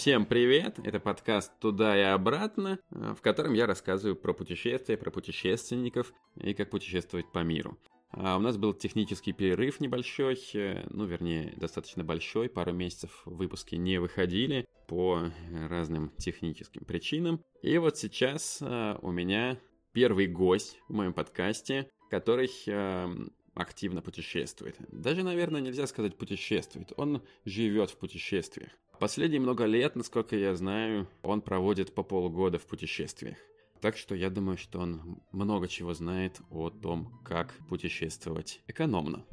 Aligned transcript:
Всем 0.00 0.24
привет! 0.24 0.78
Это 0.82 0.98
подкаст 0.98 1.52
«Туда 1.60 1.94
и 1.94 2.00
обратно», 2.00 2.78
э, 2.90 3.14
в 3.14 3.20
котором 3.20 3.52
я 3.52 3.66
рассказываю 3.66 4.16
про 4.16 4.32
путешествия, 4.32 4.96
про 4.96 5.10
путешественников 5.10 6.14
и 6.36 6.54
как 6.54 6.70
путешествовать 6.70 7.30
по 7.30 7.40
миру. 7.40 7.78
А 8.10 8.38
у 8.38 8.40
нас 8.40 8.56
был 8.56 8.72
технический 8.72 9.34
перерыв 9.34 9.78
небольшой, 9.78 10.40
э, 10.54 10.86
ну, 10.88 11.04
вернее, 11.04 11.52
достаточно 11.58 12.02
большой, 12.02 12.48
пару 12.48 12.72
месяцев 12.72 13.20
выпуски 13.26 13.74
не 13.74 14.00
выходили 14.00 14.66
по 14.88 15.20
разным 15.68 16.12
техническим 16.16 16.86
причинам. 16.86 17.44
И 17.60 17.76
вот 17.76 17.98
сейчас 17.98 18.62
э, 18.62 18.96
у 19.02 19.10
меня 19.10 19.58
первый 19.92 20.28
гость 20.28 20.78
в 20.88 20.94
моем 20.94 21.12
подкасте, 21.12 21.90
который 22.08 22.48
активно 23.54 24.00
путешествует. 24.00 24.76
Даже, 24.90 25.24
наверное, 25.24 25.60
нельзя 25.60 25.86
сказать 25.86 26.16
путешествует, 26.16 26.94
он 26.96 27.22
живет 27.44 27.90
в 27.90 27.98
путешествиях. 27.98 28.70
Последние 29.00 29.40
много 29.40 29.64
лет, 29.64 29.96
насколько 29.96 30.36
я 30.36 30.54
знаю, 30.54 31.08
он 31.22 31.40
проводит 31.40 31.94
по 31.94 32.02
полгода 32.02 32.58
в 32.58 32.66
путешествиях. 32.66 33.38
Так 33.80 33.96
что 33.96 34.14
я 34.14 34.28
думаю, 34.28 34.58
что 34.58 34.78
он 34.78 35.22
много 35.32 35.68
чего 35.68 35.94
знает 35.94 36.38
о 36.50 36.68
том, 36.68 37.18
как 37.24 37.54
путешествовать 37.70 38.60
экономно. 38.66 39.24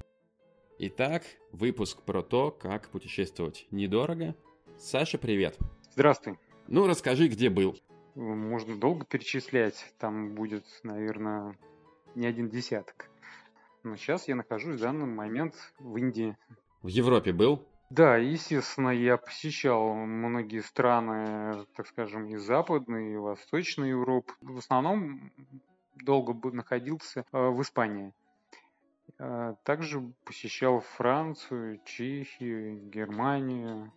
Итак, 0.80 1.24
выпуск 1.52 2.02
про 2.04 2.24
то, 2.24 2.50
как 2.50 2.88
путешествовать 2.88 3.68
недорого. 3.70 4.36
Саша, 4.78 5.18
привет. 5.18 5.58
Здравствуй. 5.92 6.40
Ну, 6.70 6.88
расскажи, 6.88 7.28
где 7.28 7.50
был. 7.50 7.78
Можно 8.16 8.78
долго 8.78 9.06
перечислять. 9.06 9.94
Там 10.00 10.34
будет, 10.34 10.64
наверное, 10.84 11.58
не 12.16 12.26
один 12.26 12.48
десяток. 12.48 13.10
Но 13.84 13.98
сейчас 13.98 14.30
я 14.30 14.38
нахожусь 14.38 14.78
в 14.78 14.82
данный 14.82 15.08
момент 15.08 15.56
в 15.78 15.98
Индии. 15.98 16.38
В 16.82 16.88
Европе 16.88 17.34
был? 17.34 17.66
Да, 17.90 18.18
естественно, 18.18 18.90
я 18.90 19.18
посещал 19.18 19.94
многие 19.94 20.62
страны, 20.62 21.66
так 21.76 21.88
скажем, 21.88 22.28
и 22.28 22.36
Западной, 22.36 23.14
и 23.14 23.18
Восточной 23.18 23.90
Европы. 23.90 24.34
В 24.42 24.58
основном 24.58 25.32
долго 25.96 26.52
находился 26.52 27.26
э, 27.32 27.50
в 27.50 27.62
Испании. 27.62 28.14
А 29.20 29.56
также 29.64 30.02
посещал 30.26 30.82
Францию, 30.82 31.80
Чехию, 31.86 32.90
Германию, 32.90 33.94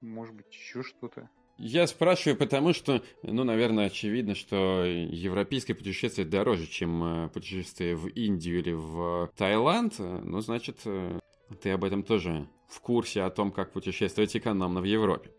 может 0.00 0.34
быть, 0.34 0.52
еще 0.52 0.82
что-то. 0.82 1.28
Я 1.58 1.86
спрашиваю, 1.86 2.38
потому 2.38 2.72
что, 2.72 3.02
ну, 3.22 3.44
наверное, 3.44 3.86
очевидно, 3.86 4.34
что 4.34 4.84
европейское 4.84 5.76
путешествие 5.76 6.26
дороже, 6.26 6.66
чем 6.66 7.26
э, 7.26 7.28
путешествие 7.28 7.94
в 7.96 8.06
Индию 8.06 8.60
или 8.60 8.72
в 8.72 9.30
Таиланд. 9.36 9.98
Ну, 9.98 10.40
значит, 10.40 10.78
э, 10.86 11.18
ты 11.60 11.70
об 11.70 11.84
этом 11.84 12.02
тоже 12.02 12.46
в 12.68 12.80
курсе 12.80 13.22
о 13.22 13.30
том, 13.30 13.52
как 13.52 13.72
путешествовать 13.72 14.36
экономно 14.36 14.80
в 14.80 14.84
Европе? 14.84 15.30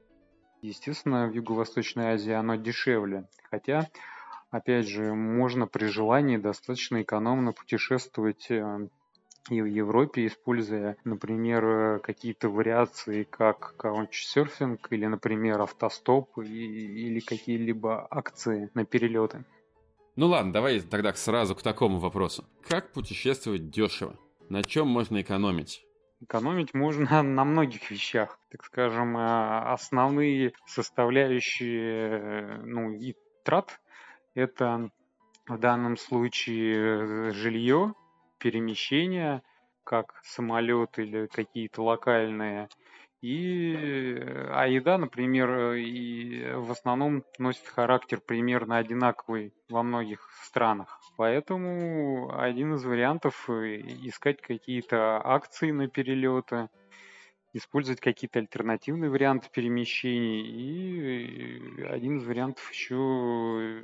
Естественно, 0.62 1.28
в 1.28 1.34
Юго-Восточной 1.34 2.14
Азии 2.14 2.32
оно 2.32 2.56
дешевле. 2.56 3.28
Хотя, 3.52 3.90
опять 4.50 4.88
же, 4.88 5.14
можно 5.14 5.68
при 5.68 5.86
желании 5.86 6.38
достаточно 6.38 7.02
экономно 7.02 7.52
путешествовать 7.52 8.50
э, 8.50 8.88
и 9.50 9.62
в 9.62 9.66
Европе, 9.66 10.26
используя, 10.26 10.96
например, 11.04 12.00
какие-то 12.00 12.50
вариации, 12.50 13.24
как 13.24 13.76
каучсерфинг 13.76 14.88
или, 14.92 15.06
например, 15.06 15.62
автостоп 15.62 16.38
и, 16.40 16.44
или 16.44 17.20
какие-либо 17.20 18.08
акции 18.10 18.70
на 18.74 18.86
перелеты. 18.86 19.44
Ну 20.16 20.28
ладно, 20.28 20.54
давай 20.54 20.80
тогда 20.80 21.14
сразу 21.14 21.56
к 21.56 21.62
такому 21.62 22.00
вопросу. 22.00 22.46
Как 22.68 22.94
путешествовать 22.94 23.70
дешево? 23.70 24.16
На 24.48 24.64
чем 24.64 24.88
можно 24.88 25.22
экономить? 25.22 25.86
Экономить 26.24 26.74
можно 26.74 27.22
на 27.24 27.44
многих 27.44 27.92
вещах. 27.92 28.40
Так 28.50 28.64
скажем, 28.64 29.18
э, 29.18 29.72
основные 29.74 30.54
составляющие 30.66 32.20
э, 32.20 32.62
ну, 32.64 32.92
и 32.92 33.16
трат– 33.44 33.80
это 34.36 34.90
в 35.48 35.58
данном 35.58 35.98
случае 35.98 37.32
жилье, 37.32 37.94
перемещение, 38.38 39.42
как 39.84 40.20
самолет 40.24 40.98
или 40.98 41.28
какие-то 41.28 41.84
локальные– 41.84 42.70
и, 43.24 43.74
э, 43.74 44.50
а 44.52 44.68
еда, 44.68 44.98
например, 44.98 45.50
э, 45.50 45.80
и 45.80 46.44
в 46.56 46.70
основном 46.72 47.24
носит 47.40 47.66
характер 47.66 48.20
примерно 48.20 48.78
одинаковый 48.78 49.54
во 49.70 49.82
многих 49.82 50.30
странах. 50.44 51.00
Поэтому 51.16 52.36
один 52.40 52.74
из 52.74 52.84
вариантов 52.84 53.50
э, 53.50 53.82
искать 54.04 54.42
какие-то 54.42 55.22
акции 55.24 55.72
на 55.72 55.88
перелеты, 55.88 56.70
использовать 57.54 58.02
какие-то 58.02 58.40
альтернативные 58.40 59.12
варианты 59.12 59.48
перемещений. 59.52 60.42
И 60.42 61.84
один 61.84 62.18
из 62.18 62.26
вариантов 62.26 62.68
еще 62.72 63.84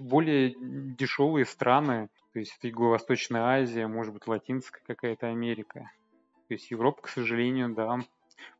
более 0.00 0.54
дешевые 0.96 1.44
страны, 1.44 2.08
то 2.32 2.38
есть 2.38 2.56
это 2.58 2.68
Юго-Восточная 2.68 3.42
Азия, 3.42 3.86
может 3.86 4.14
быть, 4.14 4.26
Латинская 4.26 4.80
какая-то 4.86 5.28
Америка. 5.28 5.90
То 6.48 6.54
есть 6.54 6.70
Европа, 6.70 7.02
к 7.02 7.08
сожалению, 7.08 7.74
да, 7.74 7.98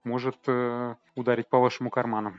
может 0.04 0.36
э, 0.46 0.94
ударить 1.14 1.48
по 1.48 1.58
вашему 1.58 1.88
карману. 1.88 2.34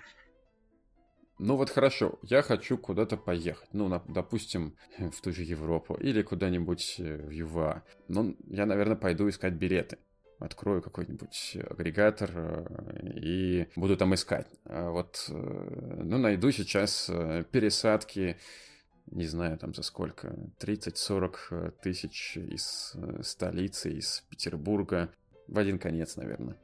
Ну 1.40 1.56
вот 1.56 1.70
хорошо, 1.70 2.20
я 2.24 2.42
хочу 2.42 2.78
куда-то 2.78 3.16
поехать. 3.16 3.70
Ну, 3.72 3.90
допустим, 4.10 4.76
в 4.98 5.22
ту 5.22 5.32
же 5.32 5.44
Европу 5.44 5.96
или 5.96 6.22
куда-нибудь 6.22 6.96
э, 7.00 7.18
в 7.18 7.30
ЮВА. 7.30 7.84
Ну, 8.10 8.36
я, 8.50 8.66
наверное, 8.66 8.98
пойду 8.98 9.30
искать 9.30 9.54
билеты. 9.54 9.98
Открою 10.40 10.82
какой-нибудь 10.82 11.58
агрегатор 11.70 12.32
э, 12.34 13.10
и 13.16 13.68
буду 13.78 13.96
там 13.96 14.14
искать. 14.14 14.48
А 14.66 14.90
вот, 14.90 15.28
э, 15.30 16.02
ну, 16.04 16.18
найду 16.18 16.52
сейчас 16.52 17.10
пересадки, 17.52 18.38
не 19.08 19.26
знаю, 19.26 19.58
там 19.58 19.74
за 19.74 19.84
сколько, 19.84 20.36
30-40 20.60 21.72
тысяч 21.82 22.36
из 22.36 22.98
столицы, 23.22 23.94
из 23.94 24.26
Петербурга 24.30 25.10
в 25.48 25.58
один 25.58 25.80
конец, 25.80 26.18
наверное. 26.18 26.58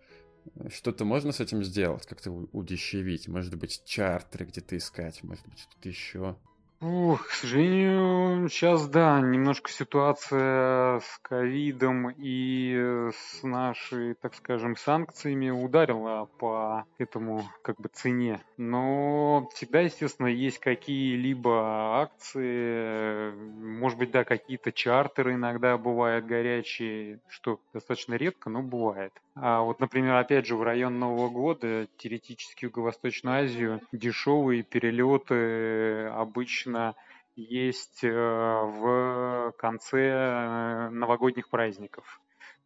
Что-то 0.70 1.06
можно 1.06 1.32
с 1.32 1.40
этим 1.40 1.64
сделать, 1.64 2.06
как-то 2.06 2.32
удешевить? 2.32 3.28
Может 3.28 3.56
быть, 3.56 3.84
чартеры 3.86 4.46
где-то 4.46 4.78
искать, 4.78 5.24
может 5.24 5.48
быть, 5.48 5.60
что-то 5.60 5.90
еще? 5.90 6.36
Ух, 6.82 7.28
к 7.28 7.32
сожалению, 7.32 8.50
сейчас, 8.50 8.88
да, 8.90 9.22
немножко 9.22 9.72
ситуация 9.72 11.00
с 11.00 11.20
ковидом 11.22 12.10
и 12.10 13.10
с 13.12 13.44
нашей, 13.44 14.14
так 14.16 14.36
скажем, 14.36 14.76
санкциями 14.76 15.50
ударила 15.50 16.30
по 16.38 16.86
этому 16.98 17.44
как 17.64 17.80
бы 17.80 17.90
цене. 17.92 18.42
Но 18.58 19.50
всегда, 19.54 19.80
естественно, 19.80 20.28
есть 20.28 20.60
какие-либо 20.60 22.02
акции, 22.02 23.32
может 23.32 23.98
быть, 23.98 24.12
да, 24.12 24.26
какие-то 24.26 24.74
чартеры 24.74 25.36
иногда 25.36 25.78
бывают 25.78 26.26
горячие, 26.26 27.20
что 27.30 27.62
достаточно 27.74 28.16
редко, 28.16 28.50
но 28.50 28.62
бывает. 28.62 29.14
А 29.36 29.62
вот, 29.62 29.82
например, 29.82 30.16
опять 30.16 30.46
же, 30.46 30.56
в 30.56 30.64
район 30.64 30.98
Нового 30.98 31.30
года, 31.30 31.88
теоретически 31.98 32.66
Юго-Восточную 32.66 33.44
Азию, 33.44 33.82
дешевые 33.92 34.64
перелеты 34.64 36.08
обычно 36.08 36.56
обычно 36.56 36.96
есть 37.36 38.04
э, 38.04 38.10
в 38.12 39.54
конце 39.58 40.00
э, 40.00 40.90
новогодних 40.90 41.50
праздников. 41.50 42.22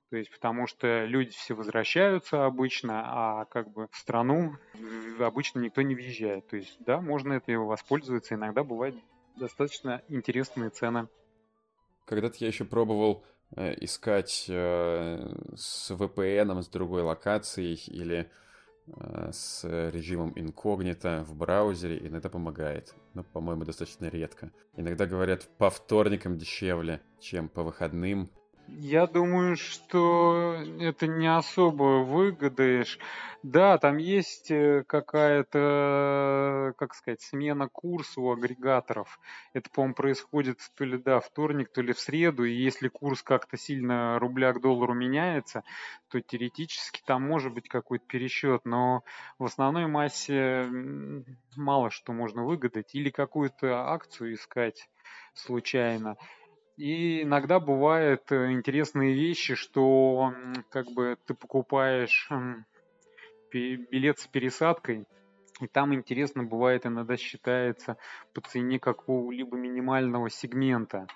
То 0.10 0.18
есть 0.18 0.32
потому 0.32 0.68
что 0.68 1.06
люди 1.06 1.32
все 1.32 1.54
возвращаются 1.54 2.46
обычно, 2.46 3.04
а 3.06 3.46
как 3.46 3.72
бы 3.72 3.88
в 3.92 3.96
страну 3.96 4.56
обычно 5.20 5.60
никто 5.60 5.82
не 5.84 5.96
въезжает. 5.96 6.48
То 6.48 6.58
есть, 6.58 6.78
да, 6.80 7.00
можно 7.00 7.34
это 7.34 7.52
воспользоваться. 7.54 8.36
Иногда 8.36 8.64
бывают 8.64 8.96
достаточно 9.36 10.02
интересные 10.08 10.72
цены. 10.72 11.08
Когда-то 12.06 12.38
я 12.40 12.48
еще 12.48 12.66
пробовал 12.66 13.24
э, 13.24 13.39
искать 13.56 14.46
э, 14.48 15.36
с 15.56 15.92
VPN, 15.92 16.62
с 16.62 16.68
другой 16.68 17.02
локацией 17.04 17.82
или 17.88 18.30
Э, 18.98 19.30
с 19.32 19.64
режимом 19.92 20.34
инкогнито 20.36 21.24
в 21.28 21.36
браузере, 21.36 21.98
и 21.98 22.08
это 22.12 22.30
помогает. 22.30 22.96
Но, 23.14 23.24
по-моему, 23.24 23.66
достаточно 23.66 24.06
редко. 24.06 24.52
Иногда 24.76 25.06
говорят, 25.06 25.48
по 25.58 25.70
вторникам 25.70 26.38
дешевле, 26.38 27.02
чем 27.20 27.50
по 27.50 27.64
выходным. 27.64 28.32
Я 28.78 29.08
думаю, 29.08 29.56
что 29.56 30.62
это 30.80 31.08
не 31.08 31.28
особо 31.28 32.04
выгодаешь. 32.04 33.00
Да, 33.42 33.78
там 33.78 33.98
есть 33.98 34.52
э, 34.52 34.84
какая-то, 34.86 36.74
как 36.78 36.94
сказать, 36.94 37.22
смена 37.22 37.70
курса 37.70 38.20
у 38.20 38.32
агрегаторов. 38.32 39.20
Это, 39.54 39.70
по-моему, 39.70 39.96
происходит 39.96 40.60
то 40.76 40.84
ли 40.84 40.98
да, 40.98 41.20
вторник, 41.20 41.70
то 41.72 41.82
ли 41.82 41.94
в 41.94 42.00
среду. 42.00 42.44
И 42.44 42.52
если 42.52 42.90
курс 42.90 43.24
как-то 43.24 43.58
сильно 43.58 44.20
рубля 44.20 44.54
к 44.54 44.62
доллару 44.62 44.94
меняется, 44.94 45.64
то 46.10 46.20
теоретически 46.20 47.02
там 47.06 47.24
может 47.24 47.54
быть 47.54 47.70
какой-то 47.70 48.06
пересчет. 48.06 48.66
Но 48.66 49.04
в 49.40 49.46
основной 49.46 49.88
массе 49.88 50.68
мало 51.56 51.90
что 51.90 52.12
можно 52.12 52.44
выгадать. 52.44 52.94
Или 52.94 53.10
какую-то 53.10 53.90
акцию 53.90 54.34
искать 54.34 54.90
случайно. 55.34 56.18
И 56.80 57.24
иногда 57.24 57.60
бывают 57.60 58.32
э, 58.32 58.54
интересные 58.54 59.14
вещи, 59.14 59.56
что 59.56 60.34
как 60.70 60.86
бы 60.92 61.18
ты 61.26 61.34
покупаешь 61.34 62.30
билет 63.52 64.20
с 64.20 64.28
пересадкой, 64.28 65.06
И 65.60 65.68
там 65.68 65.94
интересно 65.94 66.46
бывает 66.46 66.86
иногда 66.86 67.18
считается 67.18 67.98
по 68.34 68.40
цене 68.40 68.80
какого-либо 68.80 69.58
минимального 69.58 70.30
сегмента. 70.30 71.08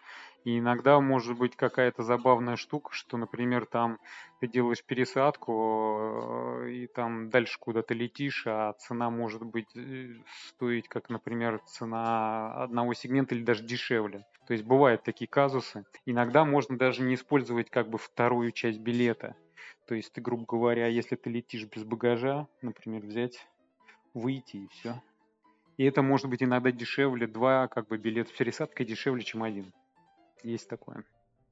И 0.45 0.59
иногда 0.59 0.99
может 0.99 1.37
быть 1.37 1.55
какая-то 1.55 2.03
забавная 2.03 2.57
штука, 2.57 2.91
что, 2.93 3.17
например, 3.17 3.65
там 3.65 3.99
ты 4.41 4.47
делаешь 4.47 4.83
пересадку 4.83 6.63
э, 6.63 6.71
и 6.71 6.87
там 6.87 7.29
дальше 7.29 7.57
куда-то 7.59 7.93
летишь, 7.93 8.43
а 8.45 8.73
цена 8.73 9.09
может 9.09 9.43
быть 9.43 9.73
э, 9.75 10.15
стоить, 10.47 10.89
как, 10.89 11.09
например, 11.09 11.61
цена 11.65 12.53
одного 12.55 12.93
сегмента 12.93 13.35
или 13.35 13.43
даже 13.43 13.63
дешевле. 13.63 14.25
То 14.45 14.53
есть 14.53 14.65
бывают 14.65 15.03
такие 15.03 15.29
казусы. 15.29 15.85
Иногда 16.05 16.43
можно 16.43 16.77
даже 16.77 17.03
не 17.03 17.15
использовать 17.15 17.69
как 17.69 17.89
бы 17.89 17.97
вторую 17.97 18.51
часть 18.51 18.79
билета. 18.79 19.37
То 19.87 19.95
есть 19.95 20.11
ты, 20.11 20.19
грубо 20.19 20.45
говоря, 20.45 20.87
если 20.87 21.15
ты 21.15 21.29
летишь 21.29 21.65
без 21.65 21.85
багажа, 21.85 22.47
например, 22.61 23.01
взять, 23.01 23.47
выйти 24.13 24.57
и 24.57 24.67
все. 24.67 25.01
И 25.77 25.85
это 25.85 26.01
может 26.01 26.29
быть 26.29 26.43
иногда 26.43 26.71
дешевле, 26.71 27.27
два 27.27 27.67
как 27.67 27.87
бы 27.87 27.97
билета 27.97 28.29
с 28.29 28.33
пересадкой 28.33 28.85
дешевле, 28.85 29.23
чем 29.23 29.43
один. 29.43 29.73
Есть 30.43 30.69
такое. 30.69 31.03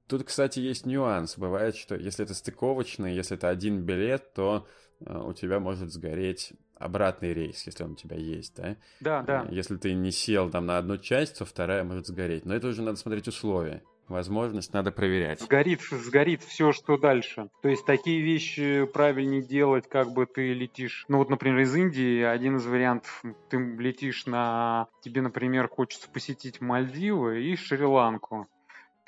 Тут, 0.07 0.25
кстати, 0.25 0.59
есть 0.59 0.85
нюанс. 0.85 1.37
Бывает, 1.37 1.75
что 1.75 1.95
если 1.95 2.25
это 2.25 2.33
стыковочный, 2.33 3.15
если 3.15 3.37
это 3.37 3.49
один 3.49 3.81
билет, 3.83 4.33
то 4.33 4.67
э, 4.99 5.17
у 5.17 5.33
тебя 5.33 5.59
может 5.59 5.91
сгореть 5.91 6.53
обратный 6.75 7.33
рейс, 7.33 7.65
если 7.65 7.83
он 7.83 7.91
у 7.91 7.95
тебя 7.95 8.17
есть, 8.17 8.55
да? 8.57 8.75
Да, 8.99 9.21
да. 9.21 9.45
Э, 9.47 9.53
если 9.53 9.77
ты 9.77 9.93
не 9.93 10.11
сел 10.11 10.49
там 10.49 10.65
на 10.65 10.77
одну 10.77 10.97
часть, 10.97 11.37
то 11.37 11.45
вторая 11.45 11.83
может 11.83 12.07
сгореть. 12.07 12.45
Но 12.45 12.53
это 12.53 12.67
уже 12.67 12.81
надо 12.81 12.97
смотреть 12.97 13.27
условия. 13.27 13.83
Возможность 14.09 14.73
надо 14.73 14.91
проверять. 14.91 15.39
Сгорит, 15.39 15.79
сгорит 15.81 16.43
все, 16.43 16.73
что 16.73 16.97
дальше. 16.97 17.49
То 17.61 17.69
есть 17.69 17.85
такие 17.85 18.21
вещи 18.21 18.85
правильнее 18.85 19.41
делать, 19.41 19.87
как 19.87 20.11
бы 20.11 20.25
ты 20.25 20.51
летишь. 20.53 21.05
Ну 21.07 21.19
вот, 21.19 21.29
например, 21.29 21.59
из 21.59 21.73
Индии 21.73 22.21
один 22.21 22.57
из 22.57 22.65
вариантов. 22.65 23.23
Ты 23.49 23.57
летишь 23.57 24.25
на... 24.25 24.87
Тебе, 25.01 25.21
например, 25.21 25.69
хочется 25.69 26.09
посетить 26.09 26.59
Мальдивы 26.59 27.41
и 27.41 27.55
Шри-Ланку. 27.55 28.49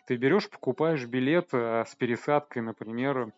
Ты 0.05 0.17
берешь, 0.17 0.50
покупаешь 0.50 1.05
билет 1.05 1.50
э, 1.53 1.85
с 1.88 1.95
пересадкой, 1.95 2.61
например, 2.61 3.31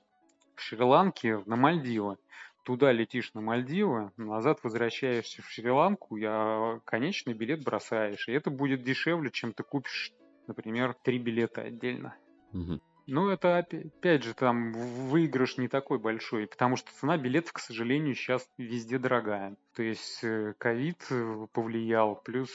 в 0.56 0.62
Шри-Ланке 0.62 1.44
на 1.45 1.56
Мальдивы. 1.56 2.17
Туда 2.63 2.91
летишь 2.91 3.33
на 3.35 3.41
Мальдивы, 3.41 4.12
назад 4.17 4.59
возвращаешься 4.63 5.44
в 5.44 5.50
Шри-Ланку, 5.50 6.17
а 6.23 6.79
конечный 6.85 7.33
билет 7.33 7.63
бросаешь. 7.63 8.27
И 8.27 8.31
это 8.31 8.50
будет 8.50 8.83
дешевле, 8.83 9.29
чем 9.29 9.53
ты 9.53 9.62
купишь, 9.62 10.12
например, 10.47 10.95
три 11.03 11.19
билета 11.19 11.62
отдельно. 11.62 12.15
Угу. 12.53 12.79
Ну, 13.07 13.29
это 13.29 13.59
опять 13.59 14.23
же 14.23 14.33
там 14.33 14.73
выигрыш 14.73 15.57
не 15.57 15.68
такой 15.68 16.00
большой, 16.00 16.47
потому 16.47 16.75
что 16.75 16.91
цена 16.91 17.18
билетов, 17.18 17.53
к 17.53 17.59
сожалению, 17.59 18.15
сейчас 18.15 18.50
везде 18.57 18.97
дорогая. 18.97 19.56
То 19.75 19.83
есть 19.83 20.23
э, 20.23 20.56
ковид 20.57 21.06
э, 21.11 21.45
повлиял, 21.53 22.15
плюс 22.15 22.50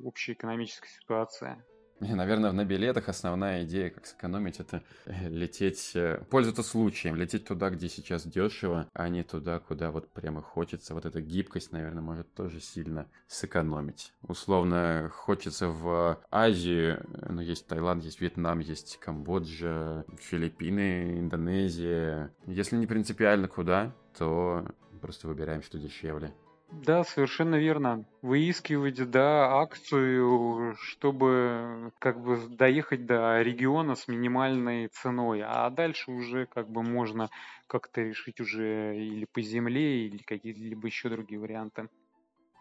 общая 0.00 0.34
экономическая 0.34 0.88
ситуация. 0.88 1.64
Наверное, 2.00 2.52
на 2.52 2.64
билетах 2.64 3.08
основная 3.08 3.64
идея, 3.64 3.90
как 3.90 4.06
сэкономить, 4.06 4.60
это 4.60 4.82
э, 5.06 5.28
лететь, 5.28 5.92
э, 5.94 6.22
пользоваться 6.30 6.62
случаем, 6.62 7.16
лететь 7.16 7.44
туда, 7.44 7.70
где 7.70 7.88
сейчас 7.88 8.24
дешево, 8.24 8.88
а 8.92 9.08
не 9.08 9.24
туда, 9.24 9.58
куда 9.58 9.90
вот 9.90 10.08
прямо 10.12 10.40
хочется. 10.40 10.94
Вот 10.94 11.06
эта 11.06 11.20
гибкость, 11.20 11.72
наверное, 11.72 12.02
может 12.02 12.32
тоже 12.34 12.60
сильно 12.60 13.08
сэкономить. 13.26 14.12
Условно, 14.22 15.10
хочется 15.12 15.68
в 15.68 16.20
Азию, 16.30 17.04
ну, 17.28 17.40
есть 17.40 17.66
Таиланд, 17.66 18.04
есть 18.04 18.20
Вьетнам, 18.20 18.60
есть 18.60 18.98
Камбоджа, 18.98 20.04
Филиппины, 20.18 21.18
Индонезия. 21.18 22.32
Если 22.46 22.76
не 22.76 22.86
принципиально 22.86 23.48
куда, 23.48 23.92
то 24.16 24.66
просто 25.00 25.26
выбираем, 25.26 25.62
что 25.62 25.78
дешевле. 25.78 26.32
Да, 26.70 27.02
совершенно 27.02 27.56
верно. 27.56 28.04
Выискивать, 28.20 29.10
да, 29.10 29.58
акцию, 29.60 30.76
чтобы 30.78 31.92
как 31.98 32.20
бы 32.22 32.36
доехать 32.48 33.06
до 33.06 33.40
региона 33.40 33.94
с 33.94 34.06
минимальной 34.06 34.88
ценой, 34.88 35.42
а 35.44 35.70
дальше 35.70 36.10
уже 36.10 36.46
как 36.46 36.68
бы 36.70 36.82
можно 36.82 37.30
как-то 37.66 38.02
решить 38.02 38.40
уже 38.40 38.96
или 38.96 39.26
по 39.32 39.40
земле, 39.40 40.06
или 40.06 40.18
какие-либо 40.18 40.86
еще 40.86 41.08
другие 41.08 41.40
варианты. 41.40 41.88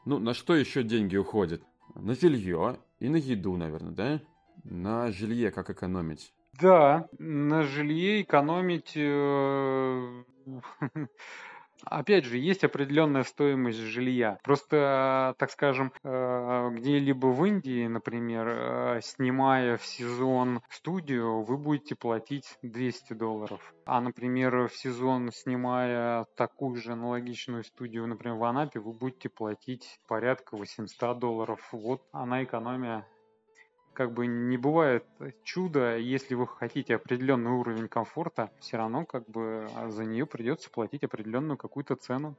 Ну, 0.06 0.20
на 0.20 0.34
что 0.34 0.56
еще 0.56 0.84
деньги 0.84 1.18
уходят? 1.18 1.62
На 1.96 2.16
жилье 2.16 2.80
и 3.00 3.10
на 3.10 3.18
еду, 3.18 3.58
наверное, 3.58 3.92
да? 3.92 4.22
На 4.64 5.12
жилье 5.12 5.52
как 5.52 5.70
экономить? 5.70 6.34
Да, 6.62 7.08
на 7.20 7.64
жилье 7.64 8.22
экономить 8.22 8.94
э, 8.96 10.24
Опять 11.84 12.26
же, 12.26 12.38
есть 12.38 12.64
определенная 12.64 13.24
стоимость 13.24 13.80
жилья. 13.80 14.40
Просто, 14.44 15.36
так 15.38 15.52
скажем, 15.52 15.94
э, 16.04 16.70
где-либо 16.72 17.28
в 17.28 17.46
Индии, 17.46 17.88
например, 17.88 18.48
э, 18.48 19.02
снимая 19.04 19.78
в 19.78 19.86
сезон 19.86 20.62
студию, 20.70 21.44
вы 21.44 21.58
будете 21.58 21.96
платить 21.96 22.58
200 22.62 23.14
долларов. 23.14 23.74
А, 23.86 24.02
например, 24.02 24.68
в 24.68 24.76
сезон 24.76 25.32
снимая 25.32 26.26
такую 26.36 26.76
же 26.78 26.94
аналогичную 26.94 27.64
студию, 27.64 28.08
например, 28.08 28.38
в 28.38 28.44
Анапе, 28.44 28.80
вы 28.80 28.94
будете 28.94 29.30
платить 29.30 30.00
порядка 30.08 30.58
800 30.58 31.20
долларов. 31.20 31.68
Вот 31.72 32.02
она 32.12 32.44
экономия 32.44 33.08
как 33.98 34.14
бы 34.14 34.28
не 34.28 34.58
бывает 34.58 35.06
чуда, 35.44 35.98
если 35.98 36.36
вы 36.36 36.46
хотите 36.46 36.94
определенный 36.94 37.50
уровень 37.50 37.88
комфорта, 37.88 38.52
все 38.60 38.78
равно 38.78 39.06
как 39.06 39.28
бы 39.28 39.68
а, 39.76 39.90
за 39.90 40.06
нее 40.06 40.28
придется 40.28 40.70
платить 40.70 41.04
определенную 41.04 41.58
какую-то 41.58 41.96
цену. 41.96 42.38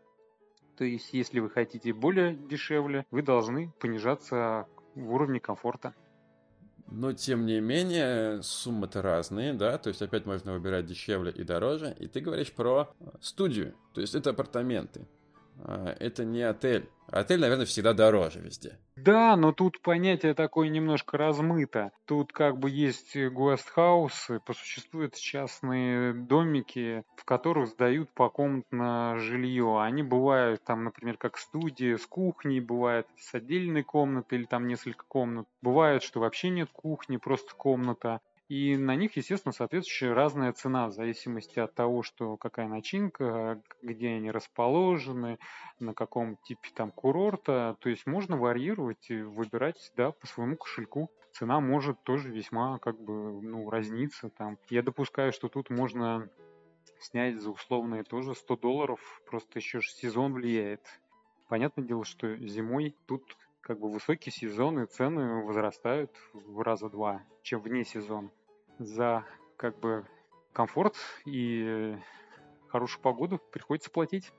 То 0.77 0.85
есть, 0.85 1.13
если 1.13 1.41
вы 1.41 1.51
хотите 1.51 1.93
более 1.93 2.37
дешевле, 2.37 3.07
вы 3.11 3.23
должны 3.23 3.73
понижаться 3.81 4.69
в 4.95 5.13
уровне 5.13 5.41
комфорта. 5.41 5.95
Но, 6.87 7.13
тем 7.13 7.45
не 7.45 7.59
менее, 7.59 8.41
суммы-то 8.41 9.03
разные, 9.03 9.53
да, 9.53 9.79
то 9.79 9.89
есть 9.89 10.01
опять 10.01 10.27
можно 10.27 10.53
выбирать 10.53 10.87
дешевле 10.87 11.33
и 11.33 11.43
дороже. 11.43 11.93
И 11.99 12.07
ты 12.07 12.21
говоришь 12.21 12.53
про 12.53 12.95
студию, 13.21 13.75
то 13.95 14.01
есть 14.01 14.15
это 14.15 14.31
апартаменты. 14.31 15.09
А, 15.65 15.93
это 15.99 16.25
не 16.25 16.43
отель. 16.43 16.89
Отель, 17.09 17.41
наверное, 17.41 17.67
всегда 17.67 17.95
дороже 17.95 18.39
везде. 18.39 18.79
Да, 19.05 19.37
но 19.37 19.53
тут 19.53 19.81
понятие 19.83 20.35
такое 20.35 20.69
немножко 20.69 21.17
размыто. 21.19 21.93
Тут 22.07 22.33
как 22.33 22.59
бы 22.59 22.69
есть 22.71 23.17
гостхаусы, 23.17 24.41
существуют 24.53 25.15
частные 25.15 26.13
домики, 26.13 27.05
в 27.17 27.25
которых 27.25 27.69
сдают 27.69 28.11
по 28.15 28.29
комнатно 28.31 29.15
жилье. 29.19 29.81
Они 29.81 30.03
бывают 30.03 30.65
там, 30.65 30.85
например, 30.85 31.17
как 31.19 31.39
студии 31.39 31.97
с 31.97 32.07
кухней, 32.07 32.61
бывает 32.61 33.07
с 33.17 33.35
отдельной 33.35 33.85
комнатой 33.85 34.39
или 34.39 34.45
там 34.47 34.67
несколько 34.67 35.05
комнат. 35.07 35.47
Бывает, 35.63 36.03
что 36.03 36.21
вообще 36.21 36.49
нет 36.49 36.71
кухни, 36.73 37.17
просто 37.19 37.55
комната. 37.55 38.21
И 38.49 38.79
на 38.79 38.97
них, 38.97 39.15
естественно, 39.17 39.53
соответствующая 39.53 40.15
разная 40.15 40.55
цена 40.55 40.89
в 40.89 40.93
зависимости 40.93 41.59
от 41.59 41.75
того, 41.75 42.03
что 42.03 42.39
какая 42.39 42.67
начинка, 42.67 43.63
где 43.83 44.09
они 44.09 44.31
расположены, 44.31 45.39
на 45.81 45.93
каком 45.93 46.39
типе 46.39 46.71
там 46.75 46.91
курорта. 46.91 47.77
То 47.81 47.91
есть 47.91 48.07
можно 48.07 48.39
варьировать 48.39 49.11
и 49.11 49.21
выбирать 49.21 49.93
да, 49.97 50.13
по 50.13 50.27
своему 50.27 50.57
кошельку. 50.57 51.11
Цена 51.33 51.61
может 51.61 52.03
тоже 52.05 52.31
весьма 52.31 52.79
как 52.79 52.99
бы 52.99 53.43
ну, 53.43 53.69
разниться. 53.69 54.31
Там. 54.31 54.57
Я 54.71 54.83
допускаю, 54.83 55.33
что 55.33 55.49
тут 55.49 55.69
можно 55.69 56.31
снять 57.01 57.39
за 57.39 57.51
условные 57.51 58.03
тоже 58.03 58.35
100 58.35 58.57
долларов, 58.57 59.21
просто 59.27 59.59
еще 59.59 59.83
сезон 59.83 60.33
влияет. 60.33 60.81
Понятное 61.49 61.85
дело, 61.85 62.07
что 62.07 62.35
зимой 62.39 62.97
тут 63.07 63.37
как 63.61 63.79
бы 63.79 63.91
высокий 63.91 64.31
сезон 64.31 64.81
и 64.81 64.87
цены 64.87 65.45
возрастают 65.45 66.11
в 66.33 66.63
раза 66.63 66.89
два, 66.89 67.23
чем 67.43 67.61
вне 67.61 67.85
сезона 67.85 68.31
за 68.79 69.25
как 69.57 69.79
бы 69.81 70.07
комфорт 70.53 70.95
и 71.27 71.97
хорошую 72.69 73.03
погоду 73.03 73.41
приходится 73.53 73.91
платить. 73.91 74.33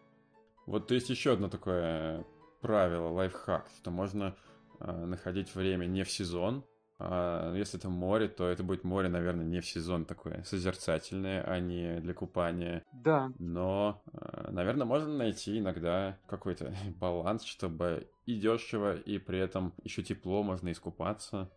Вот 0.65 0.88
то 0.88 0.93
есть 0.93 1.10
еще 1.10 1.34
одно 1.34 1.50
такое 1.50 2.25
правило, 2.62 3.10
лайфхак, 3.10 3.67
что 3.77 3.91
можно 3.91 4.36
э, 4.79 4.91
находить 4.91 5.53
время 5.55 5.86
не 5.86 6.03
в 6.03 6.12
сезон. 6.12 6.63
А 7.01 7.53
если 7.55 7.79
это 7.79 7.89
море, 7.89 8.27
то 8.27 8.48
это 8.50 8.62
будет 8.62 8.84
море, 8.84 9.08
наверное, 9.08 9.46
не 9.46 9.62
в 9.62 9.65
сезон 9.65 10.05
такое 10.05 10.43
созерцательное, 10.43 11.41
а 11.43 11.60
не 11.60 12.01
для 12.01 12.13
купания. 12.13 12.84
Да. 12.91 13.31
Но, 13.39 14.03
э, 14.12 14.51
наверное, 14.51 14.86
можно 14.86 15.08
найти 15.08 15.60
иногда 15.60 16.19
какой-то 16.27 16.74
баланс, 17.00 17.43
чтобы 17.46 18.10
и 18.25 18.38
дешево, 18.38 18.96
и 18.96 19.17
при 19.17 19.39
этом 19.39 19.74
еще 19.84 20.03
тепло, 20.03 20.43
можно 20.43 20.72
искупаться. 20.72 21.50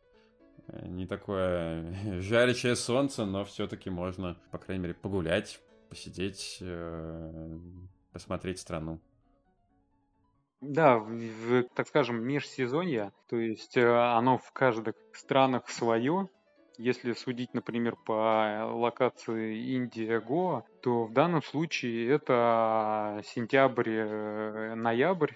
Э, 0.68 0.86
не 0.86 1.06
такое 1.06 1.94
жарящее 2.20 2.76
солнце, 2.76 3.24
но 3.24 3.44
все-таки 3.44 3.90
можно, 3.90 4.36
по 4.50 4.58
крайней 4.58 4.82
мере, 4.82 4.94
погулять, 4.94 5.60
посидеть, 5.88 6.58
э, 6.60 7.58
посмотреть 8.12 8.58
страну. 8.58 8.98
Да, 10.60 10.98
в, 10.98 11.64
так 11.74 11.88
скажем, 11.88 12.22
межсезонье, 12.22 13.12
то 13.28 13.36
есть 13.36 13.76
э, 13.76 13.84
оно 13.84 14.38
в 14.38 14.52
каждых 14.52 14.94
странах 15.12 15.68
свое, 15.68 16.28
Если 16.78 17.12
судить, 17.12 17.52
например, 17.52 17.96
по 17.96 18.66
локации 18.72 19.74
Индия-Гоа, 19.74 20.62
то 20.80 21.04
в 21.04 21.12
данном 21.12 21.42
случае 21.42 22.08
это 22.08 23.20
сентябрь-ноябрь 23.24 25.34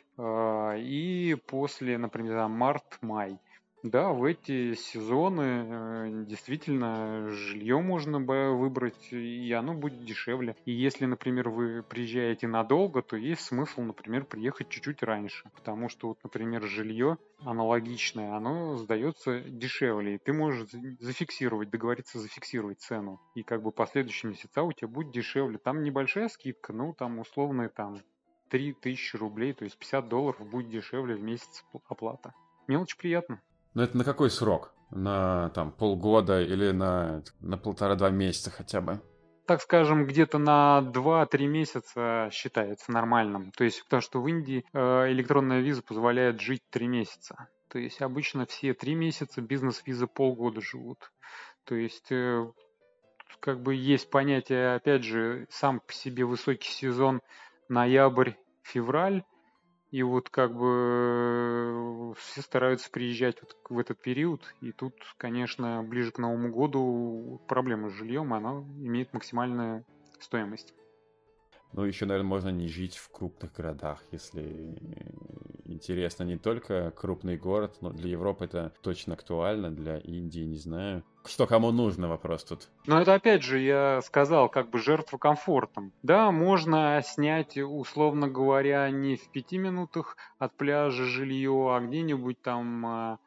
и 0.78 1.36
после, 1.46 1.98
например, 1.98 2.48
март-май. 2.48 3.38
Да, 3.86 4.08
в 4.08 4.24
эти 4.24 4.74
сезоны 4.74 5.42
э, 5.42 6.24
действительно 6.26 7.28
жилье 7.28 7.78
можно 7.78 8.18
выбрать, 8.18 9.12
и 9.12 9.52
оно 9.52 9.74
будет 9.74 10.04
дешевле. 10.04 10.56
И 10.64 10.72
если, 10.72 11.06
например, 11.06 11.50
вы 11.50 11.84
приезжаете 11.84 12.48
надолго, 12.48 13.02
то 13.02 13.14
есть 13.16 13.42
смысл, 13.42 13.82
например, 13.82 14.24
приехать 14.24 14.70
чуть-чуть 14.70 15.04
раньше. 15.04 15.48
Потому 15.54 15.88
что, 15.88 16.08
вот, 16.08 16.18
например, 16.24 16.64
жилье 16.64 17.16
аналогичное, 17.44 18.34
оно 18.34 18.76
сдается 18.76 19.38
дешевле. 19.40 20.16
И 20.16 20.18
ты 20.18 20.32
можешь 20.32 20.68
зафиксировать, 20.98 21.70
договориться 21.70 22.18
зафиксировать 22.18 22.80
цену. 22.80 23.20
И 23.36 23.44
как 23.44 23.62
бы 23.62 23.70
последующие 23.70 24.30
месяца 24.30 24.64
у 24.64 24.72
тебя 24.72 24.88
будет 24.88 25.12
дешевле. 25.12 25.58
Там 25.58 25.84
небольшая 25.84 26.28
скидка, 26.28 26.72
ну 26.72 26.92
там 26.92 27.20
условные 27.20 27.68
там 27.68 27.98
3000 28.50 29.14
рублей, 29.14 29.52
то 29.52 29.62
есть 29.62 29.78
50 29.78 30.08
долларов 30.08 30.44
будет 30.50 30.70
дешевле 30.70 31.14
в 31.14 31.22
месяц 31.22 31.64
оплата. 31.88 32.34
Мелочь 32.66 32.96
приятно. 32.96 33.40
Но 33.76 33.82
это 33.82 33.98
на 33.98 34.04
какой 34.04 34.30
срок? 34.30 34.72
На 34.90 35.50
там 35.50 35.70
полгода 35.70 36.40
или 36.40 36.70
на, 36.70 37.22
на 37.40 37.58
полтора-два 37.58 38.08
месяца 38.08 38.50
хотя 38.50 38.80
бы? 38.80 39.02
так 39.44 39.62
скажем, 39.62 40.06
где-то 40.06 40.38
на 40.38 40.82
2-3 40.92 41.46
месяца 41.46 42.28
считается 42.32 42.90
нормальным. 42.90 43.52
То 43.52 43.62
есть, 43.62 43.84
потому 43.84 44.00
что 44.00 44.20
в 44.20 44.26
Индии 44.26 44.64
э, 44.72 45.12
электронная 45.12 45.60
виза 45.60 45.82
позволяет 45.82 46.40
жить 46.40 46.62
3 46.70 46.88
месяца. 46.88 47.48
То 47.68 47.78
есть, 47.78 48.02
обычно 48.02 48.46
все 48.46 48.74
3 48.74 48.94
месяца, 48.96 49.40
бизнес-виза 49.40 50.08
полгода 50.08 50.60
живут. 50.60 51.12
То 51.62 51.76
есть, 51.76 52.10
э, 52.10 52.44
как 53.38 53.60
бы 53.62 53.76
есть 53.76 54.10
понятие, 54.10 54.74
опять 54.74 55.04
же, 55.04 55.46
сам 55.48 55.78
по 55.78 55.92
себе 55.92 56.24
высокий 56.24 56.70
сезон 56.70 57.20
ноябрь-февраль, 57.68 59.22
и 59.92 60.02
вот 60.02 60.28
как 60.30 60.54
бы 60.56 61.45
все 62.36 62.42
стараются 62.42 62.90
приезжать 62.90 63.36
вот 63.40 63.56
в 63.70 63.78
этот 63.78 63.98
период. 63.98 64.42
И 64.60 64.70
тут, 64.70 64.92
конечно, 65.16 65.82
ближе 65.82 66.12
к 66.12 66.18
Новому 66.18 66.50
году 66.50 67.40
проблема 67.48 67.88
с 67.88 67.94
жильем, 67.94 68.34
она 68.34 68.62
имеет 68.76 69.14
максимальную 69.14 69.86
стоимость. 70.20 70.74
Ну, 71.72 71.84
еще, 71.84 72.04
наверное, 72.04 72.28
можно 72.28 72.50
не 72.50 72.68
жить 72.68 72.98
в 72.98 73.10
крупных 73.10 73.54
городах, 73.54 74.02
если 74.12 74.76
интересно 75.76 76.24
не 76.24 76.36
только 76.36 76.90
крупный 76.90 77.36
город, 77.36 77.76
но 77.80 77.90
для 77.90 78.10
Европы 78.10 78.46
это 78.46 78.72
точно 78.82 79.14
актуально, 79.14 79.70
для 79.70 79.98
Индии, 79.98 80.40
не 80.40 80.56
знаю. 80.56 81.04
Что 81.24 81.46
кому 81.46 81.72
нужно, 81.72 82.08
вопрос 82.08 82.44
тут. 82.44 82.68
Но 82.86 83.00
это 83.00 83.14
опять 83.14 83.42
же, 83.42 83.58
я 83.58 84.00
сказал, 84.02 84.48
как 84.48 84.70
бы 84.70 84.78
жертва 84.78 85.18
комфортом. 85.18 85.92
Да, 86.02 86.30
можно 86.30 87.02
снять, 87.04 87.58
условно 87.58 88.28
говоря, 88.28 88.90
не 88.90 89.16
в 89.16 89.28
пяти 89.30 89.58
минутах 89.58 90.16
от 90.38 90.54
пляжа 90.54 91.04
жилье, 91.04 91.74
а 91.74 91.80
где-нибудь 91.80 92.40
там 92.40 92.86
а, 92.86 93.18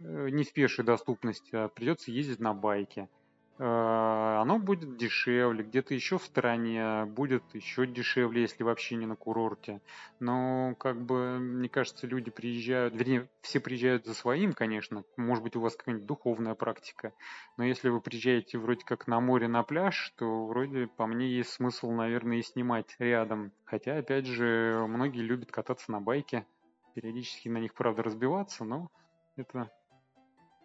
э, 0.00 0.28
не 0.30 0.44
в 0.44 0.52
пешей 0.52 0.84
доступности, 0.84 1.54
а 1.54 1.68
придется 1.68 2.10
ездить 2.10 2.40
на 2.40 2.54
байке. 2.54 3.08
Э, 3.58 4.38
оно 4.42 4.58
будет 4.58 4.96
дешевле, 4.98 5.64
где-то 5.64 5.94
еще 5.94 6.18
в 6.18 6.24
стороне 6.24 7.06
будет 7.06 7.42
еще 7.54 7.86
дешевле, 7.86 8.42
если 8.42 8.62
вообще 8.62 8.96
не 8.96 9.06
на 9.06 9.16
курорте. 9.16 9.80
Но, 10.20 10.74
как 10.78 11.00
бы, 11.00 11.38
мне 11.38 11.68
кажется, 11.68 12.06
люди 12.06 12.30
приезжают, 12.30 12.94
вернее, 12.94 13.30
все 13.40 13.60
приезжают 13.60 14.04
за 14.04 14.14
своим, 14.14 14.52
конечно. 14.52 15.04
Может 15.16 15.42
быть, 15.42 15.56
у 15.56 15.60
вас 15.60 15.74
какая-нибудь 15.74 16.06
духовная 16.06 16.54
практика. 16.54 17.12
Но 17.56 17.64
если 17.64 17.88
вы 17.88 18.00
приезжаете 18.00 18.58
вроде 18.58 18.84
как 18.84 19.06
на 19.06 19.20
море, 19.20 19.48
на 19.48 19.62
пляж, 19.62 20.12
то 20.18 20.46
вроде, 20.46 20.86
по 20.86 21.06
мне, 21.06 21.28
есть 21.28 21.50
смысл, 21.50 21.90
наверное, 21.92 22.38
и 22.38 22.42
снимать 22.42 22.94
рядом. 22.98 23.52
Хотя, 23.64 23.96
опять 23.96 24.26
же, 24.26 24.84
многие 24.86 25.22
любят 25.22 25.50
кататься 25.50 25.90
на 25.92 26.00
байке. 26.00 26.46
Периодически 26.94 27.48
на 27.48 27.58
них, 27.58 27.74
правда, 27.74 28.02
разбиваться, 28.02 28.64
но 28.64 28.90
это 29.36 29.70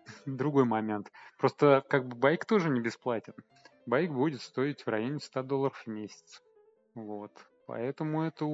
другой 0.26 0.66
момент. 0.66 1.12
Просто 1.38 1.84
как 1.88 2.08
бы 2.08 2.16
байк 2.16 2.46
тоже 2.46 2.70
не 2.70 2.80
бесплатен. 2.80 3.34
Байк 3.86 4.12
будет 4.12 4.42
стоить 4.42 4.86
в 4.86 4.88
районе 4.88 5.20
100 5.20 5.44
долларов 5.44 5.84
в 5.86 5.88
месяц. 5.88 6.42
Вот. 6.94 7.32
Поэтому 7.68 8.24
это 8.24 8.46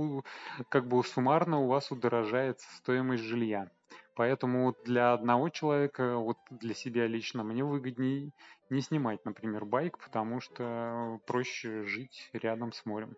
как 0.70 0.88
бы 0.88 1.04
суммарно 1.04 1.60
у 1.60 1.68
вас 1.68 1.92
удорожает 1.92 2.60
стоимость 2.60 3.24
жилья. 3.24 3.70
Поэтому 4.16 4.75
для 4.84 5.13
одного 5.13 5.50
человека, 5.50 6.18
вот 6.18 6.38
для 6.50 6.74
себя 6.74 7.08
лично, 7.08 7.44
мне 7.44 7.63
выгоднее 7.63 8.32
не 8.70 8.82
снимать, 8.82 9.24
например, 9.25 9.66
байк, 9.66 9.98
потому 10.00 10.42
что 10.42 11.20
проще 11.25 11.84
жить 11.84 12.30
рядом 12.34 12.74
с 12.74 12.86
морем. 12.86 13.16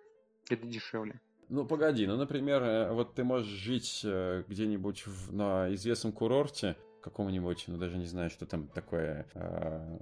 Это 0.49 0.67
дешевле. 0.67 1.19
Ну, 1.47 1.65
погоди, 1.65 2.05
ну, 2.05 2.15
например, 2.15 2.61
э, 2.61 2.91
вот 2.93 3.15
ты 3.15 3.23
можешь 3.23 3.47
жить 3.47 4.01
э, 4.03 4.43
где-нибудь 4.47 5.05
на 5.31 5.73
известном 5.73 6.11
курорте, 6.11 6.75
какому-нибудь, 7.01 7.65
ну 7.67 7.77
даже 7.77 7.97
не 7.97 8.05
знаю, 8.05 8.29
что 8.29 8.45
там 8.45 8.67
такое. 8.67 9.27
Э, 9.33 9.97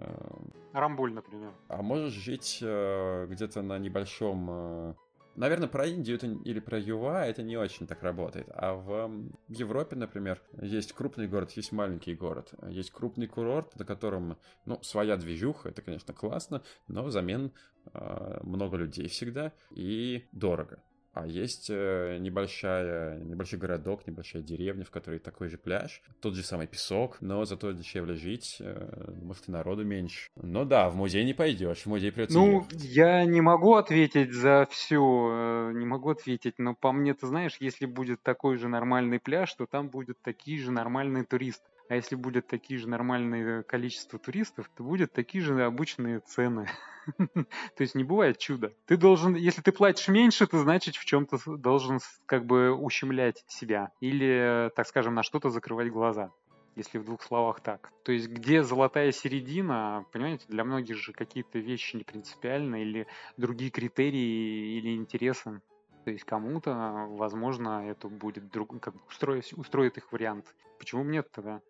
Рамбуль, 0.74 1.14
например. 1.14 1.52
А 1.68 1.82
можешь 1.82 2.14
жить 2.14 2.60
э, 2.62 3.28
где-то 3.30 3.62
на 3.62 3.78
небольшом 3.78 4.48
э, 4.50 4.94
Наверное, 5.38 5.68
про 5.68 5.86
Индию 5.86 6.18
это, 6.18 6.26
или 6.26 6.60
про 6.60 6.80
ЮА 6.80 7.28
это 7.28 7.44
не 7.44 7.58
очень 7.58 7.86
так 7.86 8.02
работает. 8.02 8.48
А 8.56 8.74
в 8.74 9.30
Европе, 9.48 9.96
например, 9.96 10.42
есть 10.60 10.94
крупный 10.94 11.28
город, 11.28 11.52
есть 11.52 11.72
маленький 11.72 12.16
город. 12.16 12.56
Есть 12.68 12.90
крупный 12.90 13.28
курорт, 13.28 13.78
на 13.78 13.86
котором, 13.86 14.38
ну, 14.66 14.82
своя 14.82 15.16
движуха, 15.16 15.70
это, 15.70 15.84
конечно, 15.84 16.12
классно, 16.12 16.64
но 16.88 17.04
взамен 17.04 17.54
э, 17.94 18.40
много 18.42 18.78
людей 18.78 19.08
всегда 19.10 19.54
и 19.70 20.28
дорого. 20.32 20.82
А 21.22 21.26
есть 21.26 21.68
э, 21.70 22.18
небольшая, 22.20 23.20
небольшой 23.20 23.60
городок, 23.60 24.06
небольшая 24.08 24.44
деревня, 24.44 24.86
в 24.86 24.92
которой 24.92 25.20
такой 25.20 25.50
же 25.50 25.58
пляж, 25.58 26.02
тот 26.22 26.36
же 26.36 26.44
самый 26.44 26.68
песок, 26.68 27.18
но 27.22 27.44
зато 27.46 27.72
дешевле 27.72 28.16
жить, 28.16 28.58
э, 28.60 29.14
может 29.22 29.48
и 29.50 29.52
народу 29.52 29.84
меньше. 29.84 30.30
Но 30.36 30.66
да, 30.66 30.90
в 30.90 30.96
музей 30.96 31.26
не 31.26 31.34
пойдешь, 31.34 31.80
в 31.84 31.86
музей 31.88 32.12
придется 32.12 32.38
Ну, 32.38 32.62
ехать. 32.62 32.84
я 32.84 33.26
не 33.26 33.42
могу 33.42 33.76
ответить 33.76 34.32
за 34.34 34.68
все, 34.70 35.70
э, 35.70 35.72
не 35.74 35.86
могу 35.86 36.10
ответить, 36.12 36.56
но 36.60 36.76
по 36.76 36.92
мне, 36.92 37.14
ты 37.14 37.26
знаешь, 37.28 37.58
если 37.60 37.86
будет 37.86 38.22
такой 38.22 38.58
же 38.58 38.68
нормальный 38.68 39.20
пляж, 39.20 39.54
то 39.56 39.66
там 39.66 39.90
будут 39.90 40.22
такие 40.22 40.60
же 40.60 40.72
нормальные 40.72 41.24
туристы. 41.24 41.66
А 41.90 41.96
если 41.96 42.16
будет 42.16 42.48
такие 42.48 42.80
же 42.80 42.90
нормальные 42.90 43.64
количество 43.64 44.20
туристов, 44.20 44.70
то 44.76 44.84
будет 44.84 45.14
такие 45.14 45.44
же 45.44 45.64
обычные 45.64 46.20
цены. 46.20 46.70
То 47.16 47.80
есть 47.80 47.96
не 47.96 48.04
бывает 48.04 48.38
чуда. 48.38 48.74
Ты 48.86 48.98
должен, 48.98 49.36
если 49.36 49.62
ты 49.62 49.72
платишь 49.72 50.10
меньше, 50.10 50.48
то 50.48 50.60
значит 50.60 50.96
в 50.96 51.06
чем-то 51.06 51.40
должен 51.58 52.00
как 52.26 52.46
бы 52.46 52.74
ущемлять 52.74 53.44
себя 53.48 53.92
или, 54.02 54.70
так 54.76 54.88
скажем, 54.88 55.16
на 55.16 55.24
что-то 55.24 55.50
закрывать 55.50 55.90
глаза 55.90 56.32
если 56.76 57.00
в 57.00 57.06
двух 57.06 57.24
словах 57.24 57.60
так. 57.60 57.92
То 58.04 58.12
есть 58.12 58.30
где 58.30 58.62
золотая 58.62 59.12
середина, 59.12 60.06
понимаете, 60.12 60.46
для 60.48 60.64
многих 60.64 60.96
же 60.98 61.12
какие-то 61.12 61.58
вещи 61.58 61.96
не 61.96 62.04
принципиальны 62.04 62.84
или 62.84 63.08
другие 63.36 63.72
критерии 63.72 64.78
или 64.78 64.96
интересы. 64.96 65.60
То 66.06 66.12
есть 66.12 66.24
кому-то, 66.24 67.08
возможно, 67.10 67.90
это 67.90 68.08
будет 68.08 68.52
друг, 68.52 68.80
как 68.80 68.94
бы 68.94 69.02
устроить, 69.10 69.54
устроит 69.58 69.98
их 69.98 70.12
вариант. 70.12 70.46
Почему 70.78 71.04
нет 71.04 71.30
тогда? 71.32 71.62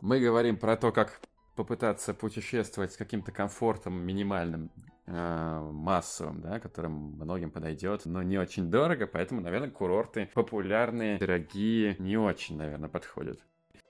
Мы 0.00 0.18
говорим 0.18 0.56
про 0.56 0.76
то, 0.76 0.92
как 0.92 1.20
попытаться 1.56 2.14
путешествовать 2.14 2.92
с 2.92 2.96
каким-то 2.96 3.32
комфортом 3.32 4.00
минимальным, 4.00 4.70
э, 5.06 5.70
массовым, 5.72 6.40
да, 6.40 6.58
которым 6.58 6.92
многим 6.92 7.50
подойдет, 7.50 8.06
но 8.06 8.22
не 8.22 8.38
очень 8.38 8.70
дорого, 8.70 9.06
поэтому, 9.06 9.42
наверное, 9.42 9.70
курорты 9.70 10.30
популярные, 10.32 11.18
дорогие, 11.18 11.96
не 11.98 12.16
очень, 12.16 12.56
наверное, 12.56 12.88
подходят. 12.88 13.40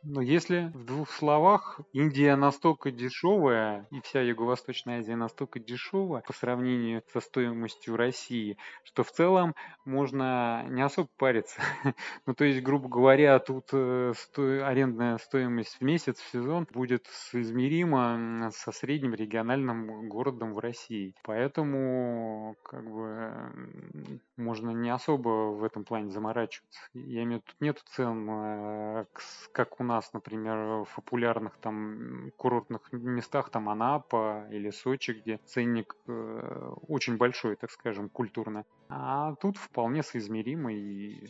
Но 0.02 0.23
если 0.23 0.71
в 0.75 0.85
двух 0.85 1.11
словах, 1.11 1.78
Индия 1.92 2.35
настолько 2.35 2.90
дешевая, 2.90 3.87
и 3.90 4.00
вся 4.00 4.23
Юго-Восточная 4.23 5.00
Азия 5.00 5.16
настолько 5.16 5.59
дешевая 5.61 6.23
по 6.23 6.33
сравнению 6.33 7.02
со 7.12 7.21
стоимостью 7.21 7.97
России, 7.97 8.57
что 8.85 9.04
в 9.04 9.12
целом 9.12 9.54
можно 9.85 10.64
не 10.69 10.80
особо 10.80 11.09
париться. 11.19 11.61
ну, 12.26 12.35
то 12.35 12.45
есть, 12.45 12.62
грубо 12.62 12.88
говоря, 12.88 13.38
тут 13.40 13.69
э, 13.73 14.14
сто... 14.16 14.66
арендная 14.66 15.19
стоимость 15.19 15.76
в 15.78 15.83
месяц, 15.83 16.19
в 16.19 16.30
сезон 16.30 16.66
будет 16.73 17.07
соизмерима 17.07 18.50
со 18.54 18.73
средним 18.73 19.14
региональным 19.14 20.09
городом 20.09 20.54
в 20.54 20.59
России. 20.61 21.14
Поэтому, 21.25 22.57
как 22.62 22.90
бы, 22.90 24.19
можно 24.38 24.71
не 24.71 24.88
особо 24.88 25.52
в 25.52 25.62
этом 25.62 25.85
плане 25.85 26.11
заморачиваться. 26.11 26.80
Я 26.95 27.25
имею 27.25 27.40
в 27.40 27.45
виду, 27.45 27.52
тут 27.52 27.61
нет 27.61 27.83
цен, 27.95 28.30
э, 28.30 29.04
как 29.52 29.78
у 29.80 29.85
нас, 29.90 30.12
например, 30.12 30.85
в 30.85 30.88
популярных 30.97 31.56
там 31.59 32.32
курортных 32.37 32.92
местах, 32.92 33.50
там 33.50 33.68
Анапа 33.68 34.47
или 34.50 34.70
Сочи, 34.70 35.12
где 35.12 35.38
ценник 35.47 35.97
э, 36.06 36.73
очень 36.88 37.16
большой, 37.16 37.56
так 37.56 37.70
скажем, 37.70 38.09
культурно. 38.09 38.64
А 38.88 39.35
тут 39.37 39.56
вполне 39.56 40.02
соизмеримо 40.02 40.73
и 40.73 41.28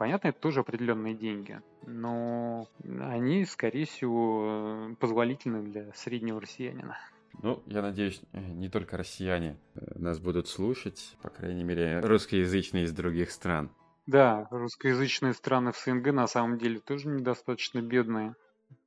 Понятно, 0.00 0.28
это 0.28 0.40
тоже 0.40 0.60
определенные 0.60 1.14
деньги, 1.14 1.60
но 1.86 2.66
они, 2.82 3.44
скорее 3.44 3.84
всего, 3.84 4.96
позволительны 4.98 5.62
для 5.62 5.92
среднего 5.92 6.40
россиянина. 6.40 6.96
Ну, 7.42 7.62
я 7.66 7.82
надеюсь, 7.82 8.22
не 8.32 8.70
только 8.70 8.96
россияне 8.96 9.58
э, 9.74 9.98
нас 9.98 10.18
будут 10.18 10.48
слушать, 10.48 11.16
по 11.20 11.28
крайней 11.28 11.64
мере, 11.64 12.00
русскоязычные 12.00 12.84
из 12.84 12.92
других 12.92 13.30
стран. 13.30 13.70
Да, 14.10 14.48
русскоязычные 14.50 15.34
страны 15.34 15.70
в 15.70 15.78
СНГ 15.78 16.06
на 16.12 16.26
самом 16.26 16.58
деле 16.58 16.80
тоже 16.80 17.06
недостаточно 17.06 17.80
бедные. 17.80 18.34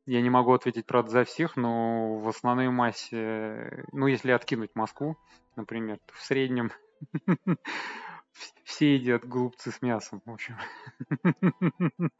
Я 0.05 0.21
не 0.21 0.29
могу 0.29 0.51
ответить, 0.51 0.85
правда, 0.85 1.11
за 1.11 1.23
всех, 1.23 1.55
но 1.55 2.17
в 2.17 2.27
основной 2.27 2.67
массе, 2.69 3.85
ну, 3.93 4.07
если 4.07 4.31
откинуть 4.31 4.75
Москву, 4.75 5.15
например, 5.55 5.99
то 6.05 6.13
в 6.13 6.21
среднем 6.21 6.73
все 8.65 8.95
едят 8.95 9.25
голубцы 9.25 9.71
с 9.71 9.81
мясом, 9.81 10.21
в 10.25 10.29
общем. 10.31 10.57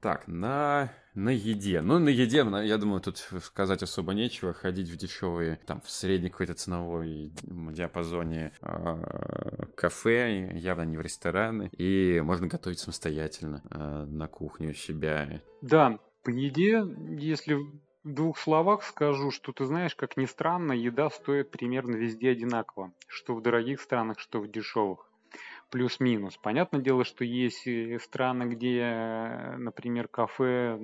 Так, 0.00 0.28
на, 0.28 0.92
на 1.14 1.30
еде. 1.30 1.80
Ну, 1.80 1.98
на 1.98 2.08
еде, 2.08 2.38
я 2.38 2.78
думаю, 2.78 3.00
тут 3.00 3.18
сказать 3.42 3.82
особо 3.82 4.14
нечего. 4.14 4.52
Ходить 4.52 4.88
в 4.88 4.96
дешевые, 4.96 5.58
там, 5.66 5.80
в 5.80 5.90
средней 5.90 6.30
какой-то 6.30 6.54
ценовой 6.54 7.32
диапазоне 7.42 8.52
э, 8.62 9.66
кафе, 9.74 10.52
явно 10.54 10.82
не 10.82 10.96
в 10.96 11.00
рестораны. 11.00 11.70
И 11.76 12.20
можно 12.20 12.46
готовить 12.46 12.78
самостоятельно 12.78 13.62
э, 13.70 14.04
на 14.08 14.28
кухне 14.28 14.68
у 14.68 14.74
себя. 14.74 15.40
Да, 15.62 15.98
по 16.22 16.30
еде, 16.30 16.84
если 17.18 17.54
в 17.54 17.80
двух 18.04 18.38
словах 18.38 18.84
скажу, 18.84 19.32
что 19.32 19.52
ты 19.52 19.64
знаешь, 19.64 19.96
как 19.96 20.16
ни 20.16 20.26
странно, 20.26 20.72
еда 20.72 21.10
стоит 21.10 21.50
примерно 21.50 21.96
везде 21.96 22.30
одинаково. 22.30 22.92
Что 23.08 23.34
в 23.34 23.42
дорогих 23.42 23.80
странах, 23.80 24.20
что 24.20 24.40
в 24.40 24.48
дешевых 24.48 25.07
плюс-минус. 25.70 26.36
Понятное 26.36 26.80
дело, 26.80 27.04
что 27.04 27.24
есть 27.24 27.68
страны, 28.02 28.44
где, 28.44 29.54
например, 29.58 30.08
кафе, 30.08 30.78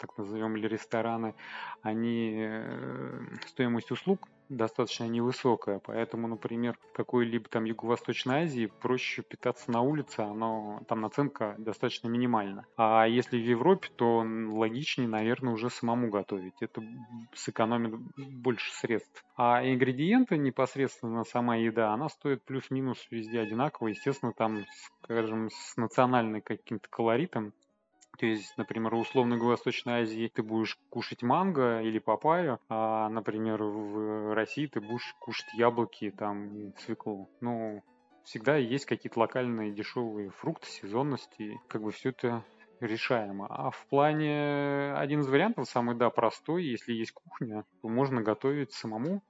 так 0.00 0.16
назовем, 0.18 0.56
или 0.56 0.66
рестораны, 0.66 1.34
они 1.82 2.34
э, 2.36 3.20
стоимость 3.46 3.90
услуг 3.90 4.28
достаточно 4.48 5.04
невысокая, 5.04 5.78
поэтому, 5.78 6.28
например, 6.28 6.76
в 6.90 6.92
какой-либо 6.92 7.48
там 7.48 7.64
Юго-Восточной 7.64 8.42
Азии 8.42 8.70
проще 8.80 9.22
питаться 9.22 9.70
на 9.70 9.82
улице, 9.82 10.20
оно, 10.20 10.82
там 10.88 11.00
наценка 11.00 11.54
достаточно 11.58 12.08
минимальна. 12.08 12.66
А 12.76 13.06
если 13.06 13.38
в 13.38 13.44
Европе, 13.44 13.88
то 13.96 14.18
логичнее, 14.18 15.08
наверное, 15.08 15.52
уже 15.52 15.70
самому 15.70 16.08
готовить. 16.08 16.54
Это 16.60 16.82
сэкономит 17.34 17.94
больше 18.16 18.72
средств. 18.72 19.24
А 19.36 19.62
ингредиенты 19.64 20.36
непосредственно 20.36 21.24
сама 21.24 21.56
еда, 21.56 21.92
она 21.92 22.08
стоит 22.08 22.42
плюс-минус 22.44 23.06
везде 23.10 23.40
одинаково. 23.40 23.88
Естественно, 23.88 24.32
там, 24.32 24.64
скажем, 25.02 25.50
с 25.50 25.76
национальным 25.76 26.42
каким-то 26.42 26.88
колоритом 26.88 27.52
то 28.18 28.26
есть, 28.26 28.56
например, 28.56 28.94
в 28.94 28.98
условной 28.98 29.36
Юго-Восточной 29.36 30.02
Азии 30.02 30.30
ты 30.34 30.42
будешь 30.42 30.76
кушать 30.90 31.22
манго 31.22 31.80
или 31.80 31.98
папайю, 32.00 32.58
а, 32.68 33.08
например, 33.08 33.62
в 33.62 34.34
России 34.34 34.66
ты 34.66 34.80
будешь 34.80 35.14
кушать 35.20 35.54
яблоки 35.54 36.10
там, 36.10 36.74
свеклу. 36.78 37.28
Ну, 37.40 37.82
всегда 38.24 38.56
есть 38.56 38.86
какие-то 38.86 39.20
локальные 39.20 39.72
дешевые 39.72 40.30
фрукты, 40.30 40.66
сезонности. 40.68 41.58
Как 41.68 41.82
бы 41.82 41.92
все 41.92 42.10
это 42.10 42.44
решаемо. 42.80 43.46
А 43.48 43.70
в 43.70 43.86
плане 43.88 44.92
один 44.94 45.20
из 45.20 45.28
вариантов, 45.28 45.68
самый, 45.68 45.96
да, 45.96 46.10
простой, 46.10 46.64
если 46.64 46.92
есть 46.92 47.12
кухня, 47.12 47.64
то 47.82 47.88
можно 47.88 48.20
готовить 48.22 48.72
самому 48.72 49.22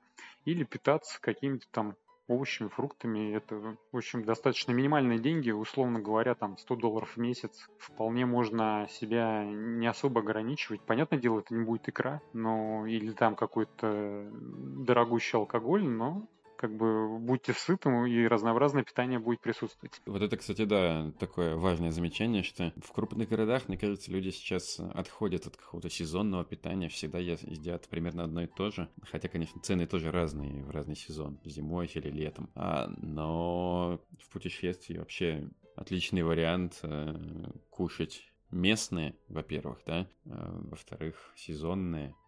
или 0.45 0.64
питаться 0.64 1.18
какими-то 1.21 1.66
там 1.71 1.95
овощами, 2.28 2.68
фруктами. 2.68 3.35
Это, 3.35 3.76
в 3.92 3.97
общем, 3.97 4.25
достаточно 4.25 4.73
минимальные 4.73 5.18
деньги, 5.18 5.50
условно 5.50 6.00
говоря, 6.00 6.35
там 6.35 6.56
100 6.58 6.76
долларов 6.76 7.16
в 7.16 7.16
месяц. 7.16 7.68
Вполне 7.78 8.26
можно 8.26 8.87
себя 8.90 9.44
не 9.44 9.87
особо 9.87 10.20
ограничивать. 10.20 10.80
Понятное 10.82 11.18
дело, 11.18 11.40
это 11.40 11.54
не 11.54 11.64
будет 11.64 11.88
икра, 11.88 12.20
но 12.32 12.87
или 12.87 13.11
там 13.12 13.35
какой-то 13.35 14.28
дорогущий 14.32 15.38
алкоголь, 15.38 15.85
но 15.85 16.28
как 16.59 16.77
бы 16.77 17.19
будьте 17.19 17.53
сытым, 17.53 18.05
и 18.07 18.27
разнообразное 18.27 18.83
питание 18.83 19.19
будет 19.19 19.41
присутствовать. 19.41 20.00
Вот 20.07 20.21
это, 20.21 20.37
кстати, 20.37 20.65
да, 20.65 21.12
такое 21.19 21.57
важное 21.57 21.91
замечание, 21.91 22.43
что 22.43 22.73
в 22.83 22.93
крупных 22.93 23.29
городах, 23.29 23.69
мне 23.69 23.79
кажется, 23.79 24.11
люди 24.11 24.31
сейчас 24.31 24.81
отходят 24.94 25.47
от 25.47 25.57
какого-то 25.57 25.88
сезонного 25.88 26.44
питания, 26.44 26.88
всегда 26.88 27.18
едят 27.18 27.88
примерно 27.88 28.25
одно 28.25 28.42
и 28.42 28.47
то 28.47 28.71
же. 28.71 28.88
Хотя, 29.03 29.29
конечно, 29.29 29.61
цены 29.61 29.87
тоже 29.87 30.11
разные 30.11 30.64
в 30.64 30.71
разный 30.71 30.97
сезон, 30.97 31.38
зимой 31.44 31.90
или 31.94 32.11
летом. 32.11 32.51
А, 32.55 32.88
но 32.99 34.01
в 34.21 34.33
путешествии 34.33 34.99
вообще 34.99 35.49
отличный 35.77 36.23
вариант 36.23 36.81
э, 36.83 37.51
кушать 37.71 38.33
местные, 38.51 39.14
во-первых, 39.29 39.79
да, 39.87 40.09
а, 40.27 40.59
во-вторых, 40.71 41.33
сезонные, 41.37 42.14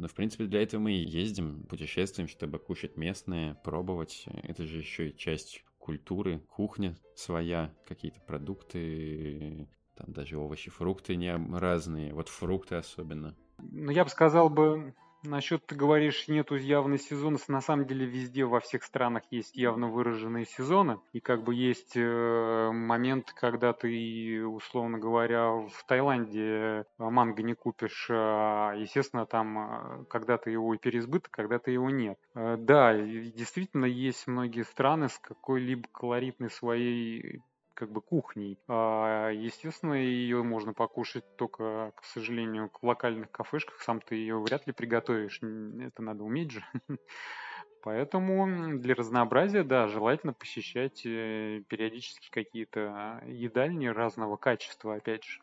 Но, 0.00 0.02
ну, 0.02 0.08
в 0.08 0.14
принципе, 0.14 0.44
для 0.44 0.62
этого 0.62 0.80
мы 0.80 0.92
и 0.92 1.08
ездим, 1.08 1.64
путешествуем, 1.64 2.28
чтобы 2.28 2.58
кушать 2.58 2.96
местное, 2.96 3.54
пробовать. 3.64 4.26
Это 4.42 4.64
же 4.64 4.78
еще 4.78 5.10
и 5.10 5.16
часть 5.16 5.62
культуры, 5.78 6.40
кухня 6.48 6.96
своя, 7.14 7.72
какие-то 7.86 8.20
продукты, 8.20 9.68
там 9.96 10.12
даже 10.12 10.38
овощи, 10.38 10.70
фрукты 10.70 11.16
не 11.16 11.34
разные, 11.58 12.14
вот 12.14 12.28
фрукты 12.28 12.76
особенно. 12.76 13.36
Ну, 13.58 13.90
я 13.90 14.04
бы 14.04 14.10
сказал 14.10 14.48
бы, 14.48 14.94
Насчет, 15.22 15.66
ты 15.66 15.74
говоришь, 15.74 16.28
нету 16.28 16.56
явной 16.56 16.98
сезонности. 16.98 17.50
На 17.50 17.60
самом 17.60 17.86
деле 17.86 18.06
везде, 18.06 18.46
во 18.46 18.60
всех 18.60 18.82
странах 18.82 19.22
есть 19.30 19.54
явно 19.54 19.88
выраженные 19.88 20.46
сезоны. 20.46 20.98
И 21.12 21.20
как 21.20 21.44
бы 21.44 21.54
есть 21.54 21.92
э, 21.94 22.70
момент, 22.72 23.30
когда 23.34 23.74
ты, 23.74 24.42
условно 24.46 24.98
говоря, 24.98 25.50
в 25.50 25.84
Таиланде 25.86 26.40
э, 26.40 26.84
манго 26.98 27.42
не 27.42 27.52
купишь. 27.52 28.06
Э, 28.08 28.72
естественно, 28.78 29.26
там 29.26 29.58
э, 29.58 30.04
когда-то 30.08 30.48
его 30.48 30.74
переизбыток, 30.76 31.30
когда-то 31.30 31.70
его 31.70 31.90
нет. 31.90 32.18
Э, 32.34 32.56
да, 32.56 32.94
действительно 32.94 33.84
есть 33.84 34.26
многие 34.26 34.62
страны 34.62 35.10
с 35.10 35.18
какой-либо 35.18 35.86
колоритной 35.92 36.48
своей 36.48 37.42
как 37.80 37.90
бы 37.90 38.02
кухней. 38.02 38.58
А, 38.68 39.30
естественно, 39.30 39.94
ее 39.94 40.42
можно 40.42 40.74
покушать 40.74 41.24
только, 41.36 41.92
к 41.96 42.04
сожалению, 42.04 42.70
в 42.70 42.86
локальных 42.86 43.30
кафешках. 43.30 43.80
Сам 43.80 44.02
ты 44.02 44.16
ее 44.16 44.38
вряд 44.38 44.66
ли 44.66 44.74
приготовишь. 44.74 45.40
Это 45.40 46.02
надо 46.02 46.22
уметь 46.22 46.50
же. 46.50 46.62
Поэтому 47.82 48.78
для 48.78 48.94
разнообразия, 48.94 49.64
да, 49.64 49.88
желательно 49.88 50.34
посещать 50.34 51.06
э, 51.06 51.62
периодически 51.68 52.30
какие-то 52.30 53.22
едальни 53.26 53.86
разного 53.86 54.36
качества, 54.36 54.96
опять 54.96 55.24
же. 55.24 55.40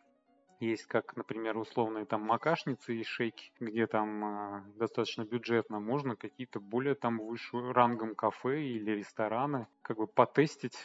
Есть 0.60 0.86
как, 0.86 1.16
например, 1.16 1.58
условные 1.58 2.06
там 2.06 2.22
макашницы 2.22 2.96
и 2.96 3.04
шейки, 3.04 3.52
где 3.60 3.88
там 3.88 4.26
э, 4.26 4.64
достаточно 4.76 5.24
бюджетно. 5.24 5.80
Можно 5.80 6.16
какие-то 6.16 6.60
более 6.60 6.94
там 6.94 7.18
выше 7.18 7.74
рангом 7.74 8.14
кафе 8.14 8.62
или 8.62 8.92
рестораны 8.92 9.66
как 9.82 9.98
бы 9.98 10.06
потестить 10.06 10.78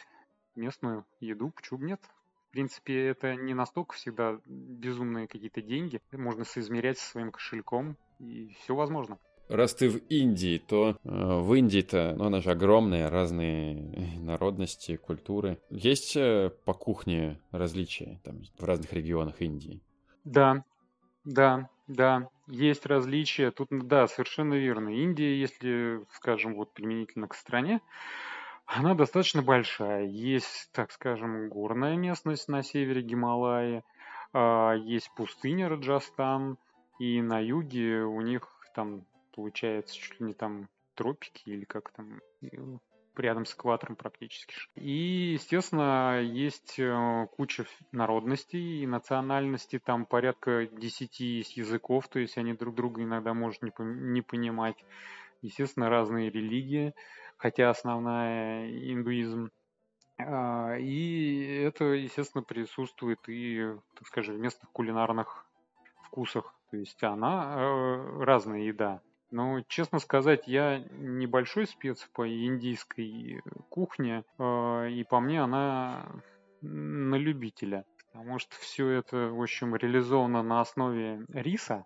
местную 0.55 1.05
еду, 1.19 1.51
почему 1.51 1.79
нет? 1.79 2.01
В 2.49 2.51
принципе, 2.51 3.07
это 3.07 3.35
не 3.35 3.53
настолько 3.53 3.95
всегда 3.95 4.39
безумные 4.45 5.27
какие-то 5.27 5.61
деньги. 5.61 6.01
Можно 6.11 6.43
соизмерять 6.45 6.99
со 6.99 7.11
своим 7.11 7.31
кошельком, 7.31 7.97
и 8.19 8.55
все 8.61 8.75
возможно. 8.75 9.17
Раз 9.49 9.75
ты 9.75 9.89
в 9.89 9.97
Индии, 10.09 10.57
то 10.57 10.97
э, 11.03 11.09
в 11.09 11.53
Индии-то, 11.53 12.15
ну, 12.17 12.25
она 12.25 12.41
же 12.41 12.51
огромная, 12.51 13.09
разные 13.09 13.75
народности, 14.19 14.95
культуры. 14.95 15.59
Есть 15.69 16.15
э, 16.15 16.51
по 16.63 16.73
кухне 16.73 17.41
различия 17.51 18.21
там, 18.23 18.41
в 18.57 18.63
разных 18.63 18.93
регионах 18.93 19.41
Индии? 19.41 19.81
Да, 20.23 20.63
да, 21.25 21.69
да, 21.87 22.29
есть 22.47 22.85
различия. 22.85 23.51
Тут, 23.51 23.69
да, 23.71 24.07
совершенно 24.07 24.53
верно. 24.53 24.89
Индия, 24.89 25.37
если, 25.39 26.05
скажем, 26.13 26.55
вот 26.55 26.73
применительно 26.73 27.27
к 27.27 27.35
стране, 27.35 27.81
она 28.65 28.95
достаточно 28.95 29.41
большая. 29.41 30.05
Есть, 30.05 30.69
так 30.71 30.91
скажем, 30.91 31.49
горная 31.49 31.95
местность 31.95 32.47
на 32.47 32.63
севере 32.63 33.01
Гималаи, 33.01 33.83
а, 34.33 34.73
есть 34.73 35.11
пустыня 35.15 35.69
Раджастан, 35.69 36.57
и 36.99 37.21
на 37.21 37.39
юге 37.39 38.03
у 38.03 38.21
них 38.21 38.47
там 38.73 39.05
получается 39.35 39.95
чуть 39.95 40.19
ли 40.19 40.27
не 40.27 40.33
там 40.33 40.69
тропики 40.95 41.49
или 41.49 41.65
как 41.65 41.91
там 41.91 42.21
рядом 43.15 43.45
с 43.45 43.53
экватором 43.53 43.95
практически. 43.95 44.55
И, 44.75 45.33
естественно, 45.33 46.19
есть 46.21 46.79
э, 46.79 47.27
куча 47.35 47.65
народностей 47.91 48.81
и 48.81 48.87
национальностей, 48.87 49.79
там 49.79 50.05
порядка 50.05 50.67
10 50.67 51.19
есть 51.19 51.57
языков, 51.57 52.07
то 52.07 52.19
есть 52.19 52.37
они 52.37 52.53
друг 52.53 52.75
друга 52.75 53.03
иногда 53.03 53.33
может 53.33 53.61
не, 53.61 53.71
не 53.79 54.21
понимать. 54.21 54.83
Естественно, 55.41 55.89
разные 55.89 56.29
религии 56.29 56.93
хотя 57.43 57.69
основная 57.69 58.69
индуизм. 58.69 59.51
А, 60.17 60.77
и 60.77 61.61
это, 61.67 61.83
естественно, 61.83 62.41
присутствует 62.41 63.19
и, 63.27 63.75
так 63.95 64.07
скажем, 64.07 64.37
в 64.37 64.39
местных 64.39 64.71
кулинарных 64.71 65.45
вкусах. 66.03 66.55
То 66.71 66.77
есть 66.77 67.03
она 67.03 67.55
э, 67.57 68.23
разная 68.23 68.61
еда. 68.61 69.01
Но, 69.29 69.59
честно 69.67 69.99
сказать, 69.99 70.47
я 70.47 70.79
небольшой 70.91 71.67
спец 71.67 72.09
по 72.13 72.25
индийской 72.25 73.41
кухне, 73.69 74.23
э, 74.39 74.89
и 74.91 75.03
по 75.03 75.19
мне 75.19 75.41
она 75.43 76.05
на 76.61 77.15
любителя. 77.15 77.83
Потому 78.13 78.39
что 78.39 78.55
все 78.55 78.87
это, 78.87 79.17
в 79.31 79.41
общем, 79.41 79.75
реализовано 79.75 80.43
на 80.43 80.61
основе 80.61 81.25
риса. 81.27 81.83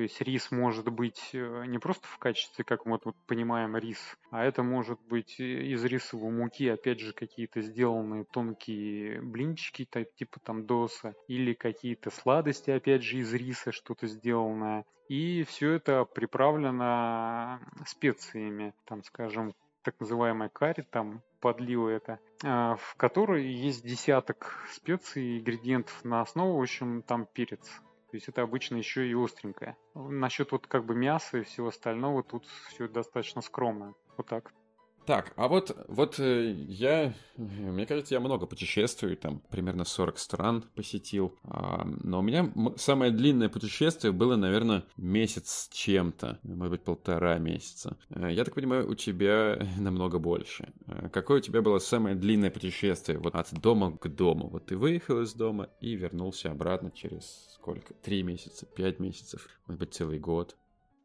То 0.00 0.04
есть 0.04 0.22
рис 0.22 0.50
может 0.50 0.88
быть 0.88 1.28
э, 1.34 1.64
не 1.66 1.78
просто 1.78 2.08
в 2.08 2.16
качестве, 2.16 2.64
как 2.64 2.86
мы 2.86 2.98
вот 3.04 3.14
понимаем, 3.26 3.76
рис, 3.76 4.16
а 4.30 4.42
это 4.42 4.62
может 4.62 4.98
быть 5.10 5.38
из 5.38 5.84
рисовой 5.84 6.32
муки, 6.32 6.66
опять 6.68 7.00
же, 7.00 7.12
какие-то 7.12 7.60
сделанные 7.60 8.24
тонкие 8.24 9.20
блинчики, 9.20 9.86
типа 10.16 10.40
там 10.40 10.64
доса, 10.64 11.14
или 11.28 11.52
какие-то 11.52 12.08
сладости, 12.08 12.70
опять 12.70 13.02
же, 13.02 13.18
из 13.18 13.34
риса 13.34 13.72
что-то 13.72 14.06
сделанное. 14.06 14.86
И 15.10 15.42
все 15.42 15.72
это 15.72 16.06
приправлено 16.06 17.60
специями, 17.84 18.72
там, 18.86 19.04
скажем, 19.04 19.52
так 19.82 20.00
называемая 20.00 20.48
карри, 20.48 20.80
там 20.90 21.20
подлива 21.40 21.90
это, 21.90 22.20
а, 22.42 22.76
в 22.76 22.94
которой 22.96 23.46
есть 23.52 23.84
десяток 23.84 24.66
специй, 24.72 25.40
ингредиентов 25.40 26.02
на 26.06 26.22
основу, 26.22 26.58
в 26.58 26.62
общем, 26.62 27.02
там 27.02 27.26
перец. 27.30 27.82
То 28.10 28.16
есть 28.16 28.28
это 28.28 28.42
обычно 28.42 28.76
еще 28.76 29.08
и 29.08 29.14
остренькое. 29.14 29.76
Насчет 29.94 30.50
вот 30.50 30.66
как 30.66 30.84
бы 30.84 30.96
мяса 30.96 31.38
и 31.38 31.44
всего 31.44 31.68
остального 31.68 32.24
тут 32.24 32.44
все 32.68 32.88
достаточно 32.88 33.40
скромно. 33.40 33.94
Вот 34.16 34.26
так. 34.26 34.52
Так, 35.10 35.32
а 35.34 35.48
вот, 35.48 35.76
вот 35.88 36.20
э, 36.20 36.52
я, 36.68 37.12
мне 37.36 37.84
кажется, 37.84 38.14
я 38.14 38.20
много 38.20 38.46
путешествую, 38.46 39.16
там 39.16 39.42
примерно 39.50 39.84
40 39.84 40.16
стран 40.20 40.64
посетил, 40.76 41.36
а, 41.42 41.84
но 41.84 42.20
у 42.20 42.22
меня 42.22 42.52
самое 42.76 43.10
длинное 43.10 43.48
путешествие 43.48 44.12
было, 44.12 44.36
наверное, 44.36 44.84
месяц 44.96 45.64
с 45.64 45.68
чем-то, 45.74 46.38
может 46.44 46.70
быть, 46.70 46.84
полтора 46.84 47.38
месяца. 47.38 47.96
Э, 48.10 48.30
я 48.30 48.44
так 48.44 48.54
понимаю, 48.54 48.88
у 48.88 48.94
тебя 48.94 49.58
намного 49.80 50.20
больше. 50.20 50.72
Э, 50.86 51.08
какое 51.08 51.38
у 51.38 51.42
тебя 51.42 51.60
было 51.60 51.80
самое 51.80 52.14
длинное 52.14 52.52
путешествие, 52.52 53.18
вот 53.18 53.34
от 53.34 53.52
дома 53.52 53.98
к 53.98 54.06
дому? 54.06 54.48
Вот 54.48 54.66
ты 54.66 54.76
выехал 54.76 55.22
из 55.22 55.34
дома 55.34 55.70
и 55.80 55.96
вернулся 55.96 56.52
обратно 56.52 56.92
через 56.92 57.50
сколько? 57.54 57.94
Три 57.94 58.22
месяца, 58.22 58.64
пять 58.64 59.00
месяцев, 59.00 59.48
может 59.66 59.80
быть, 59.80 59.92
целый 59.92 60.20
год. 60.20 60.56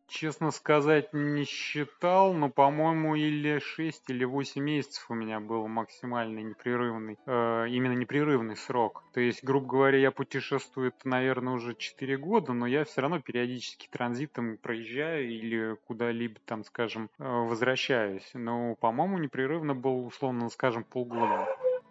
Честно 0.07 0.51
сказать, 0.51 1.13
не 1.13 1.45
считал, 1.45 2.33
но, 2.33 2.49
по-моему, 2.49 3.15
или 3.15 3.59
6, 3.59 4.09
или 4.09 4.23
8 4.23 4.61
месяцев 4.61 5.05
у 5.09 5.15
меня 5.15 5.39
был 5.39 5.67
максимальный 5.67 6.43
непрерывный, 6.43 7.17
э, 7.25 7.65
именно 7.69 7.93
непрерывный 7.93 8.55
срок. 8.55 9.03
То 9.13 9.19
есть, 9.19 9.43
грубо 9.43 9.67
говоря, 9.67 9.97
я 9.97 10.11
путешествую, 10.11 10.93
наверное, 11.03 11.53
уже 11.53 11.73
4 11.73 12.17
года, 12.17 12.53
но 12.53 12.67
я 12.67 12.85
все 12.85 13.01
равно 13.01 13.19
периодически 13.19 13.87
транзитом 13.89 14.57
проезжаю 14.57 15.27
или 15.27 15.75
куда-либо 15.85 16.39
там, 16.45 16.63
скажем, 16.63 17.09
э, 17.17 17.23
возвращаюсь. 17.23 18.29
Но, 18.33 18.75
по-моему, 18.75 19.17
непрерывно 19.17 19.73
был, 19.73 20.05
условно, 20.05 20.49
скажем, 20.49 20.83
полгода. 20.83 21.47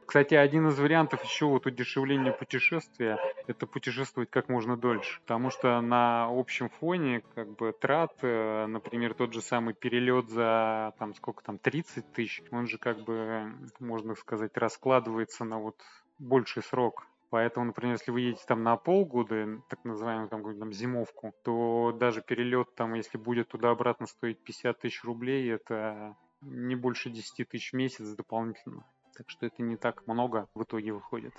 Кстати, 0.07 0.35
один 0.35 0.69
из 0.69 0.79
вариантов 0.79 1.25
еще 1.25 1.47
вот 1.47 1.67
удешевления 1.67 2.33
путешествия– 2.33 3.19
это 3.47 3.67
путешествовать 3.67 4.31
как 4.31 4.49
можно 4.49 4.77
дольше. 4.77 5.21
Потому 5.23 5.51
что 5.51 5.81
на 5.81 6.29
общем 6.31 6.69
фоне 6.69 7.23
как 7.35 7.49
бы 7.57 7.73
трат, 7.73 8.13
э, 8.23 8.67
например, 8.67 9.15
тот 9.15 9.33
же 9.33 9.41
самый 9.41 9.75
перелет 9.75 10.29
за 10.29 10.95
там 10.99 11.15
сколько 11.15 11.43
там, 11.43 11.59
30 11.59 12.13
тысяч, 12.13 12.43
он 12.51 12.67
же 12.67 12.79
как 12.79 13.01
бы, 13.01 13.53
можно 13.81 14.15
сказать, 14.15 14.57
раскладывается 14.57 15.45
на 15.45 15.59
вот 15.59 15.77
больший 16.19 16.63
срок. 16.63 17.07
Поэтому, 17.31 17.67
например, 17.67 17.95
если 17.95 18.13
вы 18.13 18.21
едете 18.21 18.45
там 18.47 18.63
на 18.63 18.77
полгода, 18.77 19.61
так 19.69 19.85
называемую 19.85 20.29
там, 20.29 20.57
там 20.57 20.73
зимовку, 20.73 21.35
то 21.43 21.97
даже 21.99 22.23
перелет 22.23 22.75
там, 22.77 22.95
если 22.95 23.19
будет 23.19 23.49
туда-обратно 23.49 24.07
стоить 24.07 24.39
50 24.45 24.79
тысяч 24.79 25.03
рублей, 25.03 25.51
это 25.53 26.17
не 26.43 26.77
больше 26.77 27.11
10 27.11 27.49
тысяч 27.49 27.73
в 27.73 27.77
месяц 27.77 28.07
дополнительно. 28.15 28.85
Так 29.17 29.31
что 29.31 29.47
это 29.47 29.63
не 29.63 29.77
так 29.77 30.07
много 30.07 30.49
в 30.55 30.63
итоге 30.63 30.93
выходит. 30.93 31.33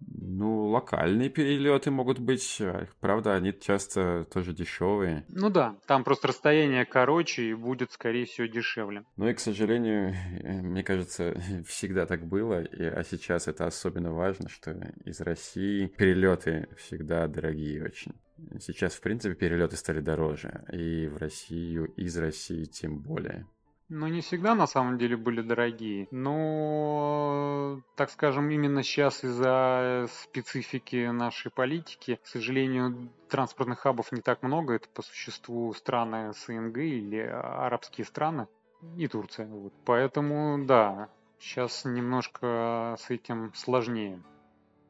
Ну, 0.00 0.68
локальные 0.68 1.30
перелеты 1.30 1.90
могут 1.90 2.18
быть, 2.18 2.58
а, 2.60 2.86
правда, 3.00 3.34
они 3.34 3.58
часто 3.58 4.26
тоже 4.30 4.52
дешевые. 4.52 5.24
Ну 5.28 5.48
да, 5.48 5.76
там 5.86 6.04
просто 6.04 6.28
расстояние 6.28 6.84
короче 6.84 7.44
и 7.44 7.54
будет, 7.54 7.92
скорее 7.92 8.26
всего, 8.26 8.46
дешевле. 8.46 9.04
Ну 9.16 9.28
и, 9.28 9.32
к 9.32 9.40
сожалению, 9.40 10.14
мне 10.42 10.82
кажется, 10.82 11.34
всегда 11.66 12.06
так 12.06 12.26
было, 12.26 12.62
и, 12.62 12.82
а 12.82 13.02
сейчас 13.04 13.48
это 13.48 13.66
особенно 13.66 14.12
важно, 14.12 14.48
что 14.48 14.72
из 15.04 15.20
России 15.20 15.86
перелеты 15.86 16.68
всегда 16.76 17.26
дорогие 17.26 17.84
очень. 17.84 18.12
Сейчас, 18.60 18.94
в 18.94 19.00
принципе, 19.00 19.34
перелеты 19.34 19.76
стали 19.76 20.00
дороже, 20.00 20.64
и 20.70 21.06
в 21.06 21.16
Россию, 21.16 21.86
из 21.96 22.16
России 22.18 22.64
тем 22.64 22.98
более. 22.98 23.46
Ну, 23.88 24.08
не 24.08 24.20
всегда 24.20 24.56
на 24.56 24.66
самом 24.66 24.98
деле 24.98 25.16
были 25.16 25.42
дорогие, 25.42 26.08
но, 26.10 27.80
так 27.94 28.10
скажем, 28.10 28.50
именно 28.50 28.82
сейчас 28.82 29.22
из-за 29.22 30.08
специфики 30.10 31.08
нашей 31.10 31.52
политики, 31.52 32.18
к 32.20 32.26
сожалению, 32.26 33.10
транспортных 33.28 33.78
хабов 33.78 34.10
не 34.10 34.22
так 34.22 34.42
много, 34.42 34.74
это 34.74 34.88
по 34.88 35.02
существу 35.02 35.72
страны 35.72 36.32
СНГ 36.32 36.78
или 36.78 37.18
арабские 37.18 38.06
страны, 38.06 38.48
и 38.96 39.06
Турция. 39.06 39.46
Вот. 39.46 39.72
Поэтому, 39.84 40.64
да, 40.64 41.08
сейчас 41.38 41.84
немножко 41.84 42.96
с 42.98 43.08
этим 43.10 43.54
сложнее. 43.54 44.20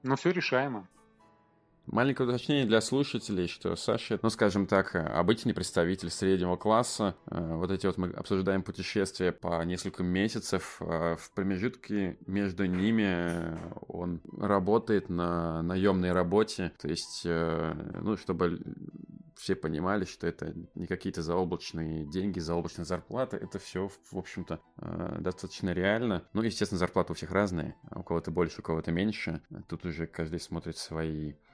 Но 0.02 0.16
все 0.16 0.30
решаемо. 0.30 0.88
Маленькое 1.86 2.28
уточнение 2.28 2.66
для 2.66 2.80
слушателей, 2.80 3.46
что 3.46 3.76
Саша, 3.76 4.18
ну, 4.20 4.28
скажем 4.28 4.66
так, 4.66 4.96
обычный 4.96 5.54
представитель 5.54 6.10
среднего 6.10 6.56
класса. 6.56 7.14
Э, 7.30 7.54
вот 7.54 7.70
эти 7.70 7.86
вот 7.86 7.96
мы 7.96 8.08
обсуждаем 8.10 8.64
путешествия 8.64 9.30
по 9.30 9.64
несколько 9.64 10.02
месяцев. 10.02 10.78
Э, 10.80 11.14
в 11.16 11.30
промежутке 11.30 12.18
между 12.26 12.66
ними 12.66 13.56
он 13.86 14.20
работает 14.36 15.08
на 15.08 15.62
наемной 15.62 16.10
работе. 16.10 16.72
То 16.80 16.88
есть, 16.88 17.22
э, 17.24 18.00
ну, 18.02 18.16
чтобы 18.16 18.60
все 19.36 19.54
понимали, 19.54 20.06
что 20.06 20.26
это 20.26 20.54
не 20.74 20.88
какие-то 20.88 21.22
заоблачные 21.22 22.04
деньги, 22.04 22.40
заоблачная 22.40 22.84
зарплата. 22.84 23.36
Это 23.36 23.60
все, 23.60 23.88
в 24.10 24.18
общем-то, 24.18 24.60
достаточно 25.20 25.74
реально. 25.74 26.24
Ну, 26.32 26.42
естественно, 26.42 26.78
зарплаты 26.78 27.12
у 27.12 27.14
всех 27.14 27.30
разные. 27.30 27.76
У 27.94 28.02
кого-то 28.02 28.32
больше, 28.32 28.60
у 28.60 28.64
кого-то 28.64 28.90
меньше. 28.90 29.42
Тут 29.68 29.84
уже 29.84 30.06
каждый 30.06 30.40
смотрит 30.40 30.78
свои 30.78 31.34
Э, 31.34 31.45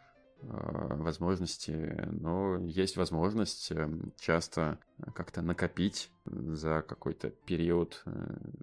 возможности, 0.43 1.95
но 2.11 2.59
есть 2.59 2.97
возможность 2.97 3.71
эм, 3.73 4.13
часто 4.19 4.79
как-то 5.15 5.43
накопить 5.43 6.11
за 6.25 6.83
какой-то 6.83 7.31
период 7.31 8.03
э, 8.07 8.11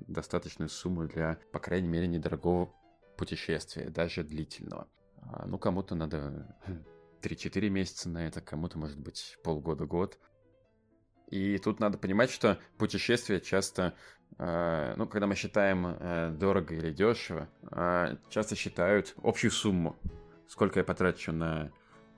достаточную 0.07 0.69
сумму 0.69 1.07
для, 1.07 1.39
по 1.51 1.59
крайней 1.59 1.87
мере, 1.87 2.07
недорогого 2.07 2.73
путешествия, 3.17 3.89
даже 3.89 4.23
длительного. 4.23 4.87
А, 5.21 5.45
ну, 5.45 5.57
кому-то 5.57 5.95
надо 5.95 6.55
3-4 7.21 7.69
месяца 7.69 8.09
на 8.09 8.27
это, 8.27 8.41
кому-то, 8.41 8.77
может 8.77 8.99
быть, 8.99 9.37
полгода-год. 9.43 10.19
И 11.27 11.57
тут 11.59 11.79
надо 11.79 11.97
понимать, 11.97 12.31
что 12.31 12.59
путешествия 12.77 13.39
часто, 13.39 13.93
э, 14.37 14.93
ну, 14.97 15.07
когда 15.07 15.27
мы 15.27 15.35
считаем 15.35 16.37
дорого 16.37 16.73
или 16.75 16.91
дешево, 16.91 17.47
часто 18.29 18.55
считают 18.55 19.15
общую 19.23 19.51
сумму 19.51 19.95
сколько 20.49 20.79
я 20.79 20.83
потрачу 20.83 21.31
на 21.31 21.71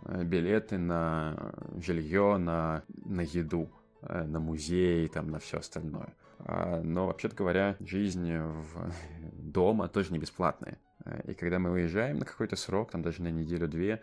э, 0.06 0.24
билеты, 0.24 0.78
на 0.78 1.54
жилье, 1.76 2.38
на, 2.38 2.84
на 3.06 3.22
еду, 3.22 3.70
э, 4.02 4.24
на 4.24 4.40
музей, 4.40 5.08
там, 5.10 5.30
на 5.30 5.38
все 5.40 5.58
остальное. 5.60 6.16
А, 6.40 6.82
но, 6.82 7.06
вообще-то 7.06 7.36
говоря, 7.36 7.76
жизнь 7.82 8.36
в 8.36 8.92
дома 9.34 9.90
тоже 9.90 10.14
не 10.14 10.20
бесплатная. 10.20 10.80
Э, 11.06 11.32
и 11.32 11.34
когда 11.34 11.60
мы 11.60 11.72
уезжаем 11.72 12.18
на 12.18 12.26
какой-то 12.26 12.56
срок, 12.56 12.92
там 12.92 13.02
даже 13.02 13.22
на 13.22 13.30
неделю-две, 13.30 14.02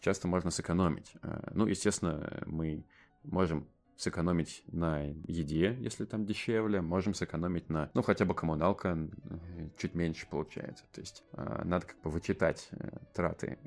часто 0.00 0.28
можно 0.28 0.50
сэкономить. 0.50 1.14
Ну, 1.54 1.66
естественно, 1.66 2.42
мы 2.44 2.84
можем 3.22 3.66
сэкономить 3.96 4.62
на 4.68 5.02
еде, 5.02 5.76
если 5.80 6.04
там 6.04 6.26
дешевле, 6.26 6.80
можем 6.80 7.14
сэкономить 7.14 7.68
на, 7.70 7.90
ну, 7.94 8.02
хотя 8.02 8.24
бы 8.24 8.34
коммуналка 8.34 8.96
чуть 9.78 9.94
меньше 9.94 10.26
получается. 10.28 10.84
То 10.92 11.00
есть 11.00 11.24
э, 11.32 11.62
надо 11.64 11.86
как 11.86 12.00
бы 12.02 12.10
вычитать 12.10 12.68
э, 12.72 12.90
траты 13.14 13.58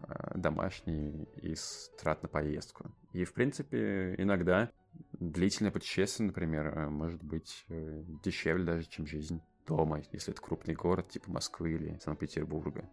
э, 0.00 0.38
домашние 0.38 1.24
из 1.36 1.90
трат 2.00 2.22
на 2.22 2.28
поездку. 2.28 2.90
И, 3.12 3.24
в 3.24 3.32
принципе, 3.32 4.14
иногда 4.18 4.70
длительное 5.12 5.72
путешествие, 5.72 6.26
например, 6.26 6.90
может 6.90 7.22
быть 7.22 7.64
дешевле 7.68 8.64
даже, 8.64 8.88
чем 8.88 9.06
жизнь 9.06 9.40
дома, 9.66 10.02
если 10.12 10.32
это 10.32 10.42
крупный 10.42 10.74
город, 10.74 11.10
типа 11.10 11.30
Москвы 11.30 11.72
или 11.72 11.98
Санкт-Петербурга. 11.98 12.88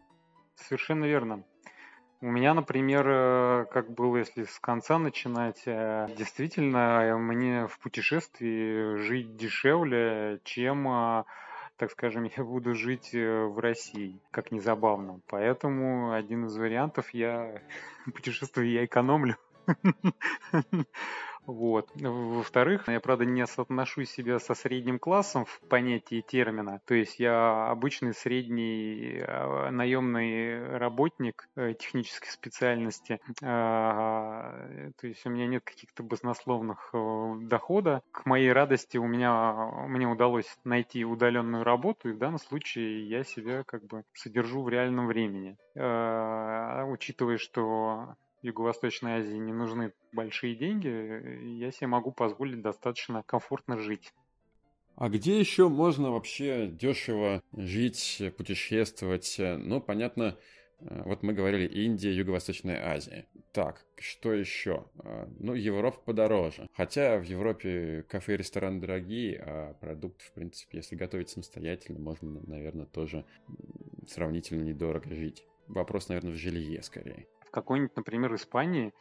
Совершенно 0.56 1.06
верно. 1.06 1.44
У 2.26 2.32
меня, 2.32 2.56
например, 2.56 3.06
э, 3.08 3.66
как 3.72 3.92
было, 3.92 4.18
если 4.18 4.46
с 4.46 4.60
конца 4.60 4.98
начинать, 4.98 5.62
э, 5.68 6.08
действительно, 6.18 7.16
мне 7.20 7.68
в 7.68 7.78
путешествии 7.78 8.96
жить 8.98 9.36
дешевле, 9.38 10.40
чем 10.44 10.88
э, 10.88 11.24
так 11.78 11.92
скажем, 11.92 12.24
я 12.36 12.44
буду 12.44 12.74
жить 12.74 13.12
в 13.14 13.60
России, 13.60 14.20
как 14.32 14.52
ни 14.52 14.58
забавно. 14.58 15.20
Поэтому 15.28 16.14
один 16.14 16.48
из 16.48 16.58
вариантов 16.58 17.14
я 17.14 17.62
путешествую, 18.12 18.72
я 18.72 18.86
экономлю. 18.86 19.38
Вот. 21.48 21.90
Во-вторых, 21.96 22.88
я, 22.88 23.00
правда, 23.00 23.26
не 23.26 23.46
соотношу 23.46 24.04
себя 24.04 24.40
со 24.40 24.56
средним 24.56 25.00
классом 25.00 25.46
в 25.46 25.60
понятии 25.62 26.22
термина. 26.22 26.82
То 26.86 26.96
есть 26.96 27.20
я 27.20 27.70
обычный 27.70 28.14
средний 28.14 29.22
а, 29.22 29.70
наемный 29.72 30.78
работник 30.78 31.48
э, 31.56 31.74
технической 31.74 32.30
специальности. 32.30 33.20
А, 33.44 34.92
то 35.00 35.08
есть 35.08 35.26
у 35.26 35.30
меня 35.30 35.48
нет 35.48 35.64
каких-то 35.64 36.04
баснословных 36.04 36.90
э, 36.94 37.36
дохода. 37.42 38.02
К 38.12 38.26
моей 38.26 38.52
радости 38.52 38.98
у 38.98 39.06
меня 39.06 39.54
мне 39.88 40.08
удалось 40.08 40.58
найти 40.64 41.06
удаленную 41.06 41.64
работу, 41.64 42.10
и 42.10 42.14
в 42.14 42.18
данном 42.18 42.40
случае 42.40 43.08
я 43.08 43.24
себя 43.24 43.64
как 43.64 43.86
бы 43.86 44.04
содержу 44.14 44.64
в 44.64 44.70
реальном 44.70 45.08
времени. 45.08 45.58
А, 45.78 46.86
учитывая, 46.86 47.38
что 47.38 48.16
Юго-Восточной 48.46 49.20
Азии 49.20 49.38
не 49.38 49.54
нужны 49.54 49.92
большие 50.14 50.56
деньги, 50.56 50.88
я 51.58 51.72
себе 51.72 51.88
могу 51.88 52.12
позволить 52.12 52.62
достаточно 52.62 53.24
комфортно 53.24 53.78
жить. 53.80 54.14
А 54.96 55.10
где 55.10 55.40
еще 55.40 55.68
можно 55.68 56.12
вообще 56.12 56.68
дешево 56.68 57.44
жить, 57.54 58.22
путешествовать? 58.38 59.36
Ну, 59.40 59.82
понятно, 59.82 60.38
э, 60.80 61.02
вот 61.06 61.22
мы 61.22 61.34
говорили 61.34 61.68
Индия, 61.68 62.14
Юго-Восточная 62.14 62.94
Азия. 62.94 63.26
Так, 63.52 63.84
что 63.98 64.32
еще? 64.32 64.86
Э, 65.04 65.28
ну, 65.40 65.54
Европа 65.54 66.00
подороже. 66.06 66.70
Хотя 66.74 67.18
в 67.18 67.24
Европе 67.24 68.06
кафе 68.08 68.36
и 68.36 68.38
рестораны 68.38 68.80
дорогие, 68.80 69.44
а 69.46 69.74
продукты, 69.74 70.24
в 70.24 70.32
принципе, 70.32 70.78
если 70.78 70.96
готовить 70.96 71.30
самостоятельно, 71.30 72.00
можно, 72.00 72.40
наверное, 72.48 72.86
тоже 72.86 73.26
сравнительно 74.08 74.62
недорого 74.62 75.14
жить. 75.14 75.44
Вопрос, 75.68 76.08
наверное, 76.08 76.32
в 76.32 76.38
жилье 76.38 76.82
скорее 76.84 77.28
какой-нибудь, 77.56 77.96
например, 77.96 78.36
Испании 78.36 78.94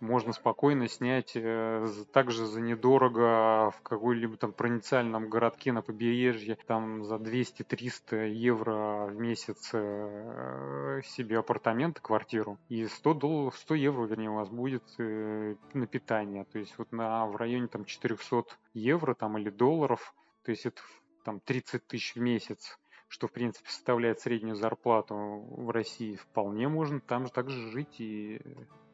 можно 0.00 0.32
спокойно 0.32 0.88
снять 0.88 1.32
э, 1.34 1.86
также 2.12 2.46
за 2.46 2.60
недорого 2.60 3.70
в 3.70 3.82
какой-либо 3.82 4.36
там 4.36 4.52
провинциальном 4.52 5.28
городке 5.28 5.72
на 5.72 5.82
побережье, 5.82 6.56
там 6.66 7.04
за 7.04 7.16
200-300 7.16 8.28
евро 8.28 9.06
в 9.06 9.20
месяц 9.20 9.70
э, 9.74 11.02
себе 11.04 11.38
апартамент, 11.38 12.00
квартиру, 12.00 12.58
и 12.68 12.86
100, 12.86 13.14
долларов, 13.14 13.58
100 13.58 13.74
евро, 13.74 14.06
вернее, 14.06 14.30
у 14.30 14.36
вас 14.36 14.48
будет 14.48 14.84
э, 14.98 15.54
на 15.74 15.86
питание. 15.86 16.44
То 16.44 16.58
есть 16.58 16.76
вот 16.78 16.92
на, 16.92 17.26
в 17.26 17.36
районе 17.36 17.68
там 17.68 17.84
400 17.84 18.44
евро 18.74 19.14
там 19.14 19.38
или 19.38 19.50
долларов, 19.50 20.14
то 20.44 20.50
есть 20.50 20.66
это 20.66 20.80
там 21.24 21.40
30 21.40 21.86
тысяч 21.86 22.14
в 22.14 22.20
месяц 22.20 22.78
что, 23.10 23.26
в 23.26 23.32
принципе, 23.32 23.68
составляет 23.68 24.20
среднюю 24.20 24.54
зарплату 24.54 25.16
в 25.16 25.70
России, 25.70 26.14
вполне 26.14 26.68
можно 26.68 27.00
там 27.00 27.26
же 27.26 27.32
также 27.32 27.70
жить 27.70 28.00
и 28.00 28.40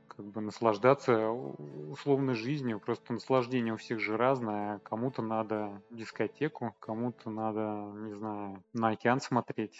как 0.08 0.24
бы 0.24 0.40
наслаждаться 0.40 1.28
условной 1.28 2.34
жизнью. 2.34 2.80
Просто 2.80 3.12
наслаждение 3.12 3.74
у 3.74 3.76
всех 3.76 4.00
же 4.00 4.16
разное. 4.16 4.78
Кому-то 4.78 5.20
надо 5.20 5.82
дискотеку, 5.90 6.74
кому-то 6.80 7.28
надо, 7.28 7.92
не 7.98 8.14
знаю, 8.14 8.64
на 8.72 8.88
океан 8.88 9.20
смотреть, 9.20 9.78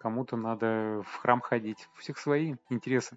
кому-то 0.00 0.36
надо 0.36 1.04
в 1.06 1.14
храм 1.14 1.40
ходить. 1.40 1.88
У 1.94 2.00
всех 2.00 2.18
свои 2.18 2.56
интересы. 2.70 3.16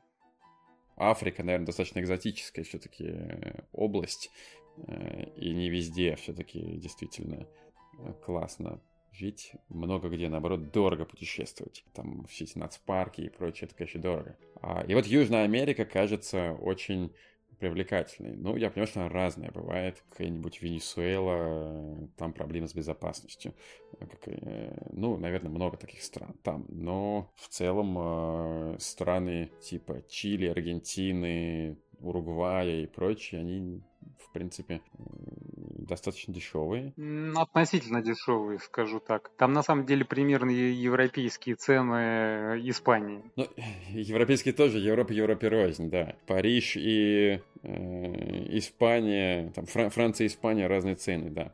Африка, 0.95 1.41
наверное, 1.41 1.65
достаточно 1.65 2.01
экзотическая 2.01 2.63
все-таки 2.63 3.07
э, 3.07 3.63
область. 3.71 4.29
Э, 4.77 5.23
и 5.37 5.55
не 5.55 5.71
везде 5.71 6.15
все-таки 6.17 6.77
действительно 6.77 7.47
э, 7.97 8.13
классно 8.23 8.79
жить 9.11 9.53
много 9.69 10.09
где, 10.09 10.29
наоборот, 10.29 10.71
дорого 10.71 11.05
путешествовать. 11.05 11.83
Там 11.93 12.25
все 12.25 12.45
эти 12.45 12.57
нацпарки 12.57 13.21
и 13.21 13.29
прочее, 13.29 13.67
это, 13.67 13.75
конечно, 13.75 14.01
дорого. 14.01 14.37
А, 14.61 14.83
и 14.87 14.93
вот 14.93 15.05
Южная 15.05 15.43
Америка 15.43 15.85
кажется 15.85 16.53
очень 16.53 17.13
привлекательной. 17.61 18.35
Ну, 18.35 18.55
я 18.55 18.71
понимаю, 18.71 18.87
что 18.87 19.01
она 19.01 19.09
разная 19.09 19.51
бывает. 19.51 20.03
Какая-нибудь 20.09 20.63
Венесуэла, 20.63 22.09
там 22.17 22.33
проблемы 22.33 22.67
с 22.67 22.73
безопасностью. 22.73 23.53
Как, 23.99 24.27
ну, 24.91 25.17
наверное, 25.17 25.51
много 25.51 25.77
таких 25.77 26.01
стран 26.01 26.33
там. 26.41 26.65
Но 26.69 27.31
в 27.35 27.47
целом 27.49 27.95
э, 27.99 28.77
страны 28.79 29.51
типа 29.61 30.03
Чили, 30.09 30.47
Аргентины, 30.47 31.77
Уругвая 31.99 32.81
и 32.81 32.87
прочие, 32.87 33.41
они, 33.41 33.83
в 34.17 34.31
принципе, 34.31 34.81
достаточно 35.91 36.33
дешевые. 36.33 36.93
Относительно 37.35 38.01
дешевые, 38.01 38.59
скажу 38.59 38.99
так. 38.99 39.29
Там 39.37 39.53
на 39.53 39.61
самом 39.61 39.85
деле 39.85 40.05
примерно 40.05 40.49
европейские 40.49 41.55
цены 41.55 41.95
э, 41.95 42.59
Испании. 42.63 43.23
Ну, 43.35 43.47
европейские 43.89 44.53
тоже, 44.53 44.79
Европа, 44.79 45.11
Европе 45.11 45.47
рознь, 45.49 45.89
да. 45.89 46.15
Париж 46.27 46.77
и 46.77 47.41
э, 47.63 48.57
Испания, 48.57 49.51
там 49.53 49.65
Фран- 49.65 49.89
Франция 49.89 50.25
и 50.25 50.27
Испания 50.27 50.67
разные 50.67 50.95
цены, 50.95 51.29
да. 51.29 51.53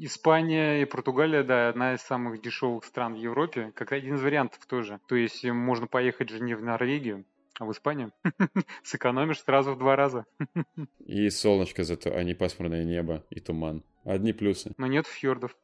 Испания 0.00 0.82
и 0.82 0.84
Португалия, 0.84 1.42
да, 1.44 1.68
одна 1.68 1.94
из 1.94 2.00
самых 2.02 2.42
дешевых 2.42 2.84
стран 2.84 3.14
в 3.14 3.18
Европе, 3.18 3.72
как 3.74 3.92
один 3.92 4.16
из 4.16 4.22
вариантов 4.22 4.66
тоже. 4.66 5.00
То 5.06 5.16
есть 5.16 5.44
можно 5.44 5.86
поехать 5.86 6.28
же 6.28 6.40
не 6.40 6.54
в 6.54 6.62
Норвегию, 6.62 7.24
а 7.58 7.64
в 7.64 7.72
Испании 7.72 8.10
сэкономишь 8.82 9.42
сразу 9.42 9.74
в 9.74 9.78
два 9.78 9.96
раза. 9.96 10.26
И 11.06 11.30
солнышко 11.30 11.84
зато, 11.84 12.14
а 12.14 12.22
не 12.22 12.34
пасмурное 12.34 12.84
небо 12.84 13.24
и 13.30 13.40
туман. 13.40 13.82
Одни 14.04 14.32
плюсы. 14.32 14.74
Но 14.76 14.86
нет 14.86 15.06
фьордов. 15.06 15.56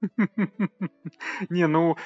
Не, 1.48 1.66
ну, 1.66 1.96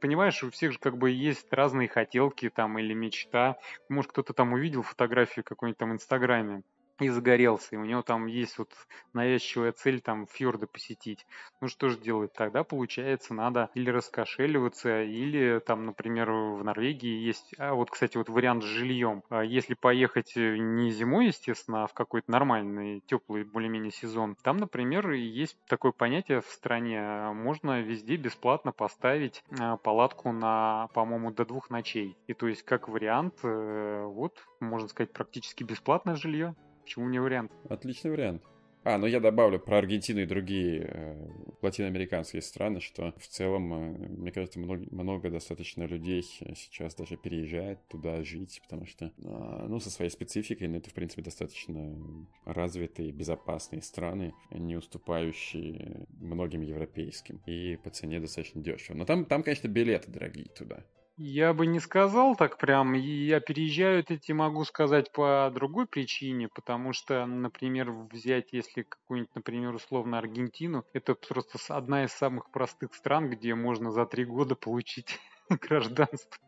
понимаешь, 0.00 0.42
у 0.42 0.50
всех 0.50 0.72
же 0.72 0.78
как 0.78 0.96
бы 0.96 1.10
есть 1.10 1.52
разные 1.52 1.88
хотелки 1.88 2.48
там 2.48 2.78
или 2.78 2.94
мечта. 2.94 3.58
Может, 3.88 4.12
кто-то 4.12 4.32
там 4.32 4.52
увидел 4.52 4.82
фотографию 4.82 5.44
какой-нибудь 5.44 5.78
там 5.78 5.90
в 5.90 5.94
Инстаграме 5.94 6.62
и 7.00 7.08
загорелся, 7.08 7.74
и 7.74 7.78
у 7.78 7.84
него 7.84 8.02
там 8.02 8.26
есть 8.26 8.58
вот 8.58 8.70
навязчивая 9.12 9.72
цель 9.72 10.00
там 10.00 10.26
фьорды 10.26 10.66
посетить. 10.66 11.26
Ну 11.60 11.68
что 11.68 11.88
же 11.88 11.98
делать 11.98 12.32
тогда? 12.32 12.64
Получается, 12.64 13.34
надо 13.34 13.70
или 13.74 13.90
раскошеливаться, 13.90 15.02
или 15.02 15.60
там, 15.60 15.84
например, 15.84 16.30
в 16.30 16.64
Норвегии 16.64 17.26
есть, 17.26 17.54
а 17.58 17.74
вот, 17.74 17.90
кстати, 17.90 18.16
вот 18.16 18.28
вариант 18.28 18.62
с 18.62 18.66
жильем. 18.66 19.22
А 19.28 19.42
если 19.42 19.74
поехать 19.74 20.36
э, 20.36 20.56
не 20.56 20.90
зимой, 20.90 21.26
естественно, 21.26 21.84
а 21.84 21.86
в 21.86 21.94
какой-то 21.94 22.30
нормальный, 22.30 23.00
теплый 23.06 23.44
более-менее 23.44 23.92
сезон, 23.92 24.36
там, 24.42 24.56
например, 24.56 25.10
есть 25.10 25.56
такое 25.66 25.92
понятие 25.92 26.40
в 26.40 26.46
стране, 26.46 27.30
можно 27.34 27.80
везде 27.80 28.16
бесплатно 28.16 28.72
поставить 28.72 29.42
а, 29.58 29.76
палатку 29.76 30.32
на, 30.32 30.88
по-моему, 30.94 31.30
до 31.30 31.44
двух 31.44 31.70
ночей. 31.70 32.16
И 32.26 32.34
то 32.34 32.48
есть, 32.48 32.62
как 32.62 32.88
вариант, 32.88 33.34
э, 33.42 34.04
вот, 34.04 34.34
можно 34.60 34.88
сказать, 34.88 35.12
практически 35.12 35.64
бесплатное 35.64 36.16
жилье. 36.16 36.54
Почему 36.86 37.08
не 37.08 37.18
вариант? 37.18 37.50
Отличный 37.68 38.12
вариант. 38.12 38.44
А, 38.84 38.96
ну 38.96 39.08
я 39.08 39.18
добавлю 39.18 39.58
про 39.58 39.78
Аргентину 39.78 40.20
и 40.20 40.24
другие 40.24 40.88
э, 40.88 41.28
латиноамериканские 41.60 42.42
страны, 42.42 42.80
что 42.80 43.12
в 43.18 43.26
целом, 43.26 43.74
э, 43.74 44.08
мне 44.08 44.30
кажется, 44.30 44.60
много, 44.60 44.86
много 44.92 45.28
достаточно 45.28 45.82
людей 45.82 46.22
сейчас 46.22 46.94
даже 46.94 47.16
переезжает 47.16 47.80
туда 47.88 48.22
жить, 48.22 48.60
потому 48.62 48.86
что, 48.86 49.06
э, 49.06 49.10
ну, 49.18 49.80
со 49.80 49.90
своей 49.90 50.12
спецификой, 50.12 50.68
ну, 50.68 50.76
это, 50.76 50.90
в 50.90 50.94
принципе, 50.94 51.22
достаточно 51.22 51.98
развитые, 52.44 53.10
безопасные 53.10 53.82
страны, 53.82 54.32
не 54.52 54.76
уступающие 54.76 56.06
многим 56.20 56.60
европейским, 56.60 57.42
и 57.46 57.80
по 57.82 57.90
цене 57.90 58.20
достаточно 58.20 58.62
дешево. 58.62 58.96
Но 58.96 59.04
там, 59.04 59.24
там 59.24 59.42
конечно, 59.42 59.66
билеты 59.66 60.08
дорогие 60.08 60.46
туда. 60.56 60.84
Я 61.18 61.54
бы 61.54 61.66
не 61.66 61.80
сказал 61.80 62.36
так 62.36 62.58
прям. 62.58 62.92
Я 62.92 63.40
переезжаю, 63.40 64.04
эти 64.06 64.32
могу 64.32 64.64
сказать 64.64 65.10
по 65.12 65.50
другой 65.54 65.86
причине, 65.86 66.48
потому 66.48 66.92
что, 66.92 67.24
например, 67.24 67.90
взять, 67.90 68.52
если 68.52 68.82
какую-нибудь, 68.82 69.34
например, 69.34 69.74
условно 69.74 70.18
Аргентину, 70.18 70.84
это 70.92 71.14
просто 71.14 71.58
одна 71.74 72.04
из 72.04 72.12
самых 72.12 72.50
простых 72.50 72.94
стран, 72.94 73.30
где 73.30 73.54
можно 73.54 73.90
за 73.90 74.04
три 74.04 74.26
года 74.26 74.56
получить 74.56 75.18
гражданство. 75.48 76.38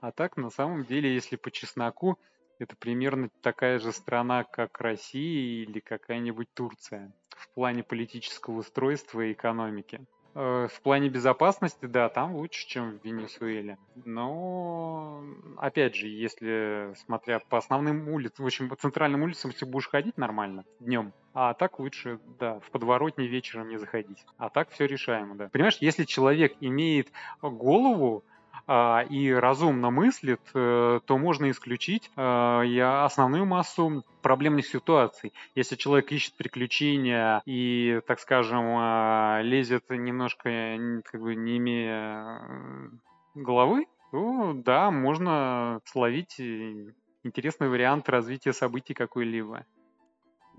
А 0.00 0.10
так, 0.10 0.36
на 0.36 0.50
самом 0.50 0.84
деле, 0.84 1.14
если 1.14 1.36
по 1.36 1.52
чесноку, 1.52 2.18
это 2.58 2.74
примерно 2.76 3.30
такая 3.42 3.78
же 3.78 3.92
страна, 3.92 4.42
как 4.42 4.80
Россия 4.80 5.62
или 5.64 5.78
какая-нибудь 5.78 6.48
Турция 6.52 7.12
в 7.28 7.48
плане 7.54 7.84
политического 7.84 8.58
устройства 8.58 9.20
и 9.20 9.32
экономики. 9.32 10.04
Э, 10.34 10.66
в 10.68 10.80
плане 10.80 11.08
безопасности, 11.08 11.86
да, 11.86 12.08
там 12.08 12.34
лучше, 12.34 12.66
чем 12.66 12.98
в 12.98 13.04
Венесуэле. 13.04 13.78
Но, 14.04 15.22
опять 15.56 15.94
же, 15.94 16.08
если 16.08 16.92
смотря 17.06 17.38
по 17.38 17.58
основным 17.58 18.08
улицам, 18.08 18.44
в 18.44 18.46
общем, 18.46 18.68
по 18.68 18.74
центральным 18.74 19.22
улицам, 19.22 19.52
если 19.52 19.64
будешь 19.64 19.88
ходить 19.88 20.18
нормально 20.18 20.64
днем, 20.80 21.12
а 21.34 21.54
так 21.54 21.78
лучше, 21.78 22.18
да, 22.40 22.58
в 22.60 22.70
подворотне 22.72 23.28
вечером 23.28 23.68
не 23.68 23.76
заходить. 23.76 24.24
А 24.36 24.50
так 24.50 24.70
все 24.70 24.86
решаемо, 24.86 25.36
да. 25.36 25.48
Понимаешь, 25.50 25.78
если 25.80 26.04
человек 26.04 26.54
имеет 26.60 27.12
голову, 27.40 28.24
и 28.66 29.30
разумно 29.30 29.90
мыслит, 29.90 30.40
э, 30.54 31.00
то 31.04 31.18
можно 31.18 31.50
исключить 31.50 32.10
э, 32.16 32.80
основную 33.04 33.44
массу 33.44 34.02
проблемных 34.22 34.66
ситуаций. 34.66 35.32
Если 35.54 35.76
человек 35.76 36.10
ищет 36.12 36.34
приключения 36.34 37.42
и, 37.44 38.00
так 38.06 38.20
скажем, 38.20 38.64
э, 38.64 39.42
лезет 39.42 39.90
немножко, 39.90 41.02
как 41.04 41.20
бы 41.20 41.34
не 41.34 41.58
имея 41.58 42.40
головы, 43.34 43.86
то 44.10 44.52
да, 44.54 44.90
можно 44.90 45.80
словить 45.84 46.40
интересный 47.22 47.68
вариант 47.68 48.08
развития 48.08 48.52
событий 48.52 48.94
какой-либо. 48.94 49.66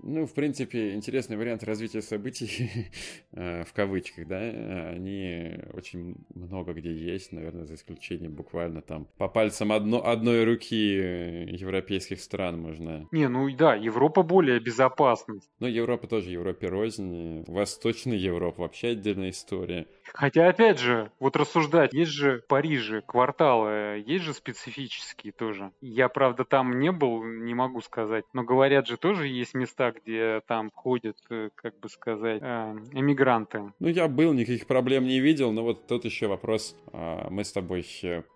Ну, 0.08 0.24
в 0.24 0.34
принципе, 0.34 0.94
интересный 0.94 1.36
вариант 1.36 1.64
развития 1.64 2.00
событий, 2.00 2.70
э, 3.32 3.64
в 3.64 3.72
кавычках, 3.72 4.28
да, 4.28 4.38
они 4.38 5.52
очень 5.72 6.14
много 6.32 6.74
где 6.74 6.92
есть, 6.92 7.32
наверное, 7.32 7.64
за 7.64 7.74
исключением 7.74 8.32
буквально 8.32 8.82
там 8.82 9.08
по 9.18 9.26
пальцам 9.26 9.72
одно, 9.72 10.06
одной 10.06 10.44
руки 10.44 10.96
э, 10.96 11.46
европейских 11.50 12.20
стран 12.20 12.60
можно. 12.60 13.08
Не, 13.10 13.28
ну 13.28 13.50
да, 13.56 13.74
Европа 13.74 14.22
более 14.22 14.60
безопасна. 14.60 15.40
Ну, 15.58 15.66
Европа 15.66 16.06
тоже 16.06 16.30
Европе 16.30 16.68
рознь, 16.68 17.42
Восточная 17.48 18.16
Европа 18.16 18.62
вообще 18.62 18.90
отдельная 18.90 19.30
история. 19.30 19.88
Хотя, 20.14 20.48
опять 20.48 20.78
же, 20.78 21.10
вот 21.20 21.36
рассуждать, 21.36 21.92
есть 21.92 22.12
же 22.12 22.40
в 22.40 22.46
Париже 22.46 23.02
кварталы, 23.02 24.02
есть 24.06 24.24
же 24.24 24.34
специфические 24.34 25.32
тоже. 25.32 25.72
Я, 25.80 26.08
правда, 26.08 26.44
там 26.44 26.78
не 26.78 26.92
был, 26.92 27.24
не 27.24 27.54
могу 27.54 27.80
сказать, 27.80 28.24
но 28.32 28.42
говорят 28.42 28.86
же 28.86 28.96
тоже 28.96 29.26
есть 29.26 29.54
места, 29.54 29.92
где 29.92 30.40
там 30.46 30.70
ходят, 30.74 31.16
э, 31.30 31.50
как 31.54 31.78
бы 31.80 31.88
сказать, 31.88 32.40
э, 32.42 32.76
эмигранты. 32.92 33.72
Ну, 33.78 33.88
я 33.88 34.08
был, 34.08 34.32
никаких 34.32 34.66
проблем 34.66 35.04
не 35.04 35.20
видел, 35.20 35.52
но 35.52 35.62
вот 35.62 35.86
тут 35.86 36.04
еще 36.04 36.26
вопрос. 36.26 36.76
А, 36.92 37.28
мы 37.30 37.44
с 37.44 37.52
тобой 37.52 37.86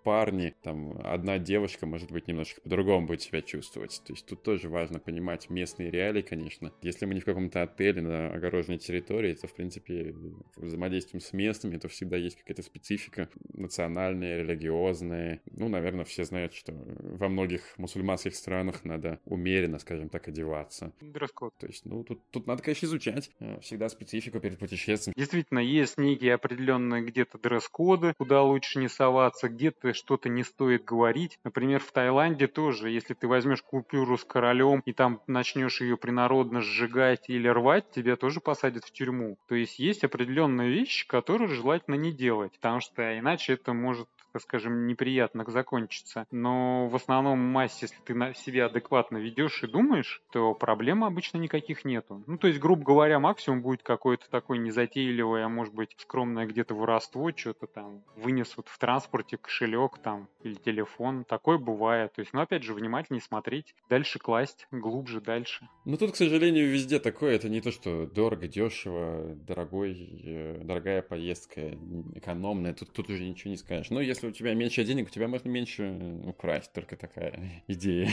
парни, 0.05 0.55
там, 0.63 0.99
одна 1.05 1.39
девушка, 1.39 1.87
может 1.87 2.11
быть, 2.11 2.29
немножко 2.29 2.61
по-другому 2.61 3.07
будет 3.07 3.23
себя 3.23 3.43
чувствовать. 3.43 4.03
То 4.07 4.13
есть 4.13 4.27
тут 4.27 4.43
тоже 4.43 4.69
важно 4.69 4.99
понимать 4.99 5.51
местные 5.51 5.91
реалии, 5.91 6.23
конечно. 6.23 6.73
Если 6.83 7.07
мы 7.07 7.15
не 7.15 7.21
в 7.21 7.25
каком-то 7.25 7.63
отеле 7.63 8.03
на 8.03 8.33
огороженной 8.33 8.79
территории, 8.79 9.35
то, 9.35 9.47
в 9.47 9.55
принципе, 9.55 10.15
взаимодействуем 10.57 11.21
с 11.21 11.33
местными, 11.33 11.60
то 11.61 11.89
всегда 11.89 12.17
есть 12.17 12.37
какая-то 12.37 12.63
специфика 12.63 13.29
национальная, 13.53 14.43
религиозная. 14.43 15.41
Ну, 15.51 15.69
наверное, 15.69 16.05
все 16.05 16.25
знают, 16.25 16.55
что 16.55 16.73
во 16.73 17.29
многих 17.29 17.77
мусульманских 17.79 18.35
странах 18.35 18.85
надо 18.85 19.21
умеренно, 19.25 19.79
скажем 19.79 20.09
так, 20.09 20.29
одеваться. 20.29 20.93
Дресс-код. 21.01 21.55
То 21.59 21.67
есть, 21.67 21.85
ну, 21.85 22.05
тут, 22.05 22.21
тут 22.31 22.47
надо, 22.47 22.63
конечно, 22.63 22.87
изучать 22.87 23.31
э, 23.41 23.61
всегда 23.61 23.89
специфику 23.89 24.41
перед 24.41 24.59
путешествием. 24.59 25.15
Действительно, 25.17 25.59
есть 25.59 25.99
некие 25.99 26.35
определенные 26.35 27.03
где-то 27.03 27.39
дресс-коды, 27.39 28.15
куда 28.17 28.43
лучше 28.43 28.79
не 28.79 28.89
соваться, 28.89 29.49
где-то 29.49 29.93
что-то 29.93 30.29
не 30.29 30.45
стоит 30.45 30.85
говорить. 30.85 31.39
Например, 31.45 31.81
в 31.81 31.93
Таиланде 31.93 32.47
тоже, 32.47 32.91
если 32.91 33.15
ты 33.15 33.29
возьмешь 33.29 33.63
купюру 33.63 34.17
с 34.17 34.25
королем 34.25 34.83
и 34.85 34.93
там 34.93 35.21
начнешь 35.27 35.81
ее 35.81 35.97
принародно 35.97 36.61
сжигать 36.61 37.29
или 37.29 37.49
рвать, 37.49 37.91
тебя 37.91 38.17
тоже 38.17 38.41
посадят 38.41 38.85
в 38.85 38.93
тюрьму. 38.93 39.39
То 39.49 39.55
есть 39.55 39.79
есть 39.79 40.05
определенные 40.05 40.71
вещи, 40.71 41.07
которые 41.07 41.49
желательно 41.55 41.95
не 41.95 42.13
делать, 42.13 42.53
потому 42.55 42.81
что 42.81 43.19
иначе 43.19 43.55
это 43.55 43.73
может 43.73 44.09
так 44.33 44.43
скажем, 44.43 44.87
неприятно 44.87 45.45
закончится. 45.49 46.27
Но 46.31 46.89
в 46.89 46.97
основном 46.97 47.39
массе, 47.39 47.87
если 47.87 47.97
ты 48.05 48.15
на 48.15 48.35
себя 48.35 48.67
адекватно 48.67 49.19
ведешь 49.19 49.63
и 49.63 49.67
думаешь, 49.67 50.23
то 50.33 50.55
проблем 50.55 51.05
обычно 51.05 51.39
никаких 51.39 51.85
нету. 51.85 52.23
Ну, 52.27 52.39
то 52.39 52.49
есть, 52.49 52.61
грубо 52.61 52.85
говоря, 52.85 53.19
максимум 53.19 53.63
будет 53.63 53.83
какое-то 53.83 54.29
такое 54.31 54.59
незатейливое, 54.59 55.45
а 55.45 55.49
может 55.49 55.75
быть, 55.75 55.95
скромное 55.99 56.47
где-то 56.47 56.75
воровство, 56.75 57.31
что-то 57.35 57.67
там 57.67 58.03
вынесут 58.17 58.69
в 58.69 58.79
транспорте 58.79 59.37
кошелек 59.37 59.99
там 59.99 60.29
или 60.43 60.55
телефон. 60.55 61.25
Такое 61.25 61.59
бывает. 61.59 62.13
То 62.13 62.21
есть, 62.21 62.33
ну, 62.33 62.41
опять 62.41 62.63
же, 62.63 62.75
внимательнее 62.75 63.23
смотреть, 63.23 63.75
дальше 63.89 64.19
класть, 64.19 64.67
глубже 64.71 65.21
дальше. 65.21 65.69
Ну, 65.85 65.97
тут, 65.97 66.13
к 66.13 66.17
сожалению, 66.17 66.71
везде 66.71 66.99
такое. 66.99 67.35
Это 67.35 67.49
не 67.49 67.61
то, 67.61 67.71
что 67.71 68.07
дорого, 68.07 68.49
дешево, 68.49 69.35
дорогой, 69.47 70.21
э, 70.25 70.61
дорогая 70.63 71.03
поездка, 71.03 71.77
экономная. 72.15 72.75
Тут, 72.75 72.93
тут 72.93 73.11
уже 73.11 73.25
ничего 73.25 73.51
не 73.51 73.57
скажешь. 73.57 73.91
Но 73.91 74.01
если 74.01 74.20
если 74.21 74.29
у 74.29 74.33
тебя 74.33 74.55
меньше 74.55 74.85
денег, 74.85 75.07
у 75.07 75.11
тебя 75.11 75.29
можно 75.29 75.49
меньше 75.49 76.21
украсть, 76.25 76.73
только 76.73 76.97
такая 76.97 77.63
идея. 77.69 78.11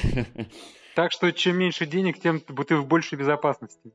Так 0.95 1.11
что 1.11 1.31
чем 1.31 1.57
меньше 1.57 1.85
денег, 1.85 2.19
тем 2.19 2.39
ты 2.39 2.75
в 2.75 2.87
большей 2.87 3.17
безопасности. 3.17 3.91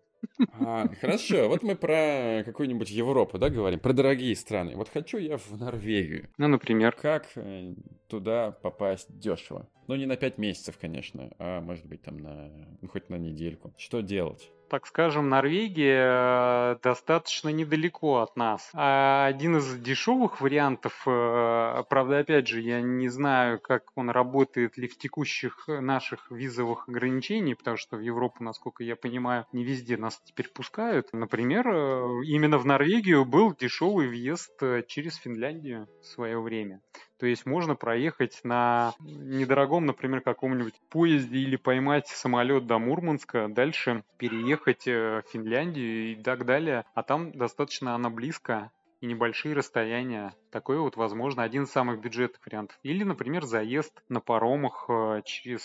А, 0.61 0.89
хорошо, 1.01 1.49
вот 1.49 1.63
мы 1.63 1.77
про 1.77 2.43
какую-нибудь 2.45 2.91
Европу, 2.91 3.39
да, 3.39 3.49
говорим, 3.49 3.81
про 3.81 3.93
дорогие 3.93 4.35
страны. 4.37 4.77
Вот 4.77 4.89
хочу 4.89 5.19
я 5.19 5.37
в 5.37 5.51
Норвегию. 5.59 6.29
Ну, 6.39 6.49
например. 6.49 6.93
Как 6.93 7.27
э, 7.37 7.75
туда 8.09 8.51
попасть 8.51 9.19
дешево? 9.19 9.69
Ну, 9.89 9.97
не 9.97 10.07
на 10.07 10.17
пять 10.17 10.39
месяцев, 10.39 10.79
конечно, 10.81 11.31
а 11.39 11.61
может 11.61 11.87
быть 11.87 12.03
там 12.03 12.19
на, 12.19 12.51
ну, 12.81 12.89
хоть 12.89 13.09
на 13.09 13.17
недельку. 13.17 13.75
Что 13.77 14.01
делать? 14.01 14.51
так 14.73 14.87
скажем, 14.87 15.29
Норвегия 15.29 16.73
э, 16.73 16.77
достаточно 16.83 17.51
недалеко 17.51 18.21
от 18.21 18.37
нас. 18.37 18.71
А 18.73 19.27
один 19.27 19.59
из 19.59 19.79
дешевых 19.79 20.41
вариантов, 20.41 20.95
э, 21.07 21.85
правда, 21.91 22.21
опять 22.21 22.49
же, 22.49 22.63
я 22.63 22.81
не 22.81 23.11
знаю, 23.11 23.61
как 23.61 23.93
он 23.97 24.09
работает 24.09 24.79
ли 24.79 24.89
в 24.89 24.97
текущих 24.97 25.69
наших 25.69 26.31
визовых 26.31 26.89
ограничений, 26.89 27.55
потому 27.55 27.77
что 27.77 27.99
в 27.99 28.01
Европу, 28.01 28.43
насколько 28.43 28.83
я 28.83 28.97
понимаю, 28.97 29.45
не 29.53 29.63
везде 29.63 29.99
нас 30.13 30.23
теперь 30.25 30.49
пускают. 30.49 31.13
Например, 31.13 31.67
э, 31.69 32.25
именно 32.27 32.59
в 32.59 32.67
Норвегию 32.67 33.25
был 33.25 33.55
дешевый 33.55 34.09
въезд 34.09 34.53
через 34.87 35.17
Финляндию 35.17 35.89
в 36.01 36.07
свое 36.07 36.41
время. 36.41 36.81
То 37.23 37.27
есть 37.27 37.47
можно 37.47 37.77
проехать 37.77 38.41
на 38.43 38.95
недорогом, 38.99 39.87
например, 39.87 40.23
каком-нибудь 40.23 40.75
поезде 40.91 41.39
или 41.39 41.55
поймать 41.55 42.09
самолет 42.09 42.67
до 42.67 42.81
Мурманска, 42.81 43.47
дальше 43.49 44.03
переехать 44.19 44.89
э, 44.89 45.23
в 45.23 45.31
Финляндию 45.31 46.13
и 46.13 46.15
так 46.17 46.45
далее. 46.45 46.85
А 46.95 47.05
там 47.05 47.31
достаточно 47.31 47.95
она 47.95 48.11
близко 48.11 48.73
и 49.01 49.07
небольшие 49.07 49.55
расстояния. 49.55 50.35
Такое 50.51 50.81
вот, 50.81 50.97
возможно, 50.97 51.45
один 51.45 51.63
из 51.63 51.71
самых 51.71 52.01
бюджетных 52.01 52.45
вариантов. 52.45 52.77
Или, 52.83 53.05
например, 53.05 53.45
заезд 53.45 54.03
на 54.09 54.21
паромах 54.21 54.87
э, 54.89 55.23
через 55.25 55.63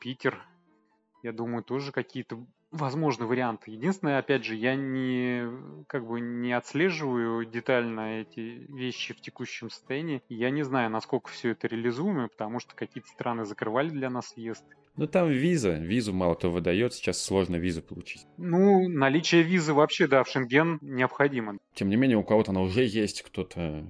Питер. 0.00 0.42
Я 1.22 1.32
думаю, 1.32 1.64
тоже 1.64 1.92
какие-то 1.92 2.38
возможны 2.74 3.26
варианты. 3.26 3.70
Единственное, 3.70 4.18
опять 4.18 4.44
же, 4.44 4.54
я 4.54 4.74
не 4.74 5.48
как 5.86 6.06
бы 6.06 6.20
не 6.20 6.52
отслеживаю 6.52 7.46
детально 7.46 8.20
эти 8.20 8.66
вещи 8.68 9.14
в 9.14 9.20
текущем 9.20 9.70
состоянии. 9.70 10.22
Я 10.28 10.50
не 10.50 10.64
знаю, 10.64 10.90
насколько 10.90 11.30
все 11.30 11.50
это 11.50 11.68
реализуемо, 11.68 12.28
потому 12.28 12.60
что 12.60 12.74
какие-то 12.74 13.08
страны 13.08 13.44
закрывали 13.44 13.88
для 13.88 14.10
нас 14.10 14.34
въезд. 14.36 14.64
Ну 14.96 15.06
там 15.06 15.28
виза, 15.28 15.72
визу 15.72 16.12
мало 16.12 16.34
кто 16.34 16.50
выдает, 16.50 16.94
сейчас 16.94 17.20
сложно 17.20 17.56
визу 17.56 17.82
получить. 17.82 18.26
Ну, 18.36 18.88
наличие 18.88 19.42
визы 19.42 19.72
вообще, 19.72 20.06
да, 20.06 20.22
в 20.22 20.28
Шенген 20.28 20.78
необходимо. 20.82 21.58
Тем 21.74 21.88
не 21.88 21.96
менее, 21.96 22.16
у 22.16 22.22
кого-то 22.22 22.52
она 22.52 22.60
уже 22.60 22.84
есть, 22.84 23.22
кто-то 23.22 23.84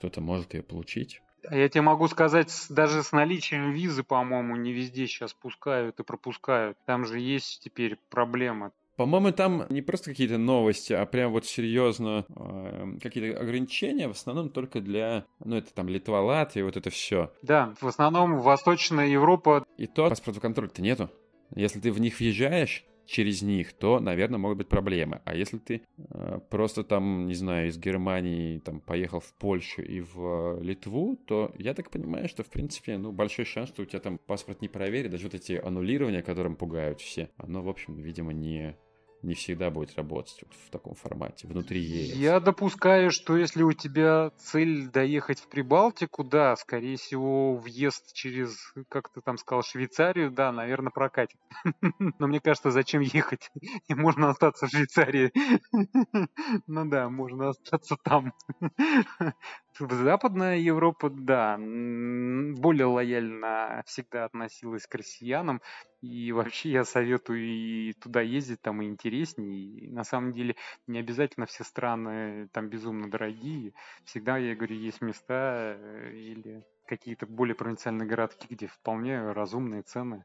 кто 0.00 0.20
может 0.20 0.54
ее 0.54 0.62
получить. 0.62 1.20
А 1.48 1.56
я 1.56 1.68
тебе 1.68 1.82
могу 1.82 2.08
сказать, 2.08 2.52
даже 2.68 3.02
с 3.02 3.12
наличием 3.12 3.72
визы, 3.72 4.02
по-моему, 4.02 4.56
не 4.56 4.72
везде 4.72 5.06
сейчас 5.06 5.34
пускают 5.34 6.00
и 6.00 6.04
пропускают. 6.04 6.76
Там 6.86 7.04
же 7.04 7.18
есть 7.18 7.62
теперь 7.62 7.98
проблема. 8.10 8.72
По-моему, 8.96 9.30
там 9.30 9.66
не 9.68 9.82
просто 9.82 10.10
какие-то 10.10 10.38
новости, 10.38 10.94
а 10.94 11.04
прям 11.04 11.30
вот 11.32 11.44
серьезно 11.44 12.24
э, 12.34 12.96
какие-то 13.02 13.38
ограничения, 13.38 14.08
в 14.08 14.12
основном 14.12 14.48
только 14.48 14.80
для, 14.80 15.26
ну, 15.44 15.56
это 15.56 15.72
там 15.74 15.88
Литва, 15.88 16.22
Латвия, 16.22 16.64
вот 16.64 16.78
это 16.78 16.88
все. 16.88 17.30
Да, 17.42 17.74
в 17.78 17.86
основном 17.86 18.40
Восточная 18.40 19.06
Европа. 19.06 19.66
И 19.76 19.86
то 19.86 20.08
паспортного 20.08 20.40
контроля-то 20.40 20.80
нету. 20.80 21.10
Если 21.54 21.78
ты 21.78 21.92
в 21.92 22.00
них 22.00 22.18
въезжаешь, 22.18 22.84
через 23.06 23.42
них, 23.42 23.72
то, 23.72 24.00
наверное, 24.00 24.38
могут 24.38 24.58
быть 24.58 24.68
проблемы. 24.68 25.20
А 25.24 25.34
если 25.34 25.58
ты 25.58 25.82
э, 25.96 26.40
просто 26.50 26.84
там, 26.84 27.26
не 27.26 27.34
знаю, 27.34 27.68
из 27.68 27.78
Германии 27.78 28.58
там 28.58 28.80
поехал 28.80 29.20
в 29.20 29.32
Польшу 29.34 29.82
и 29.82 30.00
в 30.00 30.58
э, 30.60 30.62
Литву, 30.62 31.16
то 31.26 31.52
я 31.58 31.74
так 31.74 31.90
понимаю, 31.90 32.28
что, 32.28 32.42
в 32.42 32.48
принципе, 32.48 32.98
ну, 32.98 33.12
большой 33.12 33.44
шанс, 33.44 33.68
что 33.70 33.82
у 33.82 33.84
тебя 33.86 34.00
там 34.00 34.18
паспорт 34.18 34.60
не 34.60 34.68
проверит, 34.68 35.12
даже 35.12 35.24
вот 35.24 35.34
эти 35.34 35.52
аннулирования, 35.52 36.22
которым 36.22 36.56
пугают 36.56 37.00
все, 37.00 37.30
оно, 37.36 37.62
в 37.62 37.68
общем, 37.68 38.00
видимо, 38.00 38.32
не 38.32 38.76
не 39.22 39.34
всегда 39.34 39.70
будет 39.70 39.96
работать 39.96 40.38
вот 40.42 40.52
в 40.66 40.70
таком 40.70 40.94
формате, 40.94 41.46
внутри 41.46 41.80
ЕС. 41.80 42.16
Я 42.16 42.40
допускаю, 42.40 43.10
что 43.10 43.36
если 43.36 43.62
у 43.62 43.72
тебя 43.72 44.30
цель 44.38 44.88
доехать 44.88 45.40
в 45.40 45.48
Прибалтику, 45.48 46.24
да, 46.24 46.56
скорее 46.56 46.96
всего, 46.96 47.56
въезд 47.56 48.12
через, 48.12 48.72
как 48.88 49.10
ты 49.12 49.20
там 49.20 49.36
сказал, 49.38 49.62
Швейцарию, 49.62 50.30
да, 50.30 50.52
наверное, 50.52 50.90
прокатит. 50.90 51.38
Но 52.18 52.26
мне 52.26 52.40
кажется, 52.40 52.70
зачем 52.70 53.00
ехать? 53.00 53.50
И 53.88 53.94
можно 53.94 54.30
остаться 54.30 54.66
в 54.66 54.70
Швейцарии. 54.70 55.32
Ну 56.66 56.84
да, 56.88 57.08
можно 57.08 57.50
остаться 57.50 57.96
там. 58.02 58.32
Западная 59.78 60.58
Европа, 60.58 61.10
да, 61.10 61.56
более 61.58 62.86
лояльно 62.86 63.82
всегда 63.86 64.24
относилась 64.24 64.86
к 64.86 64.94
россиянам. 64.94 65.60
И 66.00 66.32
вообще 66.32 66.70
я 66.70 66.84
советую 66.84 67.40
и 67.40 67.92
туда 67.94 68.20
ездить, 68.20 68.60
там 68.62 68.82
и 68.82 68.86
интереснее. 68.86 69.54
И 69.54 69.88
на 69.88 70.04
самом 70.04 70.32
деле 70.32 70.56
не 70.86 70.98
обязательно 70.98 71.46
все 71.46 71.64
страны 71.64 72.48
там 72.52 72.68
безумно 72.68 73.10
дорогие. 73.10 73.72
Всегда, 74.04 74.38
я 74.38 74.54
говорю, 74.54 74.76
есть 74.76 75.00
места 75.00 75.76
э, 75.78 76.12
или 76.14 76.64
какие-то 76.86 77.26
более 77.26 77.54
провинциальные 77.54 78.06
городки, 78.06 78.46
где 78.48 78.66
вполне 78.66 79.32
разумные 79.32 79.82
цены. 79.82 80.24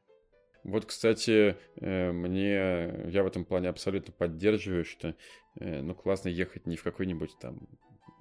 Вот, 0.63 0.85
кстати, 0.85 1.57
э, 1.77 2.11
мне 2.11 3.09
я 3.09 3.23
в 3.23 3.27
этом 3.27 3.45
плане 3.45 3.69
абсолютно 3.69 4.13
поддерживаю, 4.13 4.85
что 4.85 5.15
э, 5.59 5.81
ну 5.81 5.95
классно 5.95 6.29
ехать 6.29 6.67
не 6.67 6.75
в 6.75 6.83
какой-нибудь 6.83 7.39
там 7.39 7.59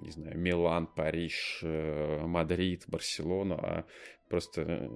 не 0.01 0.11
знаю, 0.11 0.38
Милан, 0.38 0.86
Париж, 0.86 1.61
э, 1.62 2.24
Мадрид, 2.26 2.84
Барселону, 2.86 3.55
а 3.55 3.84
просто 4.28 4.62
э, 4.62 4.88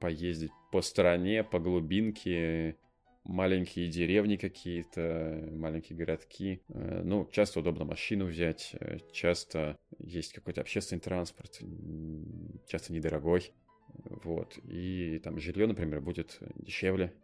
поездить 0.00 0.50
по 0.72 0.82
стране, 0.82 1.44
по 1.44 1.58
глубинке, 1.58 2.76
маленькие 3.24 3.88
деревни 3.88 4.36
какие-то, 4.36 5.48
маленькие 5.52 5.98
городки. 5.98 6.62
Э, 6.68 7.02
ну, 7.04 7.28
часто 7.32 7.60
удобно 7.60 7.84
машину 7.84 8.26
взять, 8.26 8.74
часто 9.12 9.78
есть 9.98 10.32
какой-то 10.32 10.60
общественный 10.60 11.00
транспорт, 11.00 11.60
часто 12.68 12.92
недорогой. 12.92 13.52
Вот. 14.22 14.58
И 14.64 15.20
там 15.22 15.38
жилье, 15.38 15.66
например, 15.66 16.00
будет 16.00 16.38
дешевле, 16.56 17.14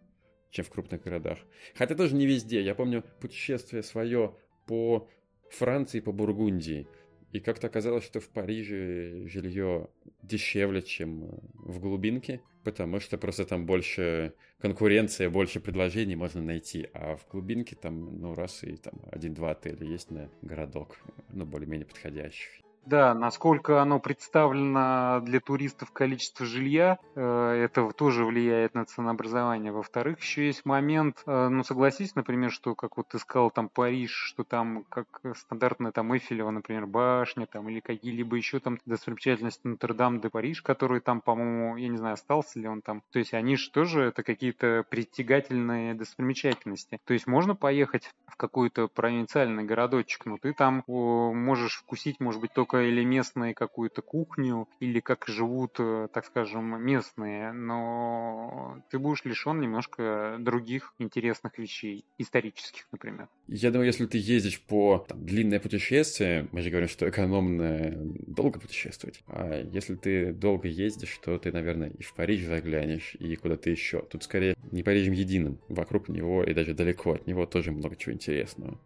чем 0.50 0.64
в 0.64 0.70
крупных 0.70 1.02
городах. 1.02 1.38
Хотя 1.74 1.94
тоже 1.94 2.14
не 2.14 2.26
везде. 2.26 2.62
Я 2.62 2.74
помню 2.74 3.04
путешествие 3.20 3.82
свое 3.82 4.36
по 4.66 5.08
Франции, 5.54 6.00
по 6.00 6.12
Бургундии. 6.12 6.86
И 7.32 7.40
как-то 7.40 7.66
оказалось, 7.68 8.04
что 8.04 8.20
в 8.20 8.28
Париже 8.28 9.26
жилье 9.26 9.88
дешевле, 10.22 10.82
чем 10.82 11.40
в 11.54 11.80
глубинке, 11.80 12.42
потому 12.62 13.00
что 13.00 13.16
просто 13.16 13.46
там 13.46 13.64
больше 13.64 14.34
конкуренция, 14.60 15.30
больше 15.30 15.58
предложений 15.58 16.16
можно 16.16 16.42
найти. 16.42 16.88
А 16.92 17.16
в 17.16 17.26
глубинке 17.30 17.74
там, 17.74 18.20
ну, 18.20 18.34
раз 18.34 18.62
и 18.64 18.76
там 18.76 18.94
один-два 19.10 19.52
отеля 19.52 19.86
есть 19.86 20.10
на 20.10 20.30
городок, 20.42 20.98
ну, 21.30 21.46
более-менее 21.46 21.86
подходящий. 21.86 22.62
Да, 22.84 23.14
насколько 23.14 23.80
оно 23.80 24.00
представлено 24.00 25.20
для 25.22 25.38
туристов 25.38 25.92
количество 25.92 26.44
жилья, 26.44 26.98
э, 27.14 27.20
это 27.64 27.88
тоже 27.92 28.24
влияет 28.24 28.74
на 28.74 28.84
ценообразование. 28.84 29.70
Во-вторых, 29.70 30.20
еще 30.20 30.46
есть 30.46 30.64
момент, 30.64 31.22
э, 31.24 31.48
ну 31.48 31.62
согласись, 31.62 32.16
например, 32.16 32.50
что, 32.50 32.74
как 32.74 32.96
вот 32.96 33.06
ты 33.08 33.20
сказал, 33.20 33.52
там 33.52 33.68
Париж, 33.68 34.10
что 34.10 34.42
там 34.42 34.84
как 34.88 35.06
стандартная 35.36 35.92
там 35.92 36.12
Эйфелева, 36.12 36.50
например, 36.50 36.86
башня, 36.86 37.46
там 37.46 37.68
или 37.68 37.78
какие-либо 37.78 38.34
еще 38.36 38.58
там 38.58 38.78
достопримечательности 38.84 39.60
Нотр-Дам 39.64 40.18
де 40.20 40.28
Париж, 40.28 40.60
который 40.60 41.00
там, 41.00 41.20
по-моему, 41.20 41.76
я 41.76 41.86
не 41.86 41.96
знаю, 41.96 42.14
остался 42.14 42.58
ли 42.58 42.66
он 42.66 42.82
там. 42.82 43.02
То 43.12 43.20
есть 43.20 43.32
они 43.32 43.54
же 43.54 43.70
тоже 43.70 44.02
это 44.02 44.24
какие-то 44.24 44.84
притягательные 44.90 45.94
достопримечательности. 45.94 46.98
То 47.04 47.12
есть 47.12 47.28
можно 47.28 47.54
поехать 47.54 48.10
в 48.26 48.36
какой-то 48.36 48.88
провинциальный 48.88 49.62
городочек, 49.62 50.26
но 50.26 50.36
ты 50.36 50.52
там 50.52 50.82
можешь 50.88 51.76
вкусить, 51.76 52.18
может 52.18 52.40
быть, 52.40 52.52
только 52.52 52.71
только 52.72 52.88
или 52.88 53.04
местные 53.04 53.54
какую-то 53.54 54.02
кухню, 54.02 54.68
или 54.80 55.00
как 55.00 55.26
живут, 55.26 55.76
э, 55.78 56.08
так 56.12 56.24
скажем, 56.24 56.82
местные, 56.82 57.52
но 57.52 58.82
ты 58.90 58.98
будешь 58.98 59.24
лишен 59.24 59.60
немножко 59.60 60.36
других 60.38 60.94
интересных 60.98 61.58
вещей, 61.58 62.04
исторических, 62.18 62.86
например. 62.92 63.28
Я 63.48 63.70
думаю, 63.70 63.86
если 63.86 64.06
ты 64.06 64.18
ездишь 64.18 64.60
по 64.60 65.04
там, 65.08 65.24
длинное 65.24 65.60
путешествие, 65.60 66.48
мы 66.52 66.62
же 66.62 66.70
говорим, 66.70 66.88
что 66.88 67.08
экономно 67.08 67.92
долго 68.26 68.58
путешествовать, 68.58 69.22
а 69.26 69.62
если 69.62 69.94
ты 69.94 70.32
долго 70.32 70.68
ездишь, 70.68 71.18
то 71.22 71.38
ты, 71.38 71.52
наверное, 71.52 71.90
и 71.90 72.02
в 72.02 72.14
Париж 72.14 72.44
заглянешь, 72.44 73.14
и 73.18 73.36
куда-то 73.36 73.70
еще. 73.70 74.02
Тут 74.10 74.24
скорее 74.24 74.56
не 74.70 74.82
Парижем 74.82 75.12
единым, 75.12 75.58
вокруг 75.68 76.08
него 76.08 76.42
и 76.42 76.54
даже 76.54 76.74
далеко 76.74 77.12
от 77.12 77.26
него 77.26 77.44
тоже 77.46 77.72
много 77.72 77.96
чего 77.96 78.14
интересного 78.14 78.78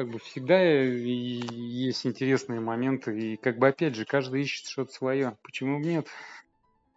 как 0.00 0.08
бы 0.08 0.18
всегда 0.18 0.62
есть 0.62 2.06
интересные 2.06 2.58
моменты, 2.58 3.34
и 3.34 3.36
как 3.36 3.58
бы 3.58 3.68
опять 3.68 3.94
же, 3.94 4.06
каждый 4.06 4.40
ищет 4.40 4.66
что-то 4.66 4.90
свое. 4.92 5.36
Почему 5.42 5.78
нет? 5.78 6.06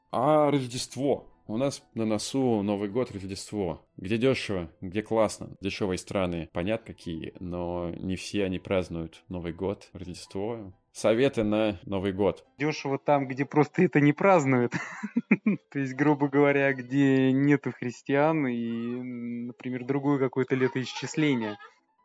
А 0.10 0.50
Рождество? 0.50 1.28
У 1.46 1.58
нас 1.58 1.84
на 1.96 2.06
носу 2.06 2.62
Новый 2.62 2.88
год, 2.88 3.12
Рождество. 3.12 3.86
Где 3.98 4.18
дешево, 4.18 4.72
где 4.80 5.02
классно. 5.02 5.50
Дешевые 5.60 5.98
страны, 5.98 6.50
понятно 6.54 6.94
какие, 6.94 7.34
но 7.42 7.90
не 7.90 8.16
все 8.16 8.46
они 8.46 8.58
празднуют 8.58 9.26
Новый 9.28 9.52
год, 9.52 9.90
Рождество. 9.92 10.72
Советы 10.94 11.44
на 11.44 11.82
Новый 11.84 12.14
год. 12.14 12.46
Дешево 12.58 13.00
там, 13.00 13.28
где 13.28 13.44
просто 13.44 13.82
это 13.84 14.00
не 14.00 14.14
празднуют. 14.14 14.76
То 15.72 15.80
есть, 15.80 15.94
грубо 15.96 16.30
говоря, 16.30 16.72
где 16.72 17.34
нету 17.34 17.74
христиан 17.74 18.48
и, 18.48 19.48
например, 19.48 19.84
другое 19.84 20.20
какое-то 20.20 20.56
летоисчисление. 20.56 21.58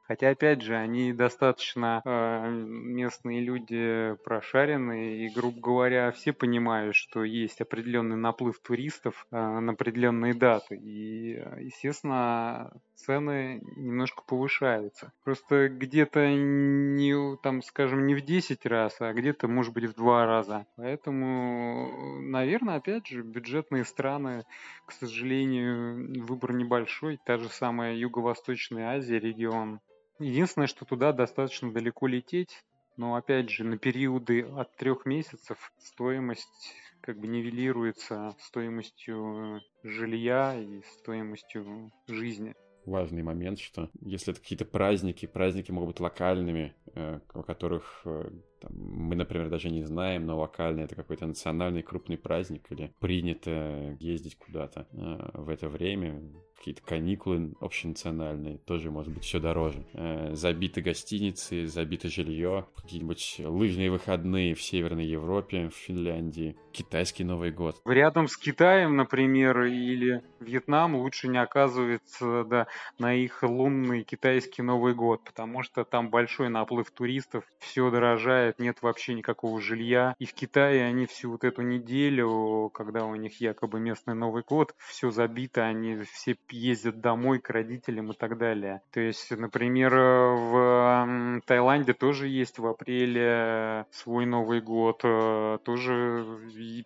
Хотя, 0.09 0.31
опять 0.31 0.63
же, 0.63 0.75
они 0.75 1.13
достаточно 1.13 2.01
э, 2.03 2.51
местные 2.51 3.43
люди 3.43 4.17
прошаренные, 4.25 5.27
и, 5.27 5.29
грубо 5.29 5.61
говоря, 5.61 6.11
все 6.13 6.33
понимают, 6.33 6.97
что 6.97 7.25
есть 7.25 7.61
определенный 7.61 8.17
наплыв 8.17 8.59
туристов 8.59 9.27
э, 9.31 9.37
на 9.37 9.73
определенные 9.73 10.33
даты. 10.33 10.77
И, 10.77 11.33
естественно, 11.61 12.73
цены 12.95 13.61
немножко 13.77 14.23
повышаются. 14.27 15.13
Просто 15.25 15.69
где-то 15.69 16.27
не, 16.31 17.37
там, 17.43 17.61
скажем, 17.61 18.07
не 18.07 18.15
в 18.15 18.23
10 18.23 18.65
раз, 18.65 18.97
а 19.01 19.13
где-то, 19.13 19.47
может 19.47 19.75
быть, 19.75 19.85
в 19.85 19.95
2 19.95 20.25
раза. 20.25 20.67
Поэтому, 20.77 22.23
наверное, 22.23 22.77
опять 22.77 23.09
же, 23.09 23.21
бюджетные 23.21 23.85
страны, 23.85 24.47
к 24.87 24.93
сожалению, 24.93 26.25
выбор 26.25 26.55
небольшой. 26.55 27.21
Та 27.27 27.37
же 27.37 27.51
самая 27.51 27.95
Юго-Восточная 27.95 28.97
Азия, 28.97 29.19
регион 29.19 29.81
Единственное, 30.19 30.67
что 30.67 30.85
туда 30.85 31.13
достаточно 31.13 31.73
далеко 31.73 32.07
лететь, 32.07 32.65
но 32.97 33.15
опять 33.15 33.51
же 33.51 33.65
на 33.65 33.79
периоды 33.79 34.43
от 34.43 34.75
трех 34.77 35.07
месяцев 35.07 35.73
стоимость 35.79 36.75
как 37.01 37.19
бы 37.19 37.29
нивелируется 37.29 38.35
стоимостью 38.41 39.61
жилья 39.85 40.59
и 40.61 40.83
стоимостью 40.99 41.93
жизни. 42.09 42.55
Важный 42.85 43.23
момент, 43.23 43.61
что 43.61 43.91
если 44.01 44.33
это 44.33 44.41
какие-то 44.41 44.65
праздники, 44.65 45.27
праздники 45.27 45.71
могут 45.71 45.89
быть 45.89 46.01
локальными, 46.01 46.75
э, 46.95 47.21
о 47.35 47.43
которых 47.43 48.01
э, 48.05 48.31
там, 48.61 48.73
мы, 48.75 49.17
например, 49.17 49.49
даже 49.49 49.71
не 49.71 49.83
знаем, 49.83 50.27
но 50.27 50.39
локально 50.39 50.81
это 50.81 50.95
какой-то 50.95 51.27
национальный 51.27 51.83
крупный 51.83 52.19
праздник 52.19 52.67
или 52.71 52.93
принято 52.99 53.97
ездить 54.01 54.37
куда-то 54.37 54.87
э, 54.93 55.31
в 55.35 55.49
это 55.49 55.69
время, 55.69 56.21
какие-то 56.59 56.83
каникулы 56.83 57.55
общенациональные, 57.61 58.59
тоже 58.59 58.91
может 58.91 59.13
быть 59.13 59.25
все 59.25 59.39
дороже. 59.39 59.87
Э, 59.95 60.35
забиты 60.35 60.81
гостиницы, 60.81 61.67
забито 61.67 62.09
жилье, 62.09 62.67
какие-нибудь 62.77 63.37
лыжные 63.45 63.91
выходные 63.91 64.55
в 64.55 64.63
Северной 64.63 65.07
Европе, 65.07 65.69
в 65.69 65.75
Финляндии, 65.75 66.57
китайский 66.73 67.25
Новый 67.25 67.53
год. 67.53 67.81
Рядом 67.85 68.27
с 68.27 68.37
Китаем, 68.37 68.97
например, 68.97 69.65
или 69.65 70.23
Вьетнам 70.41 70.97
лучше 70.97 71.29
не 71.29 71.41
оказывается 71.41 72.45
да, 72.45 72.67
на 72.99 73.15
их 73.15 73.43
лунный 73.43 74.03
китайский 74.03 74.63
Новый 74.63 74.95
год, 74.95 75.23
потому 75.25 75.63
что 75.63 75.85
там 75.85 76.11
большой 76.11 76.49
наплыв 76.49 76.91
туристов, 76.91 77.45
все 77.61 77.91
дорожает 77.91 78.48
приезжают, 78.49 78.59
нет 78.59 78.83
вообще 78.83 79.15
никакого 79.15 79.61
жилья. 79.61 80.15
И 80.19 80.27
в 80.27 80.35
Китае 80.35 80.85
они 80.85 81.07
всю 81.07 81.31
вот 81.31 81.45
эту 81.45 81.63
неделю, 81.63 82.71
когда 82.75 83.05
у 83.05 83.15
них 83.15 83.41
якобы 83.41 83.81
местный 83.81 84.15
Новый 84.15 84.43
год, 84.47 84.75
все 84.79 85.11
забито, 85.11 85.65
они 85.65 86.03
все 86.13 86.37
ездят 86.51 87.01
домой 87.01 87.39
к 87.39 87.51
родителям 87.51 88.13
и 88.13 88.17
так 88.17 88.39
далее. 88.39 88.83
То 88.93 89.01
есть, 89.01 89.31
например, 89.31 89.95
в 89.95 91.41
Таиланде 91.47 91.93
тоже 91.93 92.29
есть 92.29 92.59
в 92.59 92.67
апреле 92.67 93.87
свой 93.91 94.27
Новый 94.27 94.61
год, 94.61 95.01
э, 95.05 95.59
тоже 95.65 96.25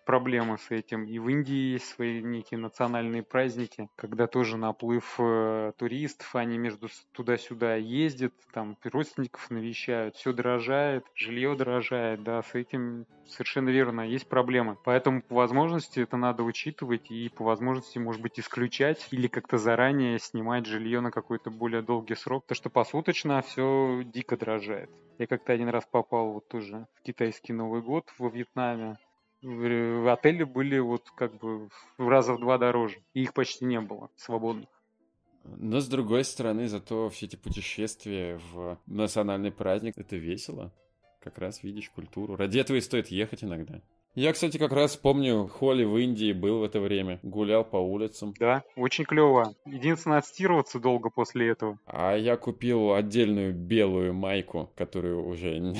проблемы 0.05 0.57
с 0.57 0.71
этим. 0.71 1.05
И 1.05 1.19
в 1.19 1.29
Индии 1.29 1.73
есть 1.73 1.85
свои 1.85 2.21
некие 2.21 2.59
национальные 2.59 3.23
праздники, 3.23 3.87
когда 3.95 4.27
тоже 4.27 4.57
наплыв 4.57 5.15
э, 5.19 5.71
туристов, 5.77 6.35
они 6.35 6.57
между 6.57 6.89
туда-сюда 7.13 7.75
ездят, 7.75 8.33
там 8.53 8.77
родственников 8.83 9.49
навещают, 9.49 10.15
все 10.15 10.33
дорожает, 10.33 11.05
жилье 11.15 11.52
дорожает, 11.55 12.23
да, 12.23 12.41
с 12.41 12.55
этим 12.55 13.05
совершенно 13.25 13.69
верно, 13.69 14.01
есть 14.01 14.27
проблемы. 14.27 14.77
Поэтому 14.83 15.21
по 15.21 15.35
возможности 15.35 15.99
это 15.99 16.17
надо 16.17 16.43
учитывать 16.43 17.09
и 17.11 17.29
по 17.29 17.43
возможности, 17.43 17.97
может 17.97 18.21
быть, 18.21 18.39
исключать 18.39 19.07
или 19.11 19.27
как-то 19.27 19.57
заранее 19.57 20.19
снимать 20.19 20.65
жилье 20.65 21.01
на 21.01 21.11
какой-то 21.11 21.49
более 21.49 21.81
долгий 21.81 22.15
срок, 22.15 22.43
потому 22.43 22.55
что 22.55 22.69
посуточно 22.69 23.41
все 23.41 24.03
дико 24.05 24.37
дорожает. 24.37 24.89
Я 25.17 25.27
как-то 25.27 25.53
один 25.53 25.69
раз 25.69 25.85
попал 25.89 26.33
вот 26.33 26.47
тоже 26.47 26.87
в 26.95 27.01
китайский 27.01 27.53
Новый 27.53 27.81
год 27.81 28.11
во 28.17 28.29
Вьетнаме, 28.29 28.97
в 29.43 30.11
отеле 30.11 30.45
были 30.45 30.79
вот 30.79 31.09
как 31.11 31.37
бы 31.37 31.69
в 31.97 32.07
раза 32.07 32.33
в 32.33 32.39
два 32.39 32.57
дороже. 32.57 32.99
И 33.13 33.23
их 33.23 33.33
почти 33.33 33.65
не 33.65 33.81
было 33.81 34.09
свободных. 34.15 34.69
Но 35.43 35.81
с 35.81 35.87
другой 35.87 36.23
стороны, 36.23 36.67
зато 36.67 37.09
все 37.09 37.25
эти 37.25 37.35
путешествия 37.35 38.39
в 38.53 38.79
национальный 38.85 39.51
праздник 39.51 39.97
это 39.97 40.15
весело 40.15 40.71
как 41.23 41.37
раз 41.37 41.63
видишь 41.63 41.89
культуру. 41.89 42.35
Ради 42.35 42.59
этого 42.59 42.77
и 42.77 42.81
стоит 42.81 43.07
ехать 43.07 43.43
иногда. 43.43 43.81
Я, 44.15 44.31
кстати, 44.31 44.59
как 44.59 44.71
раз 44.73 44.95
помню, 44.95 45.47
Холли 45.47 45.83
в 45.83 45.97
Индии 45.97 46.33
был 46.33 46.59
в 46.59 46.63
это 46.63 46.79
время, 46.79 47.19
гулял 47.23 47.65
по 47.65 47.77
улицам. 47.77 48.35
Да, 48.37 48.61
очень 48.75 49.05
клево. 49.05 49.55
Единственное, 49.65 50.19
отстирываться 50.19 50.79
долго 50.79 51.09
после 51.09 51.49
этого. 51.49 51.79
А 51.87 52.15
я 52.15 52.37
купил 52.37 52.93
отдельную 52.93 53.55
белую 53.55 54.13
майку, 54.13 54.69
которую 54.75 55.25
уже 55.25 55.73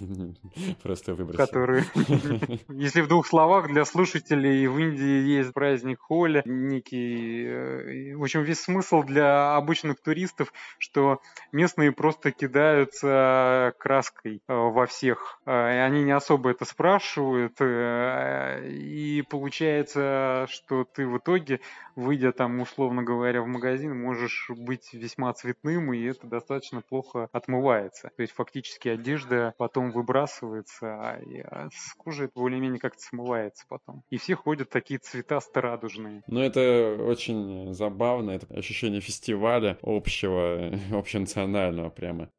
просто 0.82 1.14
выбросил. 1.14 1.46
Которую, 1.46 1.84
если 2.68 3.00
в 3.00 3.08
двух 3.08 3.26
словах, 3.26 3.68
для 3.68 3.86
слушателей 3.86 4.66
в 4.66 4.78
Индии 4.78 5.38
есть 5.38 5.54
праздник 5.54 6.00
Холли, 6.00 6.42
некий... 6.44 7.46
Э, 7.46 8.14
в 8.14 8.22
общем, 8.22 8.42
весь 8.42 8.60
смысл 8.60 9.02
для 9.04 9.56
обычных 9.56 10.02
туристов, 10.02 10.52
что 10.78 11.22
местные 11.50 11.92
просто 11.92 12.30
кидаются 12.30 13.72
краской 13.78 14.42
э, 14.46 14.54
во 14.54 14.84
всех. 14.84 15.40
Э, 15.46 15.82
они 15.82 16.04
не 16.04 16.12
особо 16.12 16.50
это 16.50 16.66
спрашивают, 16.66 17.58
э, 17.60 17.69
и 17.70 19.22
получается, 19.28 20.46
что 20.48 20.84
ты 20.84 21.06
в 21.06 21.18
итоге, 21.18 21.60
выйдя 21.96 22.32
там, 22.32 22.60
условно 22.60 23.02
говоря, 23.02 23.42
в 23.42 23.46
магазин, 23.46 23.98
можешь 23.98 24.50
быть 24.50 24.92
весьма 24.92 25.32
цветным, 25.32 25.92
и 25.92 26.02
это 26.02 26.26
достаточно 26.26 26.80
плохо 26.80 27.28
отмывается. 27.32 28.10
То 28.16 28.22
есть 28.22 28.32
фактически 28.32 28.88
одежда 28.88 29.54
потом 29.58 29.90
выбрасывается, 29.90 31.18
а 31.50 31.68
с 31.72 31.94
кожи 31.94 32.24
это 32.24 32.32
более-менее 32.34 32.80
как-то 32.80 33.00
смывается 33.00 33.64
потом. 33.68 34.02
И 34.10 34.18
все 34.18 34.34
ходят 34.34 34.70
такие 34.70 34.98
цвета 34.98 35.40
старадужные. 35.40 36.22
Ну, 36.26 36.40
это 36.40 36.96
очень 37.00 37.72
забавно, 37.74 38.32
это 38.32 38.46
ощущение 38.54 39.00
фестиваля 39.00 39.78
общего, 39.82 40.72
общенационального 40.92 41.90
прямо. 41.90 42.30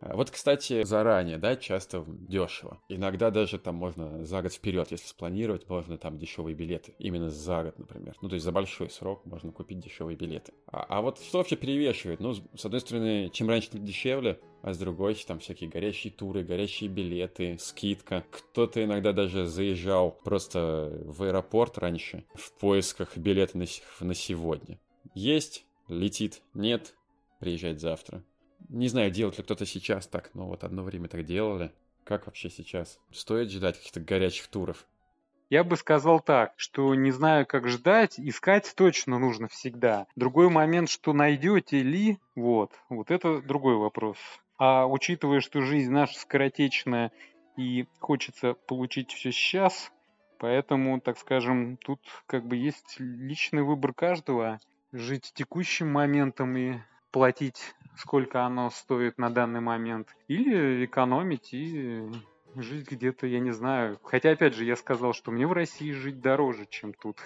А 0.00 0.16
вот, 0.16 0.30
кстати, 0.30 0.84
заранее, 0.84 1.38
да, 1.38 1.56
часто 1.56 2.04
дешево. 2.06 2.80
Иногда 2.88 3.30
даже 3.30 3.58
там 3.58 3.74
можно 3.74 4.24
за 4.24 4.42
год 4.42 4.52
вперед, 4.52 4.88
если 4.90 5.06
спланировать, 5.06 5.68
можно 5.68 5.98
там 5.98 6.18
дешевые 6.18 6.54
билеты. 6.54 6.94
Именно 6.98 7.30
за 7.30 7.64
год, 7.64 7.78
например. 7.78 8.16
Ну, 8.22 8.28
то 8.28 8.34
есть 8.34 8.44
за 8.44 8.52
большой 8.52 8.90
срок 8.90 9.24
можно 9.26 9.50
купить 9.52 9.80
дешевые 9.80 10.16
билеты. 10.16 10.52
А, 10.66 10.84
а 10.88 11.02
вот 11.02 11.18
что 11.18 11.38
вообще 11.38 11.56
перевешивает? 11.56 12.20
Ну, 12.20 12.34
с 12.34 12.64
одной 12.64 12.80
стороны, 12.80 13.30
чем 13.32 13.48
раньше, 13.48 13.70
тем 13.70 13.84
дешевле, 13.84 14.40
а 14.62 14.72
с 14.72 14.78
другой 14.78 15.14
там 15.14 15.40
всякие 15.40 15.68
горящие 15.68 16.12
туры, 16.12 16.44
горящие 16.44 16.88
билеты, 16.90 17.56
скидка. 17.58 18.24
Кто-то 18.30 18.82
иногда 18.82 19.12
даже 19.12 19.46
заезжал 19.46 20.12
просто 20.12 21.02
в 21.04 21.22
аэропорт 21.22 21.78
раньше 21.78 22.24
в 22.34 22.52
поисках 22.52 23.16
билета 23.16 23.58
на, 23.58 23.64
на 24.00 24.14
сегодня. 24.14 24.78
Есть, 25.14 25.64
летит, 25.88 26.42
нет, 26.54 26.94
приезжать 27.40 27.80
завтра. 27.80 28.22
Не 28.68 28.88
знаю, 28.88 29.10
делает 29.10 29.38
ли 29.38 29.44
кто-то 29.44 29.64
сейчас 29.64 30.06
так, 30.06 30.30
но 30.34 30.46
вот 30.46 30.62
одно 30.62 30.82
время 30.82 31.08
так 31.08 31.24
делали. 31.24 31.72
Как 32.04 32.26
вообще 32.26 32.50
сейчас? 32.50 32.98
Стоит 33.12 33.50
ждать 33.50 33.76
каких-то 33.76 34.00
горячих 34.00 34.46
туров? 34.48 34.86
Я 35.50 35.64
бы 35.64 35.76
сказал 35.76 36.20
так, 36.20 36.52
что 36.56 36.94
не 36.94 37.10
знаю, 37.10 37.46
как 37.46 37.68
ждать, 37.68 38.20
искать 38.20 38.70
точно 38.76 39.18
нужно 39.18 39.48
всегда. 39.48 40.06
Другой 40.14 40.50
момент, 40.50 40.90
что 40.90 41.14
найдете 41.14 41.82
ли, 41.82 42.18
вот, 42.34 42.72
вот 42.90 43.10
это 43.10 43.40
другой 43.40 43.76
вопрос. 43.76 44.18
А 44.58 44.86
учитывая, 44.86 45.40
что 45.40 45.62
жизнь 45.62 45.90
наша 45.90 46.18
скоротечная 46.18 47.12
и 47.56 47.86
хочется 47.98 48.54
получить 48.66 49.10
все 49.12 49.32
сейчас, 49.32 49.90
поэтому, 50.38 51.00
так 51.00 51.16
скажем, 51.16 51.78
тут 51.78 52.00
как 52.26 52.46
бы 52.46 52.56
есть 52.56 52.96
личный 52.98 53.62
выбор 53.62 53.94
каждого. 53.94 54.60
Жить 54.92 55.32
текущим 55.34 55.90
моментом 55.90 56.56
и 56.58 56.78
платить 57.10 57.74
сколько 57.98 58.44
оно 58.44 58.70
стоит 58.70 59.18
на 59.18 59.28
данный 59.30 59.60
момент, 59.60 60.08
или 60.28 60.84
экономить 60.84 61.52
и 61.52 62.08
жить 62.54 62.90
где-то, 62.90 63.26
я 63.26 63.40
не 63.40 63.50
знаю. 63.50 63.98
Хотя, 64.04 64.30
опять 64.30 64.54
же, 64.54 64.64
я 64.64 64.76
сказал, 64.76 65.12
что 65.12 65.30
мне 65.30 65.46
в 65.46 65.52
России 65.52 65.90
жить 65.92 66.20
дороже, 66.20 66.66
чем 66.70 66.92
тут. 66.92 67.18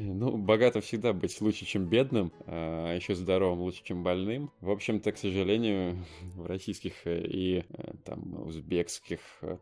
Ну, 0.00 0.36
богатым 0.36 0.82
всегда 0.82 1.12
быть 1.12 1.40
лучше, 1.40 1.64
чем 1.64 1.86
бедным, 1.86 2.32
а 2.46 2.94
еще 2.94 3.14
здоровым 3.14 3.60
лучше, 3.60 3.82
чем 3.84 4.02
больным. 4.02 4.50
В 4.60 4.70
общем-то, 4.70 5.12
к 5.12 5.18
сожалению, 5.18 6.04
в 6.34 6.46
российских 6.46 7.06
и 7.06 7.64
э, 7.68 7.92
там 8.04 8.42
узбекских, 8.42 9.20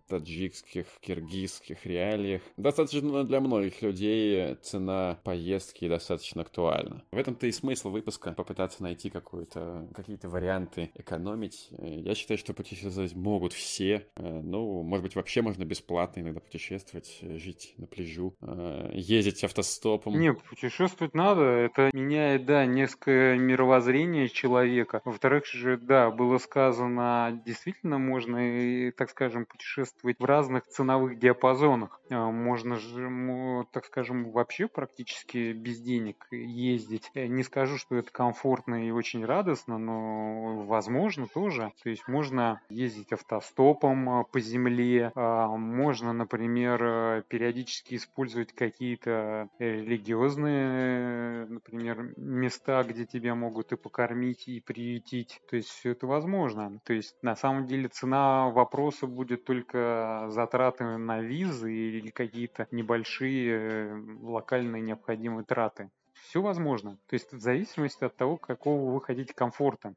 таджикских, 0.09 0.87
киргизских 1.01 1.87
реалиях 1.87 2.43
достаточно 2.57 3.25
для 3.25 3.41
многих 3.41 3.83
людей 3.83 4.55
цена 4.63 5.19
поездки 5.25 5.89
достаточно 5.89 6.43
актуальна. 6.43 7.03
В 7.13 7.19
этом-то 7.19 7.47
и 7.47 7.53
смысл 7.53 7.91
выпуска 7.91 8.33
попытаться 8.33 8.83
найти 8.83 9.11
какую-то, 9.11 9.89
какие-то 9.95 10.29
варианты 10.29 10.91
экономить. 10.95 11.69
Я 11.79 12.15
считаю, 12.15 12.39
что 12.39 12.55
путешествовать 12.55 13.15
могут 13.15 13.53
все. 13.53 14.07
Э, 14.17 14.41
ну, 14.43 14.83
может 14.83 15.03
быть, 15.03 15.17
вообще 15.17 15.43
можно 15.43 15.65
бесплатно 15.65 16.21
иногда 16.21 16.41
путешествовать, 16.41 17.19
жить 17.23 17.75
на 17.79 17.87
пляжу, 17.87 18.35
э, 18.41 18.91
ездить 18.95 19.45
автостопом. 19.45 20.19
Не, 20.19 20.26
путешествовать 20.35 21.15
надо. 21.15 21.43
Это 21.43 21.91
меняет, 21.93 22.47
да, 22.47 22.67
несколько 22.67 23.37
мировоззрение 23.37 24.29
человека. 24.29 25.01
Во-вторых 25.05 25.47
же, 25.47 25.77
да, 25.77 26.11
было 26.11 26.39
сказано, 26.39 27.41
действительно 27.45 27.99
можно, 27.99 28.93
так 28.97 29.11
скажем, 29.11 29.47
путешествовать 29.47 30.17
в 30.19 30.25
разных 30.25 30.67
ценовых 30.67 31.19
диапазонах. 31.19 32.01
А, 32.11 32.31
можно 32.31 32.77
же, 32.77 33.67
так 33.73 33.85
скажем, 33.87 34.31
вообще 34.31 34.69
практически 34.69 35.53
без 35.53 35.81
денег 35.81 36.27
ездить. 36.31 37.11
Не 37.15 37.43
скажу, 37.43 37.79
что 37.79 37.97
это 37.97 38.11
комфортно 38.11 38.87
и 38.87 38.91
очень 38.91 39.25
радостно, 39.25 39.79
но 39.79 40.65
возможно 40.65 41.27
тоже. 41.27 41.73
То 41.83 41.91
есть 41.91 42.09
можно 42.09 42.61
ездить 42.69 43.13
автостопом 43.13 44.09
а, 44.09 44.25
по 44.25 44.41
земле, 44.41 45.13
а, 45.15 45.49
можно, 45.57 46.13
например, 46.13 47.25
периодически 47.29 47.97
использовать 47.97 48.53
какие-то 48.53 49.49
религиозные 49.59 50.06
религиозные, 50.07 51.47
например, 51.47 52.15
места, 52.17 52.83
где 52.85 53.05
тебя 53.05 53.35
могут 53.35 53.73
и 53.73 53.77
покормить, 53.77 54.49
и 54.49 54.61
приютить. 54.61 55.41
То 55.51 55.57
есть 55.57 55.69
все 55.69 55.91
это 55.93 56.07
возможно. 56.07 56.81
То 56.85 56.93
есть 56.93 57.17
на 57.23 57.35
самом 57.37 57.67
деле 57.67 57.89
цена 57.89 58.49
вопроса 58.49 59.07
будет 59.07 59.45
только 59.45 60.27
затраты 60.29 60.85
на 60.85 61.21
визы 61.21 61.73
или 61.73 62.11
какие-то 62.11 62.69
небольшие 62.71 63.59
э, 63.59 64.05
локальные 64.23 64.83
необходимые 64.83 65.45
траты. 65.45 65.91
Все 66.15 66.41
возможно. 66.41 66.99
То 67.09 67.15
есть 67.15 67.33
в 67.33 67.41
зависимости 67.41 68.05
от 68.05 68.17
того, 68.17 68.37
какого 68.37 68.93
вы 68.93 69.01
хотите 69.01 69.35
комфорта 69.35 69.95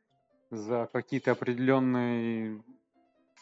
за 0.50 0.90
какие-то 0.92 1.32
определенные 1.32 2.62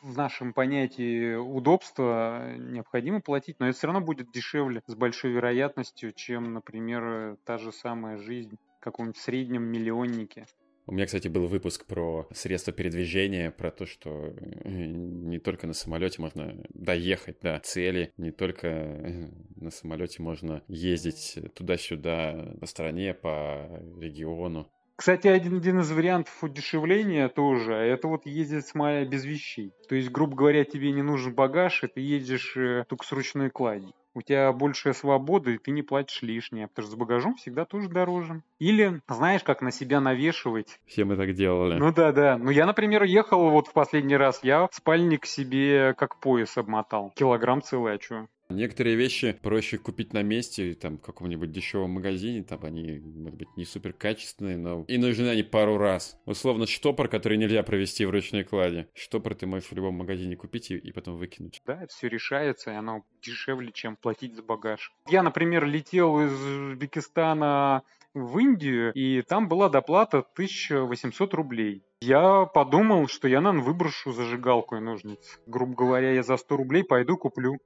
в 0.01 0.17
нашем 0.17 0.53
понятии 0.53 1.35
удобства 1.35 2.55
необходимо 2.57 3.21
платить, 3.21 3.59
но 3.59 3.67
это 3.67 3.77
все 3.77 3.87
равно 3.87 4.01
будет 4.01 4.31
дешевле 4.31 4.81
с 4.87 4.95
большой 4.95 5.31
вероятностью, 5.31 6.13
чем, 6.13 6.53
например, 6.53 7.37
та 7.45 7.57
же 7.57 7.71
самая 7.71 8.17
жизнь 8.17 8.57
в 8.79 8.83
каком-нибудь 8.83 9.17
среднем 9.17 9.63
миллионнике. 9.63 10.45
У 10.89 10.93
меня, 10.93 11.05
кстати, 11.05 11.27
был 11.27 11.47
выпуск 11.47 11.85
про 11.85 12.29
средства 12.31 12.71
передвижения, 12.71 13.51
про 13.51 13.71
то, 13.71 13.85
что 13.85 14.33
э, 14.37 14.69
не 14.69 15.37
только 15.37 15.67
на 15.67 15.73
самолете 15.73 16.21
можно 16.21 16.63
доехать 16.69 17.41
до 17.41 17.59
цели, 17.59 18.13
не 18.15 18.31
только 18.31 19.29
на 19.57 19.69
самолете 19.69 20.23
можно 20.23 20.63
ездить 20.69 21.39
туда-сюда 21.55 22.53
по 22.61 22.65
стране, 22.67 23.13
по 23.13 23.81
региону. 23.99 24.71
Кстати, 24.97 25.27
один, 25.27 25.57
один 25.57 25.79
из 25.81 25.91
вариантов 25.91 26.33
удешевления 26.43 27.29
тоже, 27.29 27.73
это 27.73 28.07
вот 28.07 28.25
ездить 28.25 28.65
с 28.65 28.73
мая 28.73 29.05
без 29.05 29.25
вещей. 29.25 29.71
То 29.87 29.93
есть, 29.93 30.09
грубо 30.09 30.35
говоря, 30.35 30.65
тебе 30.65 30.91
не 30.91 31.03
нужен 31.03 31.35
багаж, 31.35 31.83
и 31.83 31.87
ты 31.87 32.01
едешь 32.01 32.57
э, 32.57 32.83
только 32.89 33.05
с 33.05 33.11
ручной 33.11 33.51
кладью. 33.51 33.93
У 34.15 34.23
тебя 34.23 34.51
большая 34.51 34.93
свобода, 34.93 35.51
и 35.51 35.59
ты 35.59 35.69
не 35.69 35.83
платишь 35.83 36.23
лишнее, 36.23 36.67
потому 36.67 36.87
что 36.87 36.95
с 36.95 36.99
багажом 36.99 37.35
всегда 37.35 37.65
тоже 37.65 37.89
дороже. 37.89 38.41
Или, 38.57 38.99
знаешь, 39.07 39.43
как 39.43 39.61
на 39.61 39.71
себя 39.71 40.01
навешивать. 40.01 40.79
Все 40.87 41.05
мы 41.05 41.15
так 41.15 41.31
делали. 41.35 41.77
Ну 41.77 41.93
да, 41.93 42.11
да. 42.11 42.35
Ну 42.39 42.49
я, 42.49 42.65
например, 42.65 43.03
ехал 43.03 43.51
вот 43.51 43.67
в 43.67 43.73
последний 43.73 44.17
раз, 44.17 44.39
я 44.41 44.67
спальник 44.71 45.27
себе 45.27 45.93
как 45.93 46.19
пояс 46.19 46.57
обмотал. 46.57 47.13
Килограмм 47.15 47.61
целый, 47.61 47.93
а 47.93 48.01
что? 48.01 48.27
Некоторые 48.49 48.95
вещи 48.95 49.37
проще 49.41 49.77
купить 49.77 50.13
на 50.13 50.23
месте, 50.23 50.73
там, 50.73 50.97
в 50.97 51.01
каком-нибудь 51.01 51.51
дешевом 51.51 51.91
магазине, 51.91 52.43
там 52.43 52.63
они, 52.63 52.99
может 52.99 53.37
быть, 53.37 53.57
не 53.57 53.65
супер 53.65 53.93
качественные, 53.93 54.57
но 54.57 54.85
и 54.87 54.97
нужны 54.97 55.27
они 55.27 55.43
пару 55.43 55.77
раз. 55.77 56.17
Условно, 56.25 56.65
штопор, 56.65 57.09
который 57.09 57.37
нельзя 57.37 57.61
провести 57.63 58.05
в 58.05 58.09
ручной 58.09 58.43
кладе. 58.43 58.87
Штопор 58.93 59.35
ты 59.35 59.45
можешь 59.47 59.69
в 59.69 59.73
любом 59.73 59.95
магазине 59.95 60.37
купить 60.37 60.71
и, 60.71 60.77
и 60.77 60.91
потом 60.91 61.17
выкинуть. 61.17 61.61
Да, 61.65 61.85
все 61.87 62.07
решается, 62.07 62.71
и 62.71 62.75
оно 62.75 63.03
дешевле, 63.21 63.71
чем 63.73 63.97
платить 63.97 64.35
за 64.35 64.43
багаж. 64.43 64.93
Я, 65.09 65.23
например, 65.23 65.65
летел 65.65 66.19
из 66.21 66.31
Узбекистана 66.31 67.83
в 68.13 68.39
Индию, 68.39 68.93
и 68.93 69.21
там 69.21 69.47
была 69.47 69.69
доплата 69.69 70.19
1800 70.19 71.33
рублей. 71.33 71.83
Я 71.99 72.45
подумал, 72.45 73.07
что 73.07 73.27
я, 73.27 73.41
наверное, 73.41 73.65
выброшу 73.65 74.11
зажигалку 74.13 74.75
и 74.75 74.79
ножницы. 74.79 75.39
Грубо 75.45 75.75
говоря, 75.75 76.11
я 76.11 76.23
за 76.23 76.37
100 76.37 76.55
рублей 76.57 76.83
пойду 76.83 77.17
куплю. 77.17 77.57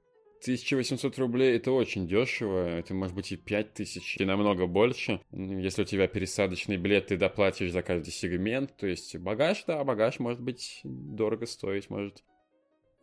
1800 0.42 1.18
рублей 1.18 1.56
это 1.56 1.70
очень 1.70 2.08
дешево, 2.08 2.66
это 2.66 2.94
может 2.94 3.14
быть 3.14 3.30
и 3.30 3.36
5000, 3.36 4.16
и 4.18 4.24
намного 4.24 4.66
больше. 4.66 5.20
Если 5.30 5.82
у 5.82 5.84
тебя 5.84 6.08
пересадочный 6.08 6.76
билет, 6.76 7.06
ты 7.06 7.16
доплатишь 7.16 7.70
за 7.70 7.82
каждый 7.82 8.10
сегмент, 8.10 8.76
то 8.76 8.86
есть 8.86 9.16
багаж, 9.18 9.62
да, 9.66 9.82
багаж 9.84 10.18
может 10.18 10.40
быть 10.40 10.80
дорого 10.82 11.46
стоить, 11.46 11.90
может. 11.90 12.24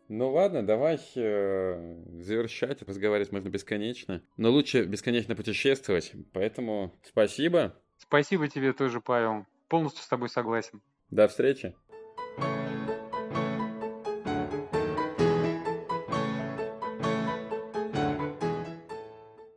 Ну 0.08 0.32
ладно, 0.32 0.66
давай 0.66 0.98
э, 1.14 2.04
завершать, 2.20 2.82
разговаривать 2.82 3.32
можно 3.32 3.48
бесконечно, 3.48 4.22
но 4.36 4.50
лучше 4.50 4.84
бесконечно 4.84 5.34
путешествовать, 5.34 6.12
поэтому 6.32 6.92
спасибо. 7.04 7.74
Спасибо 7.96 8.48
тебе 8.48 8.72
тоже, 8.72 9.00
Павел, 9.00 9.46
полностью 9.68 10.02
с 10.02 10.08
тобой 10.08 10.28
согласен. 10.28 10.82
До 11.10 11.26
встречи. 11.26 11.74